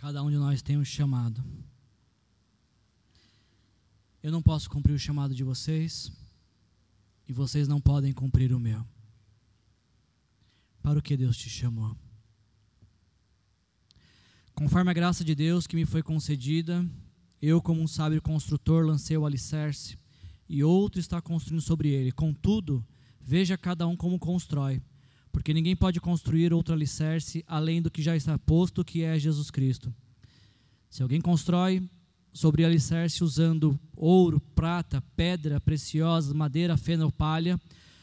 Cada 0.07 0.23
um 0.23 0.31
de 0.31 0.37
nós 0.37 0.63
tem 0.63 0.79
um 0.79 0.85
chamado. 0.85 1.43
Eu 4.23 4.31
não 4.31 4.41
posso 4.41 4.71
cumprir 4.71 4.93
o 4.93 4.99
chamado 5.01 5.35
de 5.35 5.43
vocês 5.43 6.13
e 7.29 7.33
vocês 7.33 7.67
não 7.67 7.81
podem 7.81 8.13
cumprir 8.13 8.53
o 8.53 8.61
meu. 8.61 8.87
Para 10.81 11.01
o 11.01 11.03
que 11.03 11.17
Deus 11.17 11.37
te 11.37 11.51
chamou? 11.51 11.97
Conforme 14.55 14.93
a 14.93 14.95
graça 14.95 15.25
de 15.25 15.35
Deus 15.35 15.67
que 15.67 15.75
me 15.75 15.85
foi 15.85 16.05
concedida, 16.05 16.89
eu, 17.43 17.61
como 17.61 17.83
um 17.83 17.89
sábio 17.89 18.23
construtor, 18.23 18.87
lancei 18.87 19.17
o 19.17 19.27
alicerce 19.27 19.99
e 20.49 20.63
outro 20.63 21.01
está 21.01 21.21
construindo 21.21 21.63
sobre 21.63 21.89
ele. 21.89 22.13
Contudo, 22.13 22.87
veja 23.21 23.59
cada 23.59 23.89
um 23.89 23.97
como 23.97 24.21
constrói 24.21 24.81
porque 25.37 25.53
ninguém 25.53 25.77
pode 25.77 26.01
construir 26.01 26.55
outro 26.55 26.73
alicerce 26.73 27.45
além 27.47 27.83
do 27.83 27.91
que 27.91 28.01
já 28.01 28.17
está 28.17 28.39
posto, 28.39 28.83
que 28.83 29.03
é 29.03 29.19
Jesus 29.19 29.51
Cristo. 29.51 29.95
Se 30.89 31.03
alguém 31.03 31.21
constrói 31.21 31.87
sobre 32.33 32.65
alicerce 32.65 33.23
usando 33.23 33.79
ouro, 33.95 34.41
prata, 34.55 35.05
pedra 35.15 35.61
preciosa, 35.61 36.33
madeira, 36.33 36.79
feno 36.79 37.05
ou 37.05 37.13
palha, 37.13 37.61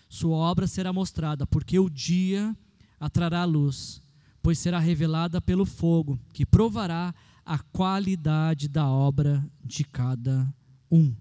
sua 0.08 0.38
obra 0.38 0.68
será 0.68 0.94
mostrada, 0.94 1.48
porque 1.48 1.80
o 1.80 1.90
dia 1.90 2.56
atrará 3.00 3.44
luz, 3.46 4.00
pois 4.44 4.60
será 4.60 4.78
revelada 4.78 5.42
pelo 5.42 5.66
fogo, 5.66 6.20
que 6.34 6.46
provará 6.46 7.16
a 7.44 7.58
qualidade 7.58 8.68
da 8.68 8.88
obra 8.88 9.44
de 9.66 9.84
cada 9.84 10.54
um. 10.92 11.12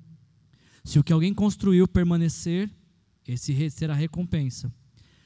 Se 0.84 0.98
o 0.98 1.02
que 1.02 1.14
alguém 1.14 1.32
construiu 1.32 1.89
permanecer, 1.89 2.70
esse 3.26 3.70
será 3.70 3.94
recompensa. 3.94 4.70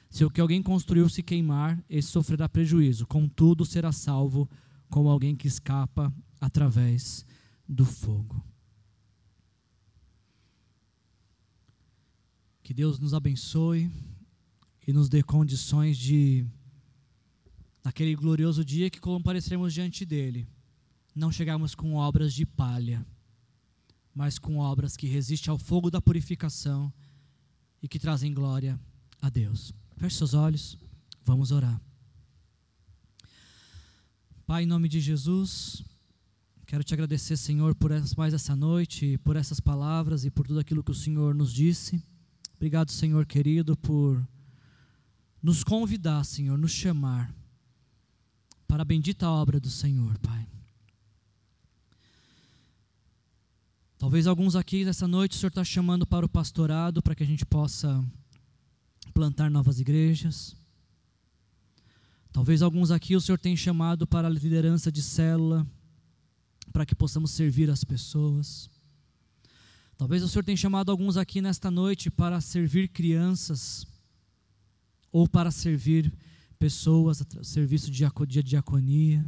Se 0.09 0.23
o 0.23 0.29
que 0.29 0.41
alguém 0.41 0.63
construiu 0.63 1.09
se 1.09 1.21
queimar, 1.21 1.83
esse 1.89 2.09
sofrerá 2.09 2.47
prejuízo, 2.47 3.05
contudo 3.05 3.65
será 3.65 3.91
salvo 3.91 4.49
como 4.89 5.09
alguém 5.09 5.35
que 5.35 5.47
escapa 5.47 6.13
através 6.39 7.25
do 7.67 7.85
fogo. 7.85 8.43
Que 12.63 12.73
Deus 12.73 12.99
nos 12.99 13.13
abençoe 13.13 13.91
e 14.87 14.93
nos 14.93 15.09
dê 15.09 15.21
condições 15.21 15.97
de, 15.97 16.45
naquele 17.83 18.15
glorioso 18.15 18.63
dia 18.63 18.89
que 18.89 18.99
compareceremos 18.99 19.73
diante 19.73 20.05
dele, 20.05 20.47
não 21.13 21.31
chegarmos 21.31 21.75
com 21.75 21.95
obras 21.95 22.33
de 22.33 22.45
palha, 22.45 23.05
mas 24.13 24.39
com 24.39 24.57
obras 24.57 24.95
que 24.95 25.07
resistem 25.07 25.51
ao 25.51 25.57
fogo 25.57 25.91
da 25.91 26.01
purificação 26.01 26.91
e 27.81 27.87
que 27.87 27.99
trazem 27.99 28.33
glória 28.33 28.79
a 29.21 29.29
Deus. 29.29 29.73
Feche 29.97 30.15
seus 30.15 30.35
olhos, 30.35 30.77
vamos 31.25 31.51
orar. 31.51 31.81
Pai, 34.45 34.61
em 34.61 34.67
nome 34.67 34.87
de 34.87 35.01
Jesus, 35.01 35.83
quero 36.67 36.83
te 36.83 36.93
agradecer, 36.93 37.35
Senhor, 37.35 37.73
por 37.73 37.91
mais 38.15 38.31
essa 38.31 38.55
noite, 38.55 39.17
por 39.23 39.35
essas 39.35 39.59
palavras 39.59 40.23
e 40.23 40.29
por 40.29 40.45
tudo 40.45 40.59
aquilo 40.59 40.83
que 40.83 40.91
o 40.91 40.95
Senhor 40.95 41.33
nos 41.33 41.51
disse. 41.51 41.99
Obrigado, 42.57 42.91
Senhor 42.91 43.25
querido, 43.25 43.75
por 43.75 44.23
nos 45.41 45.63
convidar, 45.63 46.23
Senhor, 46.23 46.59
nos 46.59 46.71
chamar 46.71 47.33
para 48.67 48.83
a 48.83 48.85
bendita 48.85 49.27
obra 49.27 49.59
do 49.59 49.69
Senhor, 49.69 50.15
Pai. 50.19 50.47
Talvez 53.97 54.27
alguns 54.27 54.55
aqui 54.55 54.85
nessa 54.85 55.07
noite 55.07 55.35
o 55.35 55.39
Senhor 55.39 55.49
está 55.49 55.63
chamando 55.63 56.05
para 56.05 56.23
o 56.23 56.29
pastorado, 56.29 57.01
para 57.01 57.15
que 57.15 57.23
a 57.23 57.27
gente 57.27 57.43
possa 57.47 58.05
plantar 59.17 59.49
novas 59.49 59.79
igrejas. 59.79 60.55
Talvez 62.31 62.61
alguns 62.61 62.91
aqui 62.91 63.15
o 63.15 63.19
Senhor 63.19 63.39
tenha 63.39 63.57
chamado 63.57 64.05
para 64.05 64.27
a 64.27 64.29
liderança 64.29 64.91
de 64.91 65.01
célula, 65.01 65.65
para 66.71 66.85
que 66.85 66.93
possamos 66.93 67.31
servir 67.31 67.67
as 67.71 67.83
pessoas. 67.83 68.69
Talvez 69.97 70.21
o 70.21 70.27
Senhor 70.27 70.43
tenha 70.43 70.55
chamado 70.55 70.91
alguns 70.91 71.17
aqui 71.17 71.41
nesta 71.41 71.71
noite 71.71 72.11
para 72.11 72.39
servir 72.39 72.89
crianças, 72.89 73.87
ou 75.11 75.27
para 75.27 75.49
servir 75.49 76.13
pessoas, 76.59 77.23
serviço 77.41 77.89
de 77.89 78.43
diaconia. 78.43 79.25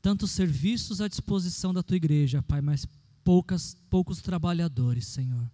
Tantos 0.00 0.30
serviços 0.30 1.02
à 1.02 1.08
disposição 1.08 1.74
da 1.74 1.82
tua 1.82 1.96
igreja, 1.96 2.42
Pai, 2.42 2.62
mas 2.62 2.88
poucas, 3.22 3.76
poucos 3.90 4.22
trabalhadores, 4.22 5.06
Senhor. 5.06 5.50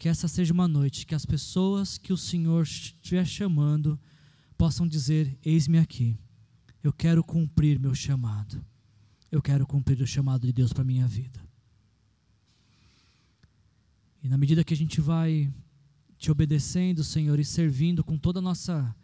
Que 0.00 0.08
essa 0.08 0.26
seja 0.26 0.54
uma 0.54 0.66
noite 0.66 1.04
que 1.04 1.14
as 1.14 1.26
pessoas 1.26 1.98
que 1.98 2.10
o 2.10 2.16
Senhor 2.16 2.62
estiver 2.62 3.26
chamando 3.26 4.00
possam 4.56 4.88
dizer: 4.88 5.38
Eis-me 5.44 5.76
aqui, 5.76 6.16
eu 6.82 6.90
quero 6.90 7.22
cumprir 7.22 7.78
meu 7.78 7.94
chamado. 7.94 8.64
Eu 9.30 9.42
quero 9.42 9.66
cumprir 9.66 10.00
o 10.00 10.06
chamado 10.06 10.46
de 10.46 10.54
Deus 10.54 10.72
para 10.72 10.84
minha 10.84 11.06
vida. 11.06 11.38
E 14.22 14.28
na 14.30 14.38
medida 14.38 14.64
que 14.64 14.72
a 14.72 14.76
gente 14.76 15.02
vai 15.02 15.52
te 16.16 16.30
obedecendo, 16.30 17.04
Senhor, 17.04 17.38
e 17.38 17.44
servindo 17.44 18.02
com 18.02 18.16
toda 18.16 18.38
a 18.38 18.42
nossa 18.42 18.96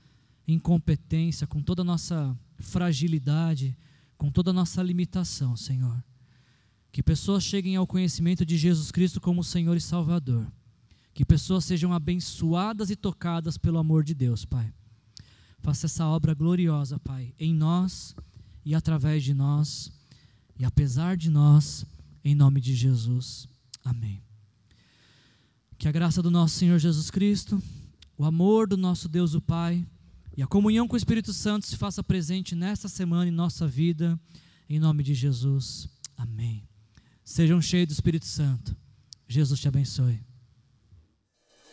incompetência, 0.49 1.47
com 1.47 1.61
toda 1.61 1.83
a 1.83 1.85
nossa 1.85 2.35
fragilidade, 2.59 3.77
com 4.17 4.31
toda 4.31 4.49
a 4.49 4.55
nossa 4.55 4.83
limitação, 4.83 5.59
Senhor. 5.59 6.03
Que 6.91 7.03
pessoas 7.03 7.45
cheguem 7.45 7.77
ao 7.77 7.87
conhecimento 7.87 8.47
de 8.47 8.57
Jesus 8.57 8.91
Cristo 8.91 9.21
como 9.21 9.45
Senhor 9.45 9.77
e 9.77 9.81
Salvador. 9.83 10.51
Que 11.17 11.25
pessoas 11.25 11.65
sejam 11.65 11.95
abençoadas 11.95 12.91
e 12.91 12.95
tocadas 12.95 13.57
pelo 13.57 13.79
amor 13.79 14.05
de 14.05 14.13
Deus, 14.13 14.45
Pai. 14.45 14.71
Faça 15.61 15.87
essa 15.87 16.07
obra 16.07 16.35
gloriosa, 16.35 17.01
Pai, 17.01 17.33
em 17.41 17.55
nós 17.55 18.15
e 18.63 18.75
através 18.75 19.25
de 19.25 19.33
nós, 19.33 19.91
e 20.59 20.65
apesar 20.67 21.17
de 21.17 21.31
nós, 21.31 21.87
em 22.23 22.35
nome 22.35 22.61
de 22.61 22.75
Jesus. 22.75 23.49
Amém. 23.83 24.23
Que 25.79 25.89
a 25.89 25.93
graça 25.93 26.23
do 26.23 26.31
nosso 26.31 26.57
Senhor 26.57 26.79
Jesus 26.79 27.11
Cristo, 27.11 27.63
o 28.19 28.23
amor 28.27 28.69
do 28.69 28.77
nosso 28.77 29.09
Deus 29.09 29.33
o 29.33 29.41
Pai 29.41 29.87
e 30.37 30.43
a 30.43 30.47
comunhão 30.47 30.87
com 30.87 30.97
o 30.97 30.99
Espírito 30.99 31.33
Santo 31.33 31.67
se 31.67 31.79
faça 31.79 32.05
presente 32.05 32.55
nesta 32.55 32.91
semana 32.91 33.27
em 33.27 33.33
nossa 33.33 33.67
vida, 33.67 34.21
em 34.69 34.79
nome 34.79 35.03
de 35.03 35.15
Jesus. 35.15 35.89
Amém. 36.15 36.69
Sejam 37.25 37.63
cheios 37.63 37.89
do 37.89 37.93
Espírito 37.93 38.27
Santo. 38.27 38.77
Jesus 39.27 39.59
te 39.59 39.67
abençoe. 39.67 40.21